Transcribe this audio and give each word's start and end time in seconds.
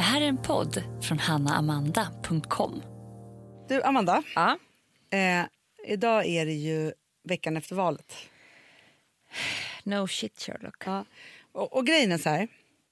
Det 0.00 0.04
här 0.04 0.20
är 0.20 0.26
en 0.26 0.42
podd 0.42 0.82
från 1.02 1.18
hannaamanda.com. 1.18 2.82
Du, 3.68 3.82
Amanda. 3.82 4.22
Ja. 4.34 4.58
Eh, 5.10 5.44
idag 5.86 6.26
är 6.26 6.46
det 6.46 6.52
ju 6.52 6.92
veckan 7.24 7.56
efter 7.56 7.74
valet. 7.74 8.14
No 9.84 10.08
shit 10.08 10.40
Sherlock. 10.40 10.82
Ja. 10.86 11.04
Och, 11.52 11.76
och 11.76 11.86
grejen 11.86 12.12
är 12.12 12.18
så 12.18 12.28
här. 12.28 12.48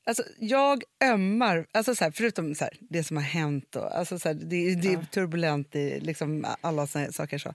Alltså, 0.07 0.23
jag 0.39 0.83
ömmar, 1.05 1.67
alltså 1.73 1.95
så 1.95 2.05
här, 2.05 2.11
förutom 2.11 2.55
så 2.55 2.65
här, 2.65 2.77
det 2.81 3.05
som 3.05 3.17
har 3.17 3.25
hänt. 3.25 3.77
Och, 3.77 3.97
alltså 3.97 4.19
så 4.19 4.29
här, 4.29 4.35
det, 4.35 4.75
det 4.75 4.93
är 4.93 5.05
turbulent 5.05 5.77
i 5.77 6.01
liksom, 6.01 6.47
alla 6.61 6.87
såna 6.87 7.13
saker. 7.13 7.39
Så. 7.39 7.55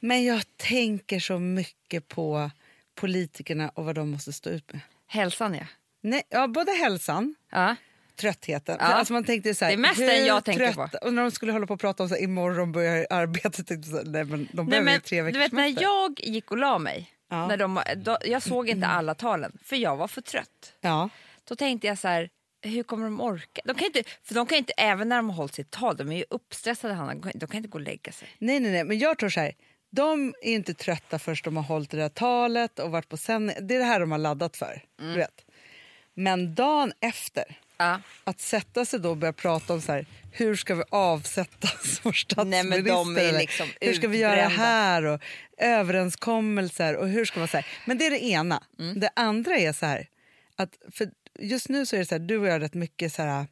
Men 0.00 0.24
jag 0.24 0.42
tänker 0.56 1.20
så 1.20 1.38
mycket 1.38 2.08
på 2.08 2.50
politikerna 2.94 3.68
och 3.68 3.84
vad 3.84 3.94
de 3.94 4.10
måste 4.10 4.32
stå 4.32 4.50
ut 4.50 4.72
med. 4.72 4.80
Hälsan 5.06 5.54
ja. 5.54 5.66
Nej, 6.00 6.22
ja, 6.28 6.48
både 6.48 6.72
hälsan, 6.72 7.34
ja. 7.50 7.76
Tröttheten. 8.18 8.76
Ja. 8.80 8.86
Alltså 8.86 9.12
man 9.12 9.24
tänkte 9.24 9.54
så 9.54 9.64
här, 9.64 9.72
Det 9.72 9.76
är 9.76 9.78
mest 9.78 10.00
hur 10.00 10.06
den 10.06 10.26
jag 10.26 10.44
tänker 10.44 10.72
på. 10.72 10.88
Och 11.02 11.14
när 11.14 11.22
de 11.22 11.30
skulle 11.30 11.52
hålla 11.52 11.66
på 11.66 11.74
och 11.74 11.80
prata 11.80 12.02
om 12.02 12.08
så 12.08 12.14
här, 12.14 12.22
imorgon 12.22 12.72
börjar 12.72 13.06
arbetet, 13.10 13.66
tänkte 13.66 13.74
jag 13.74 13.84
så 13.84 13.96
här, 13.96 14.04
nej 14.04 14.24
men 14.24 14.48
de 14.52 14.62
Nej, 14.62 14.66
behöver 14.66 14.84
men, 14.84 15.00
tre 15.00 15.18
du 15.18 15.24
veckors 15.24 15.40
vet 15.42 15.52
när 15.52 15.82
jag 15.82 16.20
gick 16.20 16.50
och 16.50 16.56
la 16.56 16.78
mig. 16.78 17.12
Ja. 17.30 17.46
När 17.46 17.56
de, 17.56 17.82
då, 17.96 18.18
jag 18.24 18.42
såg 18.42 18.68
inte 18.68 18.86
alla 18.86 19.14
talen 19.14 19.58
för 19.64 19.76
jag 19.76 19.96
var 19.96 20.08
för 20.08 20.20
trött. 20.20 20.72
Ja. 20.80 21.08
Då 21.48 21.56
tänkte 21.56 21.86
jag 21.86 21.98
så 21.98 22.08
här, 22.08 22.28
hur 22.62 22.82
kommer 22.82 23.04
de 23.04 23.20
orka? 23.20 23.62
De 23.64 23.74
kan 23.74 23.86
inte, 23.86 24.02
för 24.22 24.34
de 24.34 24.46
kan 24.46 24.58
inte, 24.58 24.72
även 24.76 25.08
när 25.08 25.16
de 25.16 25.30
har 25.30 25.36
hållit 25.36 25.54
sitt 25.54 25.70
tal, 25.70 25.96
de 25.96 26.12
är 26.12 26.16
ju 26.16 26.24
uppstressade 26.30 26.94
Hanna, 26.94 27.14
de 27.34 27.46
kan 27.46 27.56
inte 27.56 27.68
gå 27.68 27.78
och 27.78 27.84
lägga 27.84 28.12
sig. 28.12 28.28
Nej, 28.38 28.60
nej, 28.60 28.72
nej, 28.72 28.84
men 28.84 28.98
jag 28.98 29.18
tror 29.18 29.30
så 29.30 29.40
här. 29.40 29.52
De 29.90 30.34
är 30.42 30.52
inte 30.52 30.74
trötta 30.74 31.18
först 31.18 31.44
de 31.44 31.56
har 31.56 31.64
hållit 31.64 31.90
det 31.90 31.96
där 31.96 32.08
talet 32.08 32.78
och 32.78 32.90
varit 32.90 33.08
på 33.08 33.16
sändning. 33.16 33.56
Det 33.60 33.74
är 33.74 33.78
det 33.78 33.84
här 33.84 34.00
de 34.00 34.10
har 34.10 34.18
laddat 34.18 34.56
för. 34.56 34.82
Mm. 35.00 35.12
Du 35.12 35.18
vet. 35.18 35.44
Men 36.14 36.54
dagen 36.54 36.92
efter, 37.00 37.58
Ja. 37.80 38.00
att 38.24 38.40
sätta 38.40 38.84
sig 38.84 39.00
då 39.00 39.10
och 39.10 39.16
börja 39.16 39.32
prata 39.32 39.72
om 39.74 39.80
så 39.80 39.92
här, 39.92 40.06
hur 40.32 40.56
ska 40.56 40.74
vi 40.74 40.82
avsätta 40.90 41.68
vår 42.02 42.12
statsminister? 42.12 43.04
Nej, 43.14 43.32
liksom 43.32 43.68
hur 43.80 43.92
ska 43.94 44.08
vi 44.08 44.18
göra 44.18 44.48
här? 44.48 45.04
Och 45.04 45.20
överenskommelser 45.58 46.96
och 46.96 47.08
hur 47.08 47.24
ska 47.24 47.38
man 47.38 47.48
säga. 47.48 47.64
Men 47.86 47.98
det 47.98 48.06
är 48.06 48.10
det 48.10 48.24
ena. 48.24 48.62
Mm. 48.78 49.00
Det 49.00 49.10
andra 49.16 49.56
är 49.58 49.72
så 49.72 49.86
här, 49.86 50.08
att 50.56 50.78
för 50.92 51.10
just 51.38 51.68
nu 51.68 51.86
så 51.86 51.96
är 51.96 52.00
det 52.00 52.06
så 52.06 52.14
här, 52.14 52.20
du 52.20 52.38
och 52.38 52.46
jag 52.46 52.52
har 52.52 52.60
rätt 52.60 52.74
mycket 52.74 53.12
så 53.12 53.22
här 53.22 53.46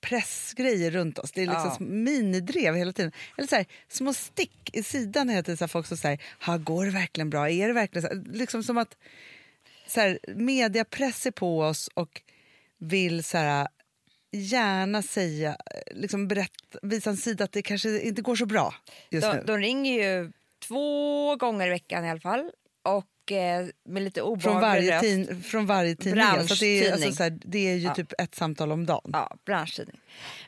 pressgrejer 0.00 0.90
runt 0.90 1.18
oss. 1.18 1.32
Det 1.32 1.42
är 1.42 1.46
liksom 1.46 1.70
Ja. 1.78 1.84
minidrev 1.86 2.74
hela 2.74 2.92
tiden. 2.92 3.12
Eller 3.38 3.48
så 3.48 3.56
här, 3.56 3.66
små 3.88 4.14
stick 4.14 4.70
i 4.72 4.82
sidan 4.82 5.28
hela 5.28 5.42
tiden. 5.42 5.56
Så 5.56 5.64
här, 5.64 5.68
folk 5.68 5.86
som 5.86 5.96
säger, 5.96 6.22
"Ha, 6.46 6.56
går 6.56 6.84
det 6.84 6.90
verkligen 6.90 7.30
bra? 7.30 7.50
Är 7.50 7.68
det 7.68 7.74
verkligen 7.74 8.08
så? 8.08 8.14
här?" 8.14 8.24
Liksom 8.32 8.62
som 8.62 8.78
att 8.78 8.96
så 9.86 10.00
här, 10.00 10.18
mediapress 10.36 11.26
är 11.26 11.30
på 11.30 11.60
oss 11.60 11.88
och 11.94 12.22
vill 12.82 13.24
så 13.24 13.38
här, 13.38 13.68
gärna 14.32 15.02
säga, 15.02 15.56
liksom 15.90 16.28
berätta, 16.28 16.78
visa 16.82 17.10
en 17.10 17.16
sida 17.16 17.44
att 17.44 17.52
det 17.52 17.62
kanske 17.62 18.00
inte 18.00 18.22
går 18.22 18.36
så 18.36 18.46
bra 18.46 18.74
just 19.10 19.26
De, 19.26 19.36
nu. 19.36 19.42
de 19.46 19.58
ringer 19.58 20.02
ju 20.02 20.32
två 20.68 21.36
gånger 21.36 21.66
i 21.66 21.70
veckan 21.70 22.04
i 22.04 22.10
alla 22.10 22.20
fall. 22.20 22.50
Och 22.82 23.32
eh, 23.32 23.66
med 23.84 24.02
lite 24.02 24.20
från, 24.20 24.28
obehaglig 24.32 24.60
varje 24.68 24.92
röst. 24.92 25.02
tin, 25.02 25.42
från 25.42 25.66
varje 25.66 25.96
tidning. 25.96 26.22
Alltså 26.24 26.54
det, 26.54 26.86
är, 26.86 26.92
alltså, 26.92 27.22
här, 27.22 27.38
det 27.44 27.58
är 27.70 27.74
ju 27.74 27.80
Ja. 27.86 27.94
typ 27.94 28.12
ett 28.18 28.34
samtal 28.34 28.72
om 28.72 28.86
dagen. 28.86 29.10
Ja, 29.12 29.36
branschtidning. 29.44 30.00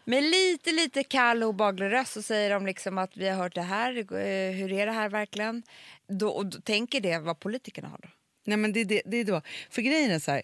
Med 0.04 0.22
lite, 0.24 0.72
lite 0.72 1.02
kall 1.04 1.42
och 1.42 1.48
obehaglig 1.48 1.92
röst 1.92 2.12
så 2.12 2.22
säger 2.22 2.50
de 2.50 2.66
liksom 2.66 2.98
att 2.98 3.16
vi 3.16 3.28
har 3.28 3.36
hört 3.36 3.54
det 3.54 3.62
här, 3.62 3.96
eh, 3.96 4.52
hur 4.52 4.72
är 4.72 4.86
det 4.86 4.92
här 4.92 5.08
verkligen? 5.08 5.62
Då, 6.08 6.28
och 6.28 6.46
då 6.46 6.60
tänker 6.60 7.00
det 7.00 7.18
vad 7.18 7.40
politikerna 7.40 7.88
har 7.88 7.98
då. 8.02 8.08
Nej, 8.46 8.56
men 8.56 8.72
det, 8.72 8.84
det, 8.84 9.02
det 9.04 9.16
är 9.16 9.24
då. 9.24 9.42
För 9.70 9.82
grejen 9.82 10.10
är 10.10 10.18
så 10.18 10.30
här, 10.30 10.42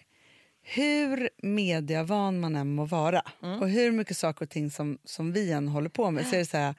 hur 0.63 1.29
mediavan 1.37 2.39
man 2.39 2.55
än 2.55 2.75
må 2.75 2.85
vara 2.85 3.21
Mm. 3.43 3.59
och 3.59 3.69
hur 3.69 3.91
mycket 3.91 4.17
saker 4.17 4.45
och 4.45 4.49
ting 4.49 4.69
som, 4.71 4.97
som 5.03 5.31
vi 5.31 5.51
än 5.51 5.67
håller 5.67 5.89
på 5.89 6.11
med 6.11 6.27
så 6.27 6.35
är 6.35 6.39
det 6.39 6.45
så 6.45 6.57
här, 6.57 6.75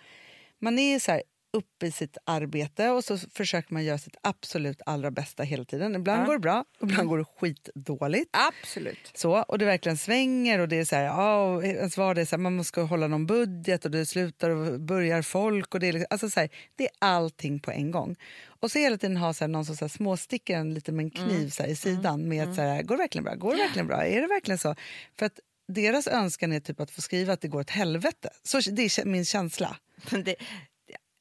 man 0.59 0.79
är 0.79 0.99
så 0.99 1.13
här 1.13 1.23
uppe 1.53 1.87
i 1.87 1.91
sitt 1.93 2.17
arbete 2.25 2.91
och 2.91 3.05
så 3.05 3.19
försöker 3.19 3.75
man 3.75 3.85
göra 3.85 3.99
sitt 3.99 4.17
absolut 4.23 4.81
allra 4.87 5.11
bästa 5.11 5.43
hela 5.43 5.65
tiden. 5.65 5.95
Ibland 5.95 6.23
Ja. 6.23 6.27
går 6.27 6.33
det 6.33 6.39
bra, 6.39 6.65
ibland 6.83 6.93
Mm. 7.01 7.07
går 7.07 7.19
det 7.19 7.25
skitdåligt. 7.25 8.31
Absolut. 8.33 9.11
Så, 9.15 9.43
och 9.43 9.59
det 9.59 9.65
verkligen 9.65 9.97
svänger 9.99 10.59
och 10.59 10.69
det 10.69 10.77
är 10.77 10.85
så 10.85 10.97
här, 10.97 11.05
ja, 11.05 11.63
ens 11.63 11.97
vardag 11.97 12.21
är 12.23 12.27
så 12.27 12.37
här, 12.37 12.41
man 12.43 12.57
måste 12.57 12.81
hålla 12.81 13.07
någon 13.09 13.27
budget 13.27 13.85
och 13.85 13.91
det 13.91 14.07
slutar 14.07 14.51
och 14.51 14.81
börjar 14.81 15.23
folk 15.23 15.75
och 15.75 15.81
det 15.81 15.87
är, 15.89 15.93
liksom, 15.93 16.07
alltså 16.11 16.31
så 16.31 16.41
här, 16.41 16.49
det 16.77 16.85
är 16.85 16.91
allting 16.99 17.61
på 17.61 17.71
en 17.71 17.91
gång. 17.91 18.17
Och 18.47 18.71
så 18.71 18.79
hela 18.79 18.97
tiden 18.99 19.17
ha 19.17 19.33
så 19.35 19.45
här, 19.45 19.49
någon 19.49 19.65
som 19.65 19.77
så 19.77 19.85
här, 19.85 19.89
småsticker 19.91 20.57
en 20.57 20.75
lite 20.75 20.93
med 20.93 21.05
en 21.05 21.11
kniv 21.11 21.49
så 21.51 21.63
här, 21.63 21.71
i 21.71 21.77
sidan 21.77 22.29
med 22.29 22.49
att 22.49 22.55
så 22.55 22.61
här, 22.63 22.83
går 22.83 22.97
det 22.97 23.03
verkligen 23.03 23.25
bra? 23.25 23.35
Går 23.35 23.53
det 23.53 23.63
verkligen 23.63 23.87
bra? 23.87 24.05
Är 24.07 24.21
det 24.21 24.27
verkligen 24.27 24.59
så? 24.59 24.75
För 25.19 25.27
att 25.27 25.41
deras 25.69 26.07
önskan 26.07 26.53
är 26.53 26.61
typ 26.61 26.81
att 26.81 26.91
få 26.91 27.01
skriva 27.01 27.33
att 27.33 27.41
det 27.41 27.49
går 27.49 27.61
åt 27.61 27.71
helvete. 27.71 28.31
Så, 28.43 28.61
det 28.71 28.83
är 28.83 29.05
min 29.05 29.25
känsla. 29.25 29.77
Det, 30.25 30.35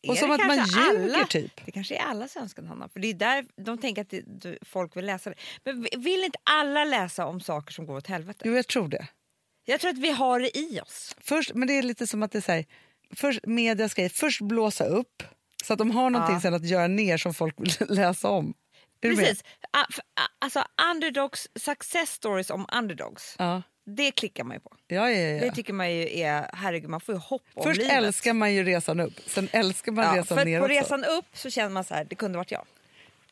Och 0.08 0.18
som 0.18 0.32
att 0.32 0.48
man 0.48 0.58
kanske 0.58 0.80
ljuger 0.80 1.16
alla, 1.16 1.26
typ. 1.26 1.66
Det 1.66 1.72
kanske 1.72 1.96
är 1.96 2.02
allas 2.06 2.38
önskan 2.38 2.66
Hanna. 2.68 2.90
För 2.90 3.00
det 3.00 3.08
är 3.08 3.14
där 3.14 3.46
de 3.66 3.78
tänker 3.78 4.02
att 4.02 4.10
det, 4.10 4.58
folk 4.62 4.98
vill 4.98 5.06
läsa 5.06 5.30
det. 5.30 5.36
Men 5.64 5.88
vill 6.04 6.24
inte 6.24 6.40
alla 6.44 6.84
läsa 6.86 7.26
om 7.26 7.42
saker 7.42 7.74
som 7.74 7.86
går 7.86 7.98
åt 7.98 8.08
helvete? 8.08 8.40
Jo, 8.46 8.54
jag 8.56 8.68
tror 8.68 8.88
det. 8.88 9.08
Jag 9.66 9.80
tror 9.80 9.92
att 9.92 9.98
vi 9.98 10.12
har 10.12 10.40
det 10.40 10.58
i 10.58 10.80
oss. 10.82 11.16
Först, 11.22 11.54
men 11.54 11.68
det 11.68 11.74
är 11.74 11.84
lite 11.84 12.08
som 12.08 12.24
att 12.24 12.32
det 12.32 12.40
är 12.40 12.42
så 12.42 12.52
här, 12.52 12.66
först, 13.16 13.40
media 13.46 13.90
ska 13.90 14.10
först 14.10 14.42
blåsa 14.42 14.86
upp 14.86 15.24
så 15.64 15.74
att 15.74 15.80
de 15.80 15.92
har 15.92 16.10
någonting 16.10 16.36
Ja. 16.36 16.42
sen 16.42 16.54
att 16.54 16.66
göra 16.70 16.88
ner 16.88 17.18
som 17.18 17.34
folk 17.34 17.56
vill 17.60 17.74
läsa 17.98 18.30
om. 18.30 18.54
Är? 19.02 19.10
Precis. 19.16 19.44
Alltså 20.40 20.64
underdogs, 20.92 21.48
success 21.56 22.12
stories 22.12 22.50
om 22.50 22.66
underdogs. 22.74 23.36
Ja. 23.40 23.62
Det 23.86 24.12
klickar 24.12 24.44
man 24.44 24.56
ju 24.56 24.60
på. 24.60 24.72
Ja, 24.88 25.10
ja, 25.12 25.18
ja. 25.20 25.42
Det 25.42 25.52
tycker 25.52 25.74
man 25.74 25.92
ju 25.96 26.20
är, 26.20 26.50
herregud 26.54 26.90
man 26.90 27.02
får 27.02 27.16
ju 27.16 27.20
hopp 27.22 27.42
om 27.54 27.64
Först 27.64 27.78
livet. 27.78 27.94
älskar 27.94 28.34
man 28.34 28.54
ju 28.54 28.64
resan 28.64 29.00
upp, 29.00 29.14
sen 29.28 29.48
älskar 29.52 29.92
man 29.92 30.06
ja, 30.06 30.22
resan 30.22 30.38
för 30.38 30.46
ner 30.46 30.60
på 30.60 30.66
också. 30.66 30.74
resan 30.78 31.04
upp 31.04 31.26
så 31.34 31.50
känner 31.50 31.70
man 31.70 31.84
så 31.84 31.94
här, 31.94 32.04
det 32.10 32.16
kunde 32.16 32.38
varit 32.38 32.52
jag. 32.52 32.66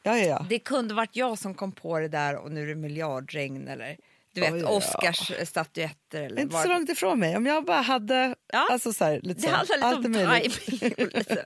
Ja, 0.04 0.18
ja, 0.18 0.26
ja. 0.26 0.46
Det 0.50 0.60
kunde 0.60 0.94
varit 0.94 1.16
jag 1.16 1.38
som 1.40 1.54
kom 1.54 1.72
på 1.72 2.00
det 2.00 2.08
där 2.08 2.36
och 2.36 2.52
nu 2.52 2.64
är 2.64 2.68
det 2.68 2.76
miljardregn 2.76 3.68
eller 3.68 3.98
du 4.34 4.42
vet 4.42 4.54
Oj, 4.54 4.60
ja. 4.60 4.68
Oscars 4.70 5.32
statyetter 5.48 6.22
eller 6.24 6.42
Inte 6.42 6.54
vad- 6.54 6.64
så 6.64 6.70
långt 6.70 6.90
ifrån 6.90 7.20
mig. 7.20 7.38
Om 7.38 7.46
jag 7.46 7.66
bara 7.66 7.82
hade... 7.82 8.36
Ja. 8.54 8.68
Alltså 8.72 8.94
så 8.94 9.06
här, 9.06 9.20
lite 9.24 9.42
Det 9.42 9.48
handlar 9.54 9.76
lite 9.76 9.88
allt 9.88 10.06
om 10.06 10.14
timing 10.14 10.94
och 11.08 11.18
lite, 11.18 11.46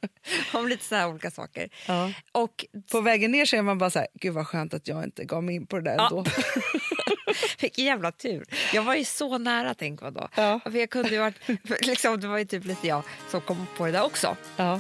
om 0.54 0.68
lite 0.68 0.86
så 0.86 0.96
här 0.96 1.08
olika 1.10 1.32
saker. 1.32 1.70
Ja. 1.88 2.12
Och 2.32 2.66
På 2.92 3.02
vägen 3.02 3.32
ner 3.32 3.46
så 3.46 3.56
är 3.56 3.62
man 3.62 3.78
bara 3.78 3.90
så 3.90 4.00
här, 4.00 4.08
gud 4.14 4.34
vad 4.34 4.48
skönt 4.48 4.74
att 4.74 4.88
jag 4.88 5.04
inte 5.04 5.24
gav 5.26 5.44
mig 5.44 5.56
in 5.56 5.68
på 5.68 5.76
det 5.76 5.82
där 5.84 5.96
Ja. 5.98 6.08
ändå. 6.10 6.24
vilken 7.60 7.86
jävla 7.86 8.12
tur. 8.12 8.46
Jag 8.74 8.84
var 8.84 8.96
ju 8.96 9.06
så 9.06 9.38
nära 9.38 9.74
tänk 9.74 10.02
vad 10.02 10.14
då. 10.14 10.28
Ja. 10.36 10.60
För 10.64 10.78
jag 10.78 10.90
kunde 10.90 11.10
ju 11.10 11.20
varit, 11.20 11.36
liksom, 11.82 12.20
det 12.20 12.28
var 12.28 12.38
ju 12.38 12.46
typ 12.46 12.66
lite 12.66 12.88
jag 12.88 13.04
som 13.30 13.42
kom 13.42 13.68
på 13.78 13.86
det 13.86 13.92
där 13.92 14.04
också. 14.04 14.38
Ja. 14.56 14.80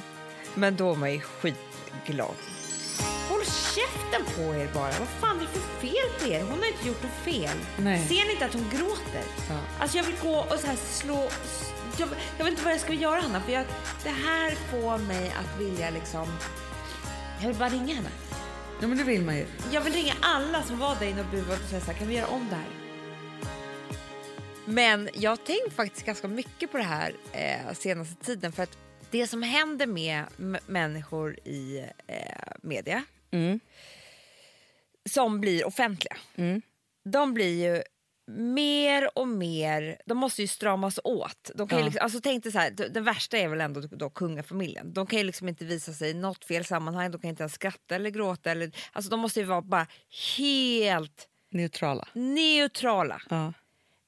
Men 0.53 0.75
då 0.75 0.87
var 0.87 0.95
man 0.95 1.13
ju 1.13 1.21
skitglad. 1.21 2.35
Håll 3.29 3.43
käften 3.45 4.35
på 4.35 4.41
er 4.41 4.69
bara. 4.73 4.91
Vad 4.99 5.07
fan 5.21 5.37
är 5.37 5.41
det 5.41 5.47
för 5.47 5.87
fel 5.87 6.09
på 6.19 6.27
er? 6.27 6.41
Hon 6.41 6.59
har 6.59 6.67
inte 6.67 6.87
gjort 6.87 7.03
något 7.03 7.35
fel. 7.35 7.57
Nej. 7.77 8.07
Ser 8.07 8.25
ni 8.25 8.31
inte 8.31 8.45
att 8.45 8.53
hon 8.53 8.69
gråter? 8.69 9.23
Ja. 9.49 9.59
Alltså 9.79 9.97
jag 9.97 10.03
vill 10.03 10.15
gå 10.23 10.37
och 10.37 10.59
så 10.59 10.67
här 10.67 10.75
slå... 10.75 11.29
Jag, 11.97 12.09
jag 12.37 12.45
vet 12.45 12.51
inte 12.51 12.63
vad 12.63 12.73
jag 12.73 12.79
ska 12.81 12.93
göra 12.93 13.21
Hanna. 13.21 13.41
För 13.41 13.51
jag, 13.51 13.65
det 14.03 14.09
här 14.09 14.51
får 14.71 14.97
mig 14.97 15.33
att 15.39 15.61
vilja 15.61 15.89
liksom... 15.89 16.27
Jag 17.41 17.47
vill 17.47 17.57
bara 17.57 17.69
ringa 17.69 17.95
henne. 17.95 18.09
Ja, 18.83 18.87
men 18.87 18.97
det 18.97 19.03
vill 19.03 19.21
man 19.21 19.37
ju. 19.37 19.45
Jag 19.71 19.81
vill 19.81 19.93
ringa 19.93 20.13
alla 20.21 20.63
som 20.63 20.79
var 20.79 20.95
där 20.99 21.05
inne 21.07 21.21
och 21.21 21.27
buade 21.31 21.53
och 21.63 21.69
säga 21.69 21.81
så 21.81 21.91
här, 21.91 21.99
kan 21.99 22.07
vi 22.07 22.15
göra 22.15 22.27
om 22.27 22.47
det 22.49 22.55
här? 22.55 22.65
Men 24.65 25.09
jag 25.13 25.31
har 25.31 25.37
tänkt 25.37 25.75
faktiskt 25.75 26.05
ganska 26.05 26.27
mycket 26.27 26.71
på 26.71 26.77
det 26.77 26.83
här 26.83 27.13
eh, 27.31 27.73
senaste 27.73 28.25
tiden 28.25 28.51
för 28.51 28.63
att 28.63 28.77
det 29.11 29.27
som 29.27 29.43
händer 29.43 29.87
med 29.87 30.25
människor 30.67 31.39
i 31.47 31.85
eh, 32.07 32.51
media 32.61 33.03
Mm. 33.31 33.59
som 35.09 35.41
blir 35.41 35.65
offentliga, 35.67 36.17
Mm. 36.35 36.61
de 37.03 37.33
blir 37.33 37.65
ju 37.73 37.83
mer 38.27 39.09
och 39.17 39.27
mer, 39.27 39.97
de 40.05 40.17
måste 40.17 40.41
ju 40.41 40.47
stramas 40.47 40.99
åt. 41.03 41.51
De 41.55 41.67
kan 41.67 41.79
Ja. 41.79 41.85
liksom, 41.85 42.03
alltså 42.03 42.19
tänk 42.21 42.43
dig 42.43 42.51
så 42.51 42.59
här, 42.59 42.71
den 42.71 43.03
värsta 43.03 43.37
är 43.37 43.47
väl 43.47 43.61
ändå 43.61 43.81
då 43.81 44.09
kungafamiljen. 44.09 44.93
De 44.93 45.07
kan 45.07 45.19
ju 45.19 45.25
liksom 45.25 45.49
inte 45.49 45.65
visa 45.65 45.93
sig 45.93 46.09
i 46.09 46.13
något 46.13 46.45
fel 46.45 46.65
sammanhang, 46.65 47.11
de 47.11 47.21
kan 47.21 47.29
inte 47.29 47.43
ens 47.43 47.53
skratta 47.53 47.95
eller 47.95 48.09
gråta. 48.09 48.51
Eller, 48.51 48.71
alltså 48.91 49.11
de 49.11 49.19
måste 49.19 49.39
ju 49.39 49.45
vara 49.45 49.61
bara 49.61 49.87
helt 50.37 51.27
Neutrala. 51.51 52.07
neutrala. 52.13 53.21
Ja. 53.29 53.53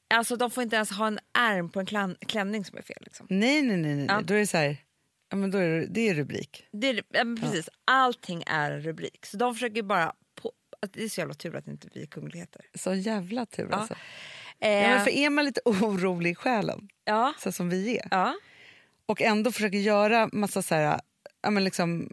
Alltså 0.07 0.35
de 0.35 0.51
får 0.51 0.63
inte 0.63 0.75
ens 0.75 0.91
ha 0.91 1.07
en 1.07 1.19
ärm 1.37 1.69
på 1.69 1.79
en 1.79 1.85
klan- 1.85 2.15
klänning 2.27 2.65
som 2.65 2.77
är 2.77 2.81
fel. 2.81 2.97
Liksom. 3.01 3.27
Nej, 3.29 3.61
nej, 3.61 3.77
nej. 3.77 3.95
nej. 3.95 4.05
Ja. 4.09 4.21
Då 4.21 4.33
är 4.33 4.37
det 4.37 4.47
så 4.47 4.57
här, 4.57 4.77
ja, 5.29 5.35
men 5.37 5.51
då 5.51 5.57
är 5.57 5.69
det, 5.69 5.85
det 5.85 6.09
är 6.09 6.13
rubrik. 6.13 6.65
Det 6.71 6.89
är, 6.89 7.03
ja, 7.09 7.23
precis, 7.41 7.69
Allting 7.85 8.43
är 8.47 8.71
en 8.71 8.81
rubrik. 8.81 9.25
Så 9.25 9.37
de 9.37 9.53
försöker 9.53 9.83
bara... 9.83 10.13
Att 10.81 10.93
det 10.93 11.03
är 11.03 11.09
så 11.09 11.21
jävla 11.21 11.33
tur 11.33 11.55
att 11.55 11.67
inte 11.67 11.87
vi 11.93 12.01
är 12.01 12.05
kungligheter. 12.05 12.61
Så 12.73 12.93
jävla 12.93 13.45
tur 13.45 13.67
Ja. 13.71 13.75
alltså. 13.77 13.93
Eh, 14.59 14.69
Ja, 14.71 14.89
men 14.89 15.03
för 15.03 15.11
är 15.11 15.29
man 15.29 15.45
lite 15.45 15.61
orolig 15.65 16.31
i 16.31 16.35
själen, 16.35 16.89
ja, 17.05 17.33
så 17.39 17.51
som 17.51 17.69
vi 17.69 17.97
är, 17.97 18.07
ja, 18.11 18.35
och 19.05 19.21
ändå 19.21 19.51
försöker 19.51 19.77
göra 19.77 20.29
massa 20.33 20.61
så 20.61 20.75
här, 20.75 20.99
ja, 21.41 21.49
men 21.49 21.63
liksom, 21.63 22.09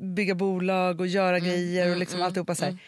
bygga 0.00 0.34
bolag 0.34 1.00
och 1.00 1.06
göra 1.06 1.38
grejer 1.38 1.90
och 1.90 1.96
liksom 1.96 2.22
alltihopa 2.22 2.54
så 2.54 2.64
här, 2.64 2.78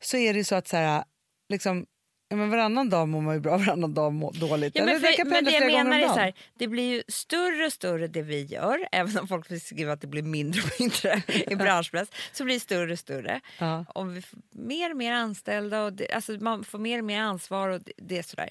så 0.00 0.16
är 0.16 0.32
det 0.32 0.38
ju 0.38 0.44
så 0.44 0.54
att 0.54 0.68
så 0.68 0.76
här, 0.76 1.04
liksom, 1.48 1.86
Ja, 2.28 2.36
men 2.36 2.50
varannan 2.50 2.90
dag 2.90 3.08
mår 3.08 3.20
man 3.20 3.34
ju 3.34 3.40
bra, 3.40 3.56
varannan 3.58 3.94
dag 3.94 4.12
mår 4.12 4.32
dåligt. 4.32 4.76
Ja, 4.76 4.84
men, 4.84 4.94
det 4.94 5.00
för, 5.00 5.24
men 5.24 5.44
det 5.44 5.50
jag 5.50 5.66
menar 5.66 5.98
är 5.98 6.08
så 6.08 6.14
här, 6.14 6.34
det 6.54 6.68
blir 6.68 6.94
ju 6.94 7.02
större 7.08 7.66
och 7.66 7.72
större 7.72 8.08
det 8.08 8.22
vi 8.22 8.42
gör, 8.42 8.88
även 8.92 9.18
om 9.18 9.28
folk 9.28 9.50
vill 9.50 9.60
skriva 9.60 9.92
att 9.92 10.00
det 10.00 10.06
blir 10.06 10.22
mindre 10.22 10.62
och 10.62 10.80
mindre 10.80 11.22
i 11.52 11.56
branschpress, 11.56 12.08
så 12.32 12.44
blir 12.44 12.54
det 12.54 12.60
större 12.60 12.92
och 12.92 12.98
större. 12.98 13.40
Ja. 13.58 13.84
Om 13.94 14.14
vi 14.14 14.22
får 14.22 14.38
mer 14.52 14.90
och 14.90 14.96
mer 14.96 15.12
anställda 15.12 15.84
och 15.84 15.92
det, 15.92 16.12
alltså 16.12 16.32
man 16.32 16.64
får 16.64 16.78
mer 16.78 16.98
och 16.98 17.04
mer 17.04 17.20
ansvar 17.20 17.68
och 17.68 17.80
det, 17.80 17.92
det 17.96 18.18
är 18.18 18.22
sådär. 18.22 18.50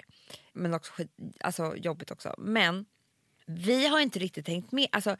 Men 0.52 0.74
också 0.74 0.92
skit, 0.92 1.10
alltså 1.40 1.76
jobbigt 1.76 2.10
också. 2.10 2.34
Men 2.38 2.86
vi 3.46 3.86
har 3.86 4.00
inte 4.00 4.18
riktigt 4.18 4.46
tänkt 4.46 4.72
med, 4.72 4.86
alltså 4.92 5.16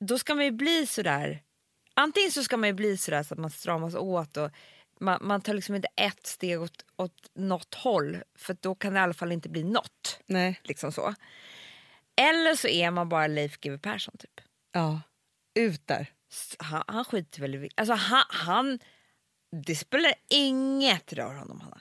då 0.00 0.18
ska 0.18 0.34
man 0.34 0.44
ju 0.44 0.50
bli 0.50 0.86
sådär, 0.86 1.42
antingen 1.94 2.32
så 2.32 2.42
ska 2.42 2.56
man 2.56 2.68
ju 2.68 2.72
bli 2.74 2.96
sådär 2.96 3.22
så 3.22 3.34
att 3.34 3.40
man 3.40 3.50
stramas 3.50 3.94
åt 3.94 4.36
och 4.36 4.50
man, 5.00 5.18
man 5.22 5.40
tar 5.40 5.54
liksom 5.54 5.74
inte 5.74 5.88
ett 5.96 6.26
steg 6.26 6.60
åt, 6.62 6.84
åt 6.96 7.30
något 7.34 7.74
håll 7.74 8.18
för 8.38 8.56
då 8.60 8.74
kan 8.74 8.92
det 8.92 8.98
i 8.98 9.02
alla 9.02 9.14
fall 9.14 9.32
inte 9.32 9.48
bli 9.48 9.64
något. 9.64 10.20
Nej, 10.26 10.60
Liksom 10.64 10.92
så. 10.92 11.14
Eller 12.16 12.54
så 12.54 12.68
är 12.68 12.90
man 12.90 13.08
bara 13.08 13.26
Leif 13.26 13.60
GW 13.60 13.78
Persson 13.78 14.14
typ. 14.18 14.40
ja. 14.72 15.00
Ut 15.54 15.86
där. 15.86 16.06
Han, 16.58 16.82
han 16.86 17.04
skiter 17.04 17.40
väl 17.40 17.54
i 17.54 17.68
Alltså 17.74 17.94
han, 17.94 18.24
han... 18.28 18.78
Det 19.66 19.76
spelar 19.76 20.14
inget 20.28 21.12
rör 21.12 21.34
honom, 21.34 21.60
Hanna. 21.60 21.80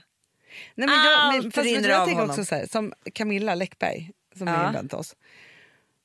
Nej, 0.76 0.88
men 0.88 0.96
jag, 0.96 1.34
men, 1.34 1.46
Allt 1.46 1.56
fast 1.56 1.68
du 1.68 1.76
rinner 1.76 1.90
vad 1.90 1.98
jag 1.98 2.06
tänker 2.08 2.26
också 2.30 2.46
så 2.46 2.56
här, 2.56 2.66
som 2.68 2.94
Camilla 3.14 3.56
Läckberg 3.56 4.12
som 4.36 4.48
Ja. 4.48 4.54
är 4.54 4.68
en 4.68 4.74
vän 4.74 4.90
till 4.90 4.98
oss. 4.98 5.16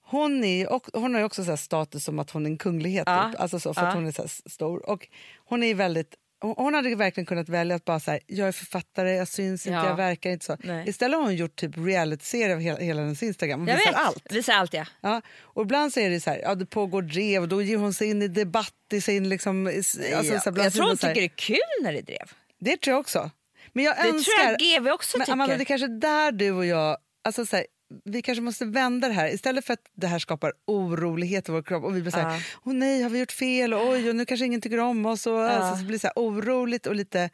Hon, 0.03 0.45
är, 0.45 0.73
och, 0.73 0.87
hon 0.93 1.15
har 1.15 1.21
ju 1.21 1.25
också 1.27 1.45
så 1.45 1.57
status 1.57 2.05
som 2.05 2.19
att 2.19 2.31
hon 2.31 2.47
är 2.47 2.51
en 2.51 2.59
kunglighet, 2.59 3.03
Ja. 3.07 3.31
typ. 3.31 3.41
alltså 3.41 3.61
så, 3.61 3.75
för 3.75 3.83
Ja. 3.83 3.89
att 3.89 3.95
hon 3.95 4.07
är 4.07 4.13
så 4.13 4.29
stor. 4.29 4.91
Och 4.91 5.09
hon 5.37 5.63
är 5.63 5.75
väldigt 5.75 6.15
hon 6.41 6.75
hade 6.75 6.95
verkligen 6.95 7.27
kunnat 7.27 7.49
välja 7.49 7.77
att 7.77 7.85
bara 7.85 7.99
här, 8.07 8.21
jag 8.27 8.49
är 8.49 8.53
författare, 8.53 9.11
jag 9.17 9.29
syns 9.29 9.67
inte, 9.67 9.77
Ja. 9.77 9.87
jag 9.89 9.97
verkar 9.97 10.31
inte 10.31 10.45
så. 10.47 10.57
Nej. 10.61 10.89
Istället 10.89 11.17
har 11.19 11.25
hon 11.25 11.37
gjort 11.37 11.57
typ 11.57 11.77
reality-serie 11.77 12.55
av 12.55 12.61
hela, 12.61 12.79
hela 12.79 13.01
hennes 13.03 13.23
Instagram. 13.23 13.61
Hon 13.61 13.69
Jag 13.69 13.77
visar 13.77 13.91
vet. 13.91 14.01
allt. 14.01 14.33
Visar 14.33 14.53
allt, 14.53 14.75
ja. 14.75 14.87
Ja, 15.01 15.23
och 15.41 15.63
ibland 15.63 15.93
så 15.93 16.01
är 16.01 16.11
det 16.11 16.21
så 16.21 16.31
här, 16.31 16.39
ja, 16.43 16.55
det 16.55 16.67
pågår 16.67 17.03
drev 17.03 17.43
och 17.43 17.49
då 17.49 17.63
ger 17.63 17.77
hon 17.77 17.95
sig 17.95 18.11
in 18.11 18.23
i 18.23 18.29
debatt 18.29 18.75
i 18.93 19.01
sin... 19.01 19.29
Liksom, 19.29 19.67
alltså, 19.67 20.01
ja. 20.03 20.23
så 20.41 20.51
här, 20.51 20.63
Jag 20.65 20.73
tror 20.73 20.87
hon 20.87 20.97
tycker 20.97 21.15
det 21.15 21.25
är 21.25 21.29
kul 21.29 21.59
när 21.83 21.93
det 21.93 22.01
drev. 22.03 22.31
Det 22.61 22.77
tror 22.81 22.93
jag 22.93 23.01
också. 23.01 23.31
Men 23.73 23.85
jag 23.85 23.97
Det 23.97 24.09
önskar... 24.09 24.33
tror 24.33 24.57
jag 24.73 24.83
GV 24.83 24.89
också 24.91 25.19
men 25.19 25.25
tycker. 25.25 25.33
Amanda, 25.33 25.57
det 25.57 25.63
är 25.63 25.65
kanske 25.65 25.87
är 25.87 26.01
där 26.01 26.33
du 26.33 26.51
och 26.51 26.67
jag... 26.67 26.97
Alltså, 27.25 27.47
så 27.47 27.57
här, 27.57 27.67
vi 28.05 28.23
kanske 28.23 28.43
måste 28.43 28.65
vända 28.65 29.09
det 29.09 29.15
här. 29.15 29.29
Istället 29.35 29.65
för 29.65 29.73
att 29.73 29.91
det 29.95 30.07
här 30.07 30.19
skapar 30.19 30.53
orolighet 30.67 31.49
i 31.49 31.53
vår 31.53 31.63
kropp 31.63 31.85
och 31.85 31.97
vi 31.97 32.01
blir 32.01 32.13
så 32.13 32.19
här, 32.19 32.35
Ja. 32.35 32.41
åh 32.65 32.73
nej, 32.73 33.03
har 33.03 33.11
vi 33.11 33.19
gjort 33.19 33.33
fel? 33.33 33.75
Och, 33.75 33.89
oj, 33.89 34.09
och 34.09 34.17
nu 34.17 34.25
kanske 34.25 34.47
ingen 34.47 34.61
tycker 34.61 34.79
om 34.81 35.07
oss. 35.07 35.27
Och, 35.27 35.41
alltså, 35.51 35.77
så 35.81 35.85
blir 35.85 35.93
det 35.93 35.99
så 35.99 36.07
här 36.07 36.13
oroligt 36.17 36.87
och 36.87 36.95
lite 36.95 37.31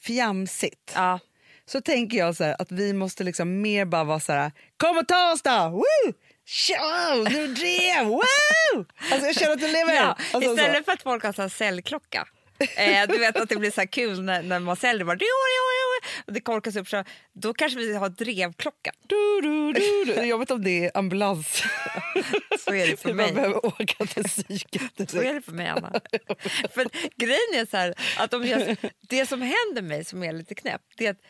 fjamsigt. 0.00 0.92
Ja. 0.94 1.18
Så 1.66 1.80
tänker 1.80 2.18
jag 2.18 2.36
så 2.36 2.44
här, 2.44 2.56
att 2.58 2.72
vi 2.72 2.92
måste 2.92 3.24
liksom 3.24 3.60
mer 3.62 3.84
bara 3.84 4.04
vara 4.04 4.20
så 4.20 4.32
här, 4.32 4.52
kom 4.76 4.98
och 4.98 5.08
ta 5.08 5.32
oss 5.32 5.42
då! 5.42 5.68
Woo! 5.70 6.12
Show! 6.46 7.24
Nu 7.32 7.46
drev! 7.46 8.06
Woo! 8.06 8.84
Alltså 9.12 9.26
jag 9.26 9.34
känner 9.36 9.52
att 9.52 9.60
du 9.60 9.66
lever. 9.72 9.94
Ja, 9.94 10.18
alltså, 10.32 10.40
så. 10.40 10.56
istället 10.56 10.84
för 10.84 10.92
att 10.92 11.02
folk 11.02 11.22
har 11.24 11.32
så 11.32 11.42
här 11.42 11.48
säljklocka. 11.48 12.28
Eh, 12.76 13.08
du 13.08 13.18
vet 13.18 13.36
att 13.36 13.48
det 13.48 13.56
blir 13.56 13.70
så 13.70 13.86
kul 13.86 14.22
när, 14.22 14.42
när 14.42 14.58
man 14.58 14.76
säljer. 14.76 15.04
Bara, 15.04 15.12
och 15.12 15.18
det 16.26 16.40
korkas 16.40 16.76
upp. 16.76 16.88
Så, 16.88 17.04
då 17.32 17.54
kanske 17.54 17.78
vi 17.78 17.94
har 17.94 18.08
drevklocka. 18.08 18.92
Du, 19.02 19.40
du, 19.42 19.72
du, 19.72 20.04
du. 20.04 20.12
Är 20.14 20.24
jobbigt 20.24 20.50
om 20.50 20.64
det 20.64 20.84
är 20.84 20.90
ambulans. 20.98 21.62
Så 22.60 22.74
är 22.74 22.86
det 22.86 22.96
för 23.00 23.14
mig. 23.14 23.26
bara 23.26 23.34
behöver 23.34 23.66
åka 23.66 24.06
till 24.06 24.24
psyket. 24.24 25.10
Så 25.10 25.22
är 25.22 25.34
det 25.34 25.42
för 25.42 25.52
mig, 25.52 25.68
Anna. 25.68 25.92
för 26.70 26.86
grejen 27.16 27.54
är 27.62 27.70
så 27.70 27.76
här, 27.76 27.94
att 28.18 28.34
om 28.34 28.46
jag, 28.46 28.76
det 29.00 29.26
som 29.26 29.42
händer 29.42 29.82
mig 29.82 30.04
som 30.04 30.22
är 30.22 30.32
lite 30.32 30.54
knäpp, 30.54 30.82
det 30.96 31.06
är 31.06 31.10
att 31.10 31.20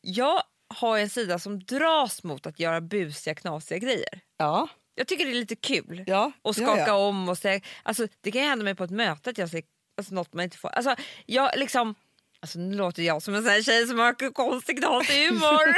jag 0.00 0.42
har 0.74 0.98
en 0.98 1.10
sida 1.10 1.38
som 1.38 1.58
dras 1.64 2.22
mot 2.22 2.46
att 2.46 2.60
göra 2.60 2.80
busiga, 2.80 3.34
knasiga 3.34 3.78
grejer. 3.78 4.20
Ja, 4.36 4.68
Jag 4.94 5.06
tycker 5.06 5.24
det 5.24 5.30
är 5.30 5.34
lite 5.34 5.56
kul 5.56 6.04
Ja, 6.06 6.32
att 6.44 6.58
ja, 6.58 6.64
skaka 6.66 6.86
ja. 6.86 6.94
om. 6.94 7.28
Och 7.28 7.38
säga, 7.38 7.60
alltså, 7.82 8.06
det 8.20 8.32
kan 8.32 8.42
hända 8.42 8.64
mig 8.64 8.74
på 8.74 8.84
ett 8.84 8.90
möte 8.90 9.30
att 9.30 9.38
jag 9.38 9.50
säger 9.50 9.64
alltså, 9.98 10.14
något 10.14 10.32
man 10.34 10.44
inte 10.44 10.56
får. 10.58 10.68
Alltså, 10.68 10.96
jag 11.26 11.50
liksom... 11.56 11.94
Alltså, 12.46 12.58
nu 12.58 12.76
låter 12.76 13.02
jag 13.02 13.22
som 13.22 13.34
en 13.34 13.42
sån 13.42 13.52
här 13.52 13.62
tjej 13.62 13.86
som 13.86 13.98
har 13.98 14.32
konstig 14.32 14.78
knasig 14.78 15.26
humor. 15.28 15.74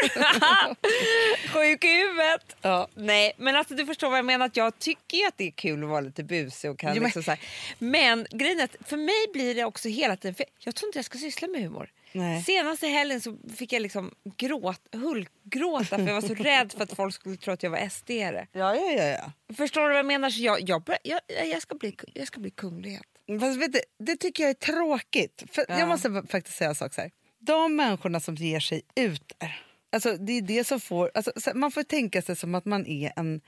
Sjuk 1.54 1.84
i 1.84 1.88
huvudet. 1.96 2.56
Ja. 2.62 2.88
Nej, 2.94 3.32
men 3.36 3.56
alltså, 3.56 3.74
du 3.74 3.86
förstår 3.86 4.10
vad 4.10 4.18
jag 4.18 4.24
menar. 4.24 4.46
Att 4.46 4.56
jag 4.56 4.78
tycker 4.78 5.26
att 5.28 5.34
det 5.36 5.46
är 5.46 5.50
kul 5.50 5.82
att 5.82 5.88
vara 5.88 6.00
lite 6.00 6.24
busig. 6.24 6.70
Och 6.70 6.78
kan 6.78 6.90
Jo, 6.94 6.94
men- 6.94 7.04
liksom 7.04 7.22
så 7.22 7.30
här. 7.30 7.40
Men 7.78 8.26
grejen 8.30 8.60
är 8.60 8.64
att 8.64 8.76
för 8.84 8.96
mig 8.96 9.26
blir 9.32 9.54
det 9.54 9.64
också 9.64 9.88
hela 9.88 10.16
tiden... 10.16 10.34
För 10.34 10.46
jag 10.58 10.74
tror 10.74 10.88
inte 10.88 10.98
jag 10.98 11.04
ska 11.06 11.18
syssla 11.18 11.48
med 11.48 11.62
humor. 11.62 11.90
Nej. 12.12 12.42
Senaste 12.42 12.86
helgen 12.86 13.20
så 13.20 13.36
fick 13.56 13.72
jag 13.72 13.82
liksom 13.82 14.14
gråt, 14.36 14.80
hulkgråta 14.92 15.84
för 15.98 16.06
jag 16.06 16.14
var 16.14 16.20
så 16.28 16.34
rädd 16.34 16.72
för 16.72 16.82
att 16.82 16.96
folk 16.96 17.14
skulle 17.14 17.36
tro 17.36 17.52
att 17.52 17.62
jag 17.62 17.70
var 17.70 17.78
SD-are. 17.78 18.46
ja, 18.52 18.74
ja, 18.76 18.92
ja. 18.92 19.04
ja. 19.04 19.54
Förstår 19.56 19.82
du 19.82 19.88
vad 19.88 19.98
jag 19.98 20.06
menar? 20.06 20.30
Så 20.30 20.42
jag, 20.42 20.68
jag, 20.68 20.82
bör- 20.82 20.98
jag, 21.02 21.20
jag, 21.46 21.62
ska 21.62 21.74
bli, 21.74 21.96
jag 22.14 22.26
ska 22.26 22.40
bli 22.40 22.50
kunglighet. 22.50 23.02
Fast 23.40 23.58
vet 23.60 23.72
du, 23.72 23.80
det 23.98 24.16
tycker 24.16 24.42
jag 24.42 24.50
är 24.50 24.54
tråkigt. 24.54 25.42
För 25.52 25.64
Ja. 25.68 25.78
Jag 25.78 25.88
måste 25.88 26.22
faktiskt 26.28 26.56
säga 26.56 26.68
en 26.70 26.74
sak. 26.74 26.94
Så 26.94 27.00
här. 27.00 27.10
De 27.40 27.76
människorna 27.76 28.20
som 28.20 28.34
ger 28.34 28.60
sig 28.60 28.82
ut 28.94 29.32
där, 29.38 29.60
alltså, 29.92 30.16
det 30.16 30.32
är 30.32 30.42
det 30.42 30.64
som 30.64 30.80
får... 30.80 31.10
Alltså, 31.14 31.32
så 31.36 31.50
man 31.54 31.70
får 31.70 31.82
tänka 31.82 32.22
sig 32.22 32.36
som 32.36 32.54
att 32.54 32.64
man 32.64 32.86
är 32.86 33.12
en, 33.16 33.40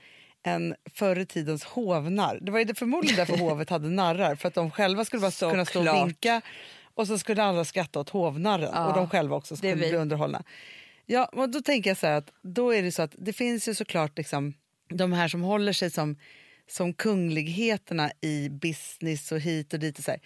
en 0.43 0.75
förr 0.93 1.19
i 1.19 1.25
tidens 1.25 1.63
hovnarr. 1.63 2.39
Det 2.41 2.51
var 2.51 2.59
ju 2.59 2.73
förmodligen 2.75 3.17
därför 3.17 3.37
hovet 3.49 3.69
hade 3.69 3.89
narrar, 3.89 4.35
för 4.35 4.47
att 4.47 4.53
de 4.53 4.71
själva 4.71 5.05
skulle 5.05 5.21
bara 5.21 5.31
kunna 5.51 5.65
stå 5.65 5.79
och 5.79 5.85
Såklart. 5.85 6.07
vinka 6.07 6.41
och 6.93 7.07
så 7.07 7.17
skulle 7.17 7.43
alla 7.43 7.65
skratta 7.65 7.99
åt 7.99 8.09
hovnarren 8.09 8.69
Ja, 8.73 8.87
och 8.87 8.93
de 8.95 9.09
själva 9.09 9.35
också 9.35 9.55
skulle 9.55 9.75
bli 9.75 9.95
underhållna. 9.95 10.43
Ja, 11.05 11.25
och 11.25 11.49
då 11.49 11.61
tänker 11.61 11.89
jag 11.89 11.97
så 11.97 12.07
här 12.07 12.13
att 12.17 12.31
då 12.41 12.73
är 12.73 12.83
det 12.83 12.91
så 12.91 13.01
att 13.01 13.15
det 13.17 13.33
finns 13.33 13.67
ju 13.67 13.75
såklart 13.75 14.17
liksom 14.17 14.53
de 14.89 15.13
här 15.13 15.27
som 15.27 15.41
håller 15.41 15.73
sig 15.73 15.91
som, 15.91 16.15
som 16.71 16.93
kungligheterna 16.93 18.11
i 18.21 18.49
business 18.49 19.31
och 19.31 19.39
hit 19.39 19.73
och 19.73 19.79
dit 19.79 19.97
och 19.97 20.03
så 20.03 20.11
här. 20.11 20.19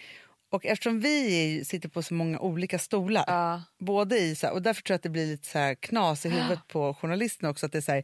Och 0.49 0.65
eftersom 0.65 0.99
vi 0.99 1.65
sitter 1.65 1.89
på 1.89 2.03
så 2.03 2.13
många 2.13 2.39
olika 2.39 2.79
stolar, 2.79 3.23
Ja. 3.27 3.61
både 3.79 4.17
i 4.19 4.35
så 4.35 4.47
här, 4.47 4.53
och 4.53 4.61
därför 4.61 4.81
tror 4.81 4.93
jag 4.93 4.95
att 4.97 5.03
det 5.03 5.09
blir 5.09 5.25
lite 5.27 5.47
så 5.49 5.75
knas 5.79 6.25
i 6.25 6.29
huvudet 6.29 6.59
på 6.67 6.93
journalisterna 6.93 7.49
också. 7.49 7.65
Att 7.65 7.71
det 7.71 7.77
är 7.77 7.81
så 7.81 7.91
här, 7.91 8.03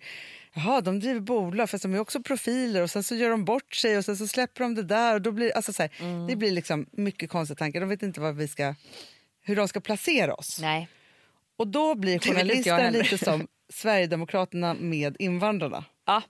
jaha, 0.54 0.82
de 0.82 1.00
driver 1.00 1.20
bolag 1.20 1.70
fast 1.70 1.82
de 1.84 1.94
är 1.94 2.00
också 2.00 2.24
profiler 2.24 2.82
och 2.82 2.90
sen 2.92 3.04
så 3.04 3.16
gör 3.16 3.30
de 3.30 3.46
bort 3.46 3.76
sig 3.76 3.98
och 3.98 4.06
sen 4.06 4.18
så 4.18 4.28
släpper 4.28 4.64
de 4.64 4.76
det 4.76 4.84
där 4.84 5.14
och 5.16 5.22
då 5.22 5.32
blir 5.32 5.52
alltså 5.56 5.74
så 5.74 5.82
här, 5.84 5.92
Mm. 6.00 6.28
det 6.28 6.36
blir 6.36 6.52
liksom 6.52 6.86
mycket 6.92 7.30
konstiga 7.30 7.56
tankar. 7.56 7.80
De 7.80 7.90
vet 7.90 8.04
inte 8.04 8.20
vad 8.22 8.36
vi 8.36 8.48
ska, 8.48 8.76
hur 9.42 9.56
de 9.56 9.68
ska 9.68 9.80
placera 9.80 10.34
oss. 10.34 10.60
Nej. 10.62 10.88
Och 11.58 11.68
då 11.68 11.96
blir 11.96 12.20
heller. 12.36 12.92
lite 12.92 13.18
som 13.18 13.48
Sverigedemokraterna 13.74 14.74
med 14.74 15.16
invandrarna. 15.20 15.86
Ja, 16.06 16.22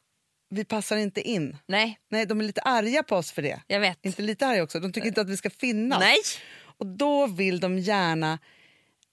Vi 0.53 0.65
passar 0.65 0.97
inte 0.97 1.21
in. 1.21 1.57
nej, 1.65 1.99
Nej, 2.09 2.25
de 2.25 2.39
är 2.39 2.43
lite 2.43 2.61
arga 2.61 3.03
på 3.03 3.15
oss 3.15 3.31
för 3.31 3.41
det. 3.41 3.61
jag 3.67 3.79
vet. 3.79 4.05
Inte 4.05 4.21
lite 4.21 4.47
arga 4.47 4.63
också, 4.63 4.79
de 4.79 4.93
tycker 4.93 5.07
inte 5.07 5.21
att 5.21 5.29
vi 5.29 5.37
ska 5.37 5.49
finnas. 5.49 5.99
Nej. 5.99 6.17
Och 6.63 6.85
då 6.87 7.27
vill 7.27 7.59
de 7.59 7.79
gärna 7.79 8.39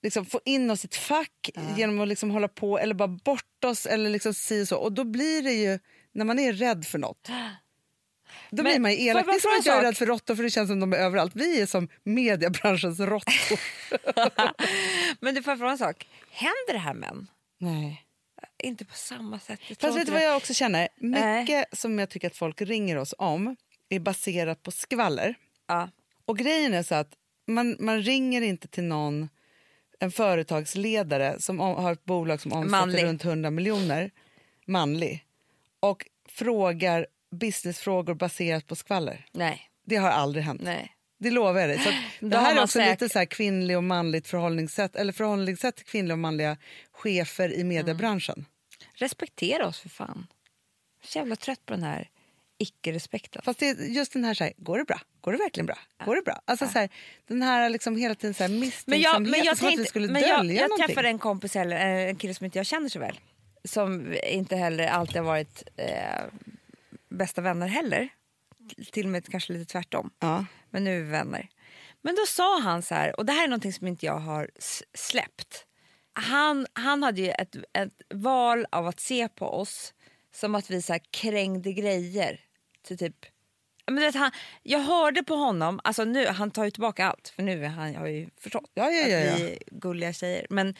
liksom 0.03 0.27
få 0.27 0.41
in 0.45 0.71
oss 0.71 0.85
i 0.85 0.87
ett 0.87 0.97
fack 0.97 1.51
genom 1.77 2.01
att 2.01 2.09
liksom 2.09 2.31
hålla 2.31 2.49
på 2.49 2.79
eller 2.79 2.95
bara 2.95 3.09
bort 3.09 3.65
oss 3.65 3.87
eller 3.87 4.11
liksom 4.11 4.35
si 4.35 4.63
och 4.63 4.69
så. 4.69 4.77
Och 4.77 4.93
då 4.93 5.05
blir 5.05 5.43
det 5.43 5.53
ju, 5.53 5.79
när 6.13 6.25
man 6.25 6.39
är 6.39 6.53
rädd 6.53 6.87
för 6.87 6.99
något, 6.99 7.29
då 8.51 8.63
Men 8.63 8.65
blir 8.65 8.79
man 8.79 8.91
elak. 8.91 9.27
Det 9.27 9.33
är 9.33 9.41
som 9.41 9.51
att 9.59 9.67
jag 9.67 9.79
är 9.79 9.83
rädd 9.83 9.97
för 9.97 10.07
råttor 10.07 10.35
för 10.37 10.43
det 10.43 10.51
känns 10.51 10.69
som 10.71 10.81
de 10.81 10.93
är 10.93 10.97
överallt. 10.97 11.33
Vi 11.35 11.61
är 11.61 11.67
som 11.67 11.89
mediebranschens 12.05 13.01
råttor. 13.01 13.61
Men 15.25 15.35
du 15.35 15.43
får 15.43 15.51
jag 15.51 15.59
fråga 15.59 15.73
en 15.73 15.79
sak. 15.79 16.09
Händer 16.31 16.73
det 16.73 16.79
här 16.79 16.95
män? 16.95 17.27
Nej. 17.59 18.05
Inte 18.63 18.85
på 18.85 18.95
samma 18.95 19.39
sätt. 19.39 19.61
Jag 19.69 19.79
Fast 19.81 19.99
vet 19.99 20.07
du 20.07 20.13
vad 20.13 20.23
jag 20.23 20.37
också 20.37 20.55
känner? 20.55 20.89
Nej. 20.97 21.41
Mycket 21.41 21.79
som 21.79 21.99
jag 21.99 22.11
tycker 22.11 22.27
att 22.27 22.37
folk 22.37 22.61
ringer 22.63 22.97
oss 22.97 23.15
om 23.19 23.57
är 23.89 24.01
baserat 24.01 24.63
på 24.63 24.71
skvaller. 24.71 25.35
Ja. 25.67 25.91
Och 26.25 26.39
grejen 26.39 26.75
är 26.75 26.83
så 26.83 26.95
att 26.95 27.13
man, 27.47 27.77
man 27.81 28.03
ringer 28.03 28.43
inte 28.43 28.69
till 28.69 28.85
någon, 28.85 29.29
en 30.01 30.11
företagsledare 30.13 31.41
som 31.41 31.61
om, 31.61 31.77
har 31.85 31.93
ett 31.93 32.05
bolag 32.05 32.41
som 32.41 32.53
omsätter 32.53 32.71
Manlig. 32.71 33.05
runt 33.05 33.25
100 33.25 33.51
miljoner, 33.51 34.11
manlig, 34.67 35.25
och 35.81 36.07
frågar 36.29 37.07
businessfrågor 37.31 38.15
baserat 38.15 38.67
på 38.67 38.77
skvaller. 38.77 39.27
Nej, 39.33 39.71
Det 39.87 39.97
har 39.97 40.11
aldrig 40.11 40.45
hänt. 40.45 40.61
nej. 40.65 40.95
Det 41.19 41.31
lovar 41.31 41.61
jag 41.61 41.71
dig. 41.71 41.79
Så 41.79 41.91
det 42.27 42.37
här 42.39 42.57
är 42.57 42.63
också 42.63 42.79
säkert- 42.79 43.01
lite 43.01 43.13
så 43.13 43.19
här 43.19 43.27
kvinnlig 43.27 43.77
och 43.77 43.85
manligt 43.85 44.29
förhållningssätt, 44.29 44.97
eller 44.97 45.13
förhållningssätt 45.13 45.77
till 45.77 45.87
kvinnliga 45.87 46.15
och 46.15 46.19
manliga 46.19 46.57
chefer 46.93 47.53
i 47.53 47.65
mediebranschen. 47.65 48.45
Respektera 48.95 49.67
oss 49.67 49.81
för 49.81 49.89
fan. 49.89 50.27
Jag 51.01 51.07
är 51.07 51.11
så 51.13 51.19
jävla 51.19 51.37
trött 51.37 51.67
på 51.67 51.73
den 51.75 51.83
här 51.83 52.09
icke-respekten. 52.59 53.43
Fast 53.45 53.59
det 53.61 53.69
är 53.69 53.75
just 53.75 54.13
den 54.13 54.25
här, 54.25 54.35
så 54.35 54.45
här, 54.45 54.53
går 54.57 54.79
det 54.79 54.85
bra? 54.85 55.01
Går 55.21 55.33
det 55.33 55.39
verkligen 55.39 55.67
bra? 55.67 55.79
Går 56.05 56.17
det 56.17 56.23
bra? 56.23 56.41
Alltså 56.45 56.67
så 56.69 56.79
här, 56.79 56.89
den 57.27 57.43
här 57.43 57.69
liksom 57.69 57.97
hela 57.97 58.15
tiden 58.15 58.35
så 58.35 58.43
här 58.43 58.51
Men 58.51 58.61
misstänksamheten 58.61 59.13
jag, 59.25 59.31
men 59.31 59.45
jag, 59.45 59.59
som 59.59 59.67
att 59.67 59.73
vi 59.73 59.77
tänkte, 59.77 59.91
skulle 59.91 60.07
men 60.09 60.23
dölja 60.23 60.35
jag, 60.37 60.63
jag 60.63 60.69
någonting. 60.69 60.87
träffade 60.87 61.09
en 61.09 61.19
kompis, 61.19 61.57
eller 61.57 61.77
eh, 61.77 62.09
en 62.11 62.17
kille 62.17 62.35
som 62.35 62.45
inte 62.45 62.59
jag 62.59 62.67
känner 62.67 62.89
så 62.89 62.99
väl. 62.99 63.21
Som 63.65 64.15
inte 64.31 64.57
heller 64.57 64.87
alltid 64.87 65.17
har 65.17 65.25
varit 65.25 65.63
eh, 65.77 66.25
bästa 67.09 67.41
vänner 67.41 67.67
heller. 67.67 68.09
Till 68.93 69.05
och 69.07 69.11
med 69.13 69.29
kanske 69.31 69.53
lite 69.53 69.73
tvärtom. 69.73 70.11
Ja. 70.21 70.45
Men 70.71 70.85
nu 70.85 70.97
är 70.97 71.03
vi 71.03 71.11
vänner. 71.11 71.49
Men 72.03 72.15
då 72.15 72.27
sa 72.27 72.61
han 72.61 72.83
så 72.83 72.95
här, 72.95 73.17
och 73.17 73.27
det 73.27 73.33
här 73.33 73.45
är 73.45 73.49
någonting 73.49 73.73
som 73.73 73.87
inte 73.87 74.07
jag 74.07 74.19
har 74.19 74.51
släppt. 74.95 75.67
han, 76.13 76.67
han 76.73 77.03
hade 77.03 77.21
ju 77.21 77.31
ett, 77.31 77.57
ett 77.73 78.03
val 78.15 78.67
av 78.71 78.87
att 78.87 79.01
se 79.01 79.29
på 79.29 79.47
oss 79.47 79.95
som 80.35 80.55
att 80.55 80.71
vi 80.71 80.83
så 80.83 80.93
här 80.93 81.03
krängde 81.11 81.73
grejer. 81.73 82.41
Till 82.83 82.99
typ, 82.99 83.27
men 83.87 84.03
vet, 84.03 84.15
han, 84.15 84.31
jag 84.63 84.79
hörde 84.79 85.23
på 85.23 85.35
honom, 85.35 85.81
alltså 85.85 86.05
nu, 86.05 86.27
han 86.27 86.51
tar 86.51 86.65
ju 86.65 86.71
tillbaka 86.71 87.07
allt 87.07 87.29
för 87.29 87.43
nu 87.43 87.65
är 87.65 87.69
han, 87.69 87.93
jag 87.93 88.01
har 88.01 88.07
ju 88.07 88.29
förstått 88.37 88.71
Ja, 88.75 88.91
ja, 88.91 89.09
ja, 89.09 89.33
att 89.33 89.41
vi 89.41 89.53
är 89.53 89.59
gulliga 89.71 90.13
tjejer. 90.13 90.47
Men, 90.51 90.75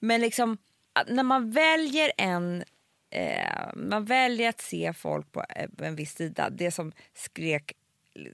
men 0.00 0.20
liksom, 0.20 0.58
när 1.06 1.22
man 1.22 1.50
väljer 1.50 2.12
en 2.18 2.64
eh, 3.10 3.74
man 3.74 4.04
väljer 4.04 4.48
att 4.48 4.60
se 4.60 4.92
folk 4.92 5.32
på 5.32 5.44
eh, 5.56 5.68
en 5.78 5.96
viss 5.96 6.14
sida, 6.14 6.50
det 6.50 6.70
som 6.70 6.92
skrek, 7.14 7.72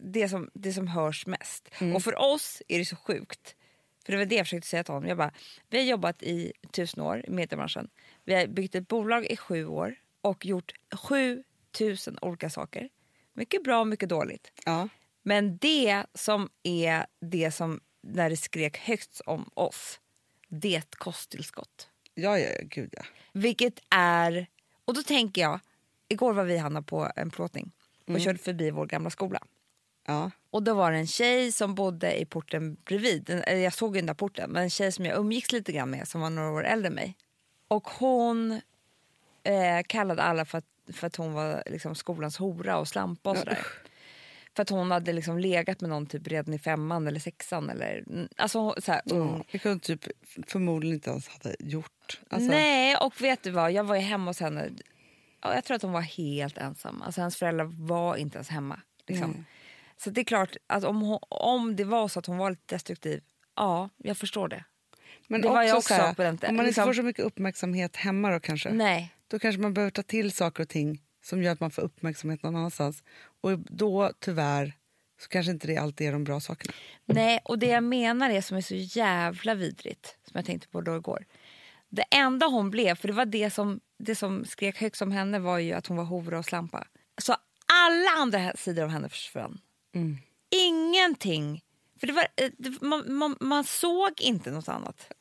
det 0.03 0.29
som, 0.29 0.51
det 0.55 0.73
som 0.73 0.89
hörs 0.89 1.27
mest. 1.27 1.69
Mm. 1.81 1.97
Och 1.97 2.03
för 2.03 2.19
oss 2.19 2.63
är 2.69 2.79
det 2.79 2.85
så 2.85 2.97
sjukt. 2.97 3.57
För 4.05 4.13
det 4.13 4.19
var 4.19 4.25
det 4.25 4.35
jag 4.35 4.47
försökte 4.47 4.69
säga 4.69 4.85
till 4.85 4.95
honom. 4.95 5.09
Jag 5.09 5.19
bara, 5.19 5.33
vi 5.69 5.79
har 5.79 5.85
jobbat 5.85 6.23
i 6.23 6.53
tusen 6.73 7.03
år 7.03 7.25
i 7.27 7.31
mediebranschen. 7.31 7.89
Vi 8.25 8.35
har 8.35 8.47
byggt 8.47 8.75
ett 8.75 8.89
bolag 8.89 9.27
i 9.27 9.37
sju 9.37 9.67
år 9.67 9.95
och 10.21 10.47
gjort 10.47 10.73
sju 10.93 11.45
tusen 11.73 12.19
olika 12.23 12.51
saker. 12.51 12.89
Mycket 13.33 13.65
bra 13.65 13.81
och 13.81 13.87
mycket 13.87 14.09
dåligt. 14.09 14.53
Ja. 14.65 14.89
Men 15.23 15.57
det 15.57 16.05
som 16.15 16.49
är 16.63 17.07
det 17.21 17.51
som 17.51 17.81
när 18.03 18.31
det 18.31 18.37
skrek 18.37 18.79
högst 18.79 19.21
om 19.27 19.51
oss, 19.55 20.01
det 20.49 20.75
är 20.75 20.79
ett 20.79 20.95
kosttillskott. 20.95 21.89
Ja, 22.15 22.39
ja, 22.39 22.49
ja, 22.51 22.61
gud 22.63 22.95
ja. 22.97 23.03
Vilket 23.33 23.81
är... 23.91 24.47
Och 24.85 24.95
då 24.95 25.03
tänker 25.03 25.43
jag, 25.43 25.61
igår 26.09 26.33
var 26.33 26.45
vi 26.45 26.59
Hanna 26.59 26.83
på 26.83 27.11
en 27.17 27.31
plåtning 27.31 27.73
och 28.07 28.21
körde 28.21 28.39
förbi 28.39 28.71
vår 28.71 28.87
gamla 28.87 29.11
skola. 29.11 29.43
Ja. 30.07 30.31
Och 30.51 30.63
då 30.63 30.75
var 30.75 30.93
det 30.93 30.99
en 30.99 31.07
tjej 31.07 31.53
som 31.53 31.75
bodde 31.75 32.21
i 32.21 32.25
porten 32.25 32.77
bredvid. 32.85 33.31
Eller 33.31 33.61
Jag 33.61 33.73
såg 33.73 34.07
där 34.07 34.15
porten, 34.15 34.51
men 34.51 34.63
en 34.63 34.71
tjej 34.71 34.93
som 34.93 35.05
jag 35.05 35.19
umgicks 35.19 35.53
lite 35.53 35.73
grann 35.73 35.91
med 35.91 36.09
som 36.09 36.21
var 36.21 36.31
några 36.31 36.51
år 36.51 36.65
äldre 36.65 36.89
än 36.89 36.95
mig. 36.95 37.17
Och 37.69 37.89
hon 37.89 38.61
eh, 39.43 39.83
kallade 39.87 40.23
alla 40.23 40.45
för 40.45 40.59
att, 40.59 40.65
för 40.93 41.07
att 41.07 41.17
hon 41.17 41.33
var 41.33 41.63
liksom 41.67 41.95
skolans 41.95 42.37
hora 42.37 42.79
och 42.79 42.89
slampa 42.89 43.31
och 43.31 43.37
Ja, 43.37 43.41
sådär. 43.41 43.67
För 44.57 44.63
att 44.63 44.71
hon 44.71 44.91
hade 44.91 45.13
liksom 45.13 45.39
legat 45.39 45.81
med 45.81 45.91
någon 45.91 46.07
typ 46.07 46.27
redan 46.27 46.55
i 46.55 46.59
femman 46.59 47.07
eller 47.07 47.21
sexan 47.21 47.71
eller 47.71 48.05
alltså 48.37 48.75
såhär 48.79 49.03
ung. 49.05 49.37
Ja, 49.39 49.45
det 49.53 49.59
kunde 49.59 49.85
typ 49.85 50.07
förmodligen 50.47 50.95
inte 50.95 51.11
ens 51.11 51.29
hade 51.29 51.57
gjort. 51.59 52.21
Alltså, 52.31 52.51
Nej, 52.51 52.97
och 52.97 53.21
vet 53.21 53.43
du 53.43 53.51
vad? 53.51 53.73
Jag 53.73 53.85
var 53.85 53.95
ju 53.95 54.01
hemma 54.01 54.31
hos 54.31 54.41
henne. 54.41 54.71
Ja, 55.43 55.55
jag 55.55 55.65
tror 55.65 55.75
att 55.75 55.83
hon 55.83 55.93
var 55.93 56.01
helt 56.01 56.59
ensam. 56.59 57.03
Alltså 57.03 57.21
hennes 57.21 57.37
föräldrar 57.37 57.65
var 57.65 58.17
inte 58.17 58.37
ens 58.37 58.49
hemma. 58.49 58.81
Liksom. 59.07 59.31
Nej. 59.31 59.45
Så 60.05 60.11
det 60.11 60.21
är 60.21 60.25
klart 60.25 60.57
att 60.67 60.85
om, 60.85 61.01
hon, 61.01 61.19
om 61.29 61.77
det 61.77 61.85
var 61.85 62.09
så 62.09 62.19
att 62.19 62.27
hon 62.27 62.39
var 62.39 62.51
lite 62.51 62.75
destruktiv, 62.75 63.23
ja, 63.57 63.89
jag 63.97 64.17
förstår 64.17 64.49
det. 64.49 64.65
Men 65.27 65.41
det 65.41 65.49
var 65.49 65.63
jag 65.63 65.77
också 65.77 65.95
så 65.95 66.01
här, 66.01 66.15
på 66.15 66.23
den. 66.23 66.35
Om 66.35 66.39
man 66.43 66.51
inte 66.51 66.63
Liksom- 66.67 66.85
får 66.85 66.95
så 66.95 67.03
mycket 67.03 67.25
uppmärksamhet 67.25 67.97
hemma 67.97 68.31
då 68.31 68.41
kanske. 68.41 68.71
Nej. 68.71 69.15
Då 69.29 69.39
kanske 69.39 69.61
man 69.61 69.75
behöver 69.75 69.91
ta 69.91 70.03
till 70.03 70.33
saker 70.33 70.63
och 70.63 70.69
ting 70.69 71.03
som 71.23 71.43
gör 71.43 71.53
att 71.53 71.61
man 71.61 71.71
får 71.71 71.83
uppmärksamhet 71.83 72.43
någon 72.43 72.57
annanstans. 72.57 73.03
Och 73.41 73.59
då 73.59 74.13
tyvärr 74.19 74.73
så 75.21 75.29
kanske 75.29 75.53
inte 75.53 75.67
det 75.67 75.77
alltid 75.77 76.09
är 76.09 76.13
de 76.13 76.25
bra 76.25 76.41
sakerna. 76.41 76.73
Nej, 77.05 77.41
och 77.45 77.59
det 77.59 77.67
jag 77.67 77.85
menar 77.85 78.31
är 78.31 78.41
som 78.41 78.57
är 78.57 78.61
så 78.61 78.75
jävla 78.75 79.55
vidrigt, 79.55 80.17
som 80.25 80.33
jag 80.35 80.45
tänkte 80.45 80.69
på 80.69 80.81
då 80.81 80.97
igår. 80.97 81.25
Det 81.89 82.05
enda 82.11 82.47
hon 82.47 82.71
blev, 82.71 82.95
för 82.95 83.09
det 83.09 83.15
var 83.15 83.25
det 83.25 83.51
som, 83.51 83.81
det 83.99 84.15
som 84.15 84.45
skrek 84.45 84.81
högst 84.81 85.03
om 85.03 85.13
henne 85.13 85.39
var 85.39 85.59
ju 85.59 85.73
att 85.73 85.87
hon 85.87 85.97
var 85.97 86.05
hora 86.05 86.39
och 86.39 86.45
slampa. 86.45 86.87
Så 87.23 87.37
alla 87.73 88.11
andra 88.11 88.57
sidor 88.57 88.83
av 88.83 88.89
henne 88.89 89.09
försvann. 89.09 89.61
Ingenting. 90.51 91.63
För 92.01 92.07
det 92.07 92.13
var, 92.13 92.27
eh, 92.37 92.51
man, 92.81 93.15
man, 93.15 93.37
man 93.41 93.65
såg 93.65 94.21
inte 94.21 94.51
något 94.51 94.69
annat. 94.69 95.13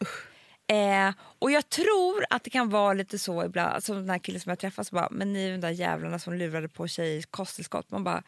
Eh, 0.68 1.14
och 1.40 1.52
jag 1.52 1.70
tror 1.70 2.26
att 2.30 2.44
det 2.44 2.50
kan 2.50 2.70
vara 2.70 2.94
lite 2.94 3.20
så 3.20 3.46
ibland, 3.46 3.74
alltså 3.74 3.94
den 3.94 4.10
här 4.10 4.20
killen 4.20 4.42
som 4.42 4.50
jag 4.50 4.60
träffade 4.60 4.86
så 4.86 4.96
bara, 4.96 5.08
men 5.12 5.34
ni 5.34 5.48
är 5.48 5.52
de 5.52 5.58
där 5.58 5.70
jävlarna 5.70 6.20
som 6.20 6.34
lurade 6.34 6.70
på 6.70 6.88
tjejer 6.88 7.22
kosttillskott. 7.22 7.92
Man 7.92 8.04
bara, 8.04 8.24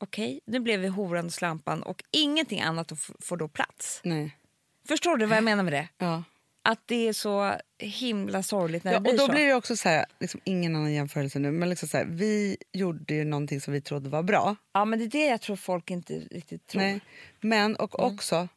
okej, 0.00 0.40
nu 0.46 0.60
blev 0.60 0.80
vi 0.80 0.88
horan 0.88 1.26
och 1.26 1.32
slampan 1.32 1.82
och 1.82 2.02
ingenting 2.10 2.60
annat 2.60 2.92
får 3.20 3.36
då 3.36 3.48
plats. 3.48 4.00
Nej. 4.04 4.36
Förstår 4.88 5.16
du 5.16 5.26
vad 5.26 5.36
jag 5.36 5.44
menar 5.44 5.62
med 5.62 5.72
det? 5.72 5.88
Ja. 5.98 6.22
Att 6.66 6.80
det 6.86 7.08
är 7.08 7.12
så 7.12 7.54
himla 7.78 8.42
sorgligt 8.42 8.84
när 8.84 8.92
Ja, 8.92 8.98
det 8.98 9.02
blir 9.02 9.12
och 9.12 9.18
då 9.18 9.26
så. 9.26 9.32
blir 9.32 9.46
det 9.46 9.54
också 9.54 9.76
så 9.76 9.88
här, 9.88 10.04
liksom 10.20 10.40
ingen 10.44 10.76
annan 10.76 10.92
jämförelse 10.92 11.38
nu, 11.38 11.50
men 11.50 11.68
liksom 11.68 11.88
så 11.88 11.96
här, 11.96 12.04
vi 12.04 12.56
gjorde 12.72 13.14
ju 13.14 13.24
någonting 13.24 13.60
som 13.60 13.72
vi 13.72 13.80
trodde 13.80 14.08
var 14.08 14.22
bra. 14.22 14.56
Ja, 14.72 14.84
men 14.84 14.98
det 14.98 15.04
är 15.04 15.08
det 15.08 15.26
jag 15.26 15.40
tror 15.40 15.56
folk 15.56 15.90
inte 15.90 16.12
riktigt 16.14 16.66
tror. 16.66 16.82
Nej. 16.82 17.00
Men 17.40 17.76
och 17.76 18.00
Mm. 18.00 18.14
också, 18.14 18.48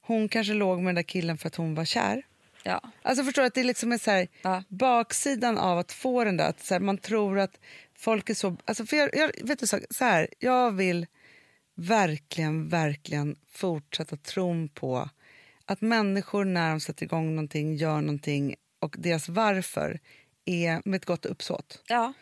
hon 0.00 0.28
kanske 0.28 0.52
låg 0.54 0.78
med 0.78 0.86
den 0.88 0.94
där 0.94 1.02
killen 1.02 1.38
för 1.38 1.46
att 1.46 1.56
hon 1.56 1.74
var 1.74 1.84
kär. 1.84 2.22
Ja. 2.62 2.80
Alltså 3.02 3.24
förstår 3.24 3.42
att 3.42 3.54
det 3.54 3.64
liksom 3.64 3.92
är 3.92 3.98
så 3.98 4.10
här, 4.10 4.28
Ja. 4.42 4.62
baksidan 4.68 5.58
av 5.58 5.78
att 5.78 5.92
få 5.92 6.24
den 6.24 6.36
där, 6.36 6.48
att 6.48 6.60
så 6.60 6.74
här, 6.74 6.80
man 6.80 6.98
tror 6.98 7.38
att 7.38 7.60
folk 7.98 8.30
är 8.30 8.34
så... 8.34 8.56
Alltså 8.64 8.86
för 8.86 8.96
jag, 8.96 9.10
jag, 9.16 9.30
vet 9.42 9.58
du, 9.58 9.66
så, 9.66 9.78
så 9.90 10.04
här, 10.04 10.28
jag 10.38 10.70
vill 10.72 11.06
verkligen, 11.74 12.68
verkligen 12.68 13.36
fortsätta 13.52 14.16
tron 14.16 14.68
på 14.68 15.08
att 15.70 15.80
människor 15.80 16.44
när 16.44 16.70
de 16.70 16.80
sätter 16.80 17.04
igång 17.04 17.34
någonting, 17.34 17.74
gör 17.76 18.00
någonting 18.00 18.54
och 18.80 18.94
deras 18.98 19.28
varför 19.28 20.00
är 20.44 20.82
med 20.84 20.96
ett 20.96 21.04
gott 21.04 21.26
uppsåt. 21.26 21.82
ja. 21.88 22.12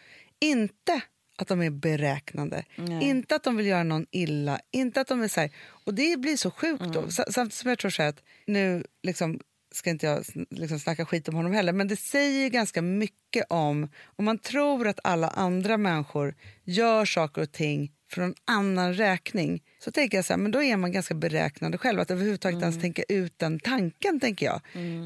Inte 0.40 1.00
att 1.36 1.48
de 1.48 1.62
är 1.62 1.70
beräknande, 1.70 2.64
inte 3.02 3.34
att 3.36 3.44
de 3.44 3.56
vill 3.56 3.66
göra 3.66 3.82
någon 3.82 4.06
illa. 4.10 4.60
Inte 4.70 5.00
att 5.00 5.08
de 5.08 5.22
är 5.22 5.28
så 5.28 5.40
här, 5.40 5.50
och 5.84 5.94
det 5.94 6.18
blir 6.20 6.36
så 6.36 6.50
sjukt 6.50 6.84
då. 6.92 7.10
Sa- 7.10 7.24
Samtidigt 7.30 7.54
som 7.54 7.68
jag 7.68 7.78
tror 7.78 7.90
så 7.90 8.02
att 8.02 8.22
nu 8.46 8.84
liksom, 9.02 9.40
ska 9.74 9.90
inte 9.90 10.06
jag 10.06 10.24
liksom 10.50 10.78
snacka 10.80 11.06
skit 11.06 11.28
om 11.28 11.34
honom 11.34 11.52
heller, 11.52 11.72
men 11.72 11.88
det 11.88 11.96
säger 11.96 12.48
ganska 12.48 12.82
mycket 12.82 13.46
om 13.50 13.88
om 14.04 14.24
man 14.24 14.38
tror 14.38 14.88
att 14.88 15.00
alla 15.04 15.28
andra 15.28 15.76
människor 15.76 16.34
gör 16.64 17.04
saker 17.04 17.42
och 17.42 17.52
ting 17.52 17.92
för 18.08 18.20
någon 18.20 18.34
annan 18.44 18.94
räkning 18.94 19.62
så 19.78 19.90
tänker 19.90 20.18
jag 20.18 20.24
så 20.24 20.32
här, 20.32 20.38
men 20.38 20.52
då 20.52 20.62
är 20.62 20.76
man 20.76 20.92
ganska 20.92 21.14
beräknande 21.14 21.78
själv. 21.78 22.00
Att 22.00 22.10
överhuvudtaget 22.10 22.62
ens 22.62 22.80
tänka 22.80 23.02
ut 23.08 23.38
den 23.38 23.60
tanken, 23.60 24.20
tänker 24.20 24.46
jag. 24.46 24.60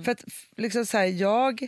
För 0.05 0.13
att 0.13 0.25
liksom 0.57 0.87
så 0.87 0.99
här, 0.99 1.07
jag, 1.07 1.67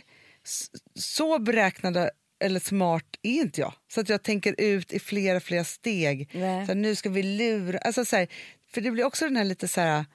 så 0.95 1.39
beräknande 1.39 2.11
eller 2.39 2.59
smart 2.59 3.05
är 3.21 3.41
inte 3.41 3.61
jag. 3.61 3.73
Så 3.87 4.01
att 4.01 4.09
jag 4.09 4.23
tänker 4.23 4.55
ut 4.57 4.93
i 4.93 4.99
flera, 4.99 5.39
flera 5.39 5.63
steg. 5.63 6.29
Så 6.31 6.39
här, 6.39 6.75
nu 6.75 6.95
ska 6.95 7.09
vi 7.09 7.23
lura... 7.23 7.77
Alltså, 7.77 8.05
så 8.05 8.15
här, 8.15 8.27
för 8.71 8.81
det 8.81 8.91
blir 8.91 9.03
också 9.03 9.25
den 9.25 9.35
här 9.35 9.43
lite 9.43 9.67
så 9.67 9.81
här... 9.81 10.05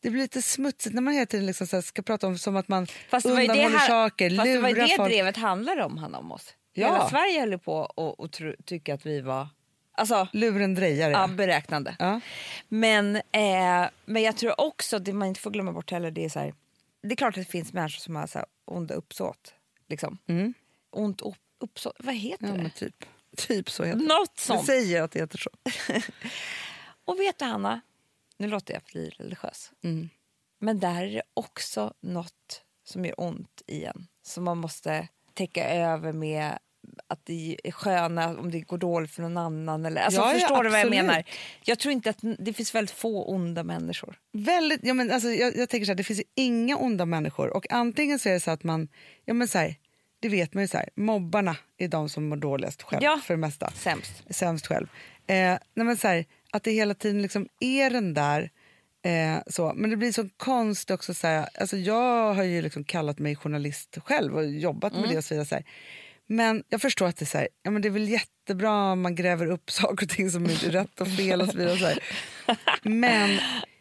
Det 0.00 0.10
blir 0.10 0.22
lite 0.22 0.42
smutsigt 0.42 0.94
när 0.94 1.02
man 1.02 1.14
hela 1.14 1.26
tiden 1.26 1.46
liksom 1.46 1.66
så 1.66 1.82
ska 1.82 2.02
prata 2.02 2.26
om 2.26 2.38
som 2.38 2.56
att 2.56 2.68
man 2.68 2.86
Fast 2.86 3.26
undanhåller 3.26 3.78
här, 3.78 3.88
saker, 3.88 4.30
fast 4.30 4.44
det, 4.44 4.58
var 4.58 4.70
lurar 4.70 4.88
det 4.88 4.94
folk. 4.96 5.10
drevet 5.10 5.36
handlade 5.36 5.84
om, 5.84 5.98
Hanna, 5.98 6.18
om 6.18 6.32
oss. 6.32 6.54
Ja. 6.72 6.86
Hela 6.86 7.08
Sverige 7.08 7.40
höll 7.40 7.58
på 7.58 8.28
tro, 8.32 8.54
tycka 8.64 8.94
att 8.94 9.06
vi 9.06 9.20
var 9.20 9.48
alltså, 9.92 10.28
Lurendrejare. 10.32 11.12
ja, 11.12 11.26
beräknande. 11.26 11.96
Ja. 11.98 12.20
Men, 12.68 13.16
eh, 13.16 13.88
men 14.04 14.22
jag 14.22 14.36
tror 14.36 14.60
också, 14.60 14.98
det 14.98 15.12
man 15.12 15.28
inte 15.28 15.40
får 15.40 15.50
glömma 15.50 15.72
bort 15.72 15.90
heller, 15.90 16.10
det 16.10 16.24
är 16.24 16.28
så 16.28 16.38
här, 16.38 16.54
det 17.02 17.12
är 17.14 17.16
klart 17.16 17.38
att 17.38 17.44
det 17.46 17.50
finns 17.50 17.72
människor 17.72 18.00
som 18.00 18.16
har 18.16 18.26
så 18.26 18.38
här 18.38 18.46
onda 18.64 18.94
uppsåt. 18.94 19.54
Liksom. 19.88 20.18
Mm. 20.26 20.54
Ont 20.90 21.20
upp, 21.20 21.36
uppsåt, 21.60 21.96
vad 21.98 22.14
heter 22.14 22.46
Ja, 22.46 22.52
det? 22.54 22.70
typ. 22.70 23.04
Typ 23.36 23.70
så 23.70 23.84
heter. 23.84 23.98
Något 24.00 24.34
Det 24.36 24.40
sånt. 24.42 24.66
säger 24.66 25.02
att 25.02 25.10
det 25.10 25.18
heter 25.20 25.38
så. 25.38 25.50
Och 27.04 27.20
vet 27.20 27.38
du 27.38 27.44
Hanna, 27.44 27.80
nu 28.36 28.48
låter 28.48 28.74
jag 28.74 28.82
bli 28.82 29.08
religiös. 29.10 29.72
Mm. 29.84 30.08
Men 30.58 30.80
där 30.80 31.02
är 31.04 31.12
det 31.12 31.22
också 31.34 31.94
något 32.00 32.62
som 32.84 33.04
gör 33.04 33.14
ont 33.20 33.62
i 33.66 33.84
en. 33.84 34.06
Som 34.22 34.44
man 34.44 34.58
måste 34.58 35.08
täcka 35.34 35.68
över 35.74 36.12
med 36.12 36.58
att 37.06 37.26
det 37.26 37.56
är 37.64 37.70
sköna 37.72 38.28
om 38.38 38.50
det 38.50 38.60
går 38.60 38.78
dåligt 38.78 39.10
för 39.10 39.22
någon 39.22 39.36
annan. 39.36 39.86
Eller, 39.86 40.02
alltså, 40.02 40.20
Ja, 40.20 40.32
ja, 40.32 40.38
förstår 40.38 40.64
du 40.64 40.70
vad 40.70 40.80
jag 40.80 40.90
menar? 40.90 41.24
Jag 41.64 41.78
tror 41.78 41.92
inte 41.92 42.10
att 42.10 42.18
det 42.38 42.52
finns 42.52 42.74
väldigt 42.74 42.96
få 42.96 43.24
onda 43.24 43.62
människor. 43.64 44.18
Väldigt, 44.32 44.80
ja, 44.82 44.94
men 44.94 45.10
alltså, 45.10 45.28
jag, 45.28 45.56
jag 45.56 45.68
tänker 45.68 45.84
så 45.84 45.90
här, 45.90 45.96
det 45.96 46.04
finns 46.04 46.18
ju 46.20 46.24
inga 46.34 46.76
onda 46.76 47.06
människor. 47.06 47.56
Och 47.56 47.72
antingen 47.72 48.18
så 48.18 48.28
är 48.28 48.32
det 48.32 48.40
så 48.40 48.50
att 48.50 48.64
man, 48.64 48.88
ja 49.24 49.34
men 49.34 49.48
så 49.48 49.58
här, 49.58 49.74
det 50.20 50.28
vet 50.28 50.54
man 50.54 50.64
ju 50.64 50.68
så 50.68 50.76
här, 50.76 50.88
mobbarna 50.96 51.56
är 51.78 51.88
de 51.88 52.08
som 52.08 52.28
mår 52.28 52.36
dåligast 52.36 52.82
själv 52.82 53.02
Ja. 53.02 53.20
för 53.24 53.34
det 53.34 53.38
mesta. 53.38 53.70
Sämst. 53.70 54.12
Sämst 54.30 54.66
själv. 54.66 54.86
Eh, 55.26 55.34
nej, 55.34 55.60
men 55.74 55.96
så 55.96 56.08
här, 56.08 56.24
att 56.50 56.62
det 56.62 56.70
hela 56.72 56.94
tiden 56.94 57.22
liksom 57.22 57.48
är 57.60 57.90
den 57.90 58.14
där, 58.14 58.50
eh, 59.04 59.42
så. 59.46 59.72
men 59.76 59.90
det 59.90 59.96
blir 59.96 60.12
så 60.12 60.28
konstigt 60.36 60.90
också 60.90 61.14
så 61.14 61.26
här, 61.26 61.48
alltså 61.60 61.76
jag 61.76 62.34
har 62.34 62.42
ju 62.44 62.62
liksom 62.62 62.84
kallat 62.84 63.18
mig 63.18 63.36
journalist 63.36 63.98
själv 64.04 64.36
och 64.36 64.46
jobbat 64.46 64.92
med 64.92 65.08
det 65.10 65.16
och 65.18 65.24
så 65.24 65.34
vidare. 65.34 65.46
Så 65.46 65.54
här. 65.54 65.64
Men 66.32 66.62
jag 66.68 66.80
förstår 66.82 67.06
att 67.06 67.16
det 67.16 67.22
är 67.24 67.26
så 67.26 67.38
här, 67.38 67.48
ja 67.62 67.70
men 67.70 67.82
det 67.82 67.88
är 67.88 67.90
väl 67.90 68.08
jättebra 68.08 68.92
om 68.92 69.00
man 69.00 69.14
gräver 69.14 69.46
upp 69.46 69.70
saker 69.70 70.06
och 70.06 70.10
ting 70.10 70.30
som 70.30 70.44
är 70.44 70.48
rätt 70.70 71.00
och 71.00 71.08
fel 71.08 71.40
och 71.40 71.48
så 71.48 71.56
vidare. 71.58 71.72
Och 71.72 71.78
så 71.78 71.86
här. 71.86 71.98
Men 72.82 73.38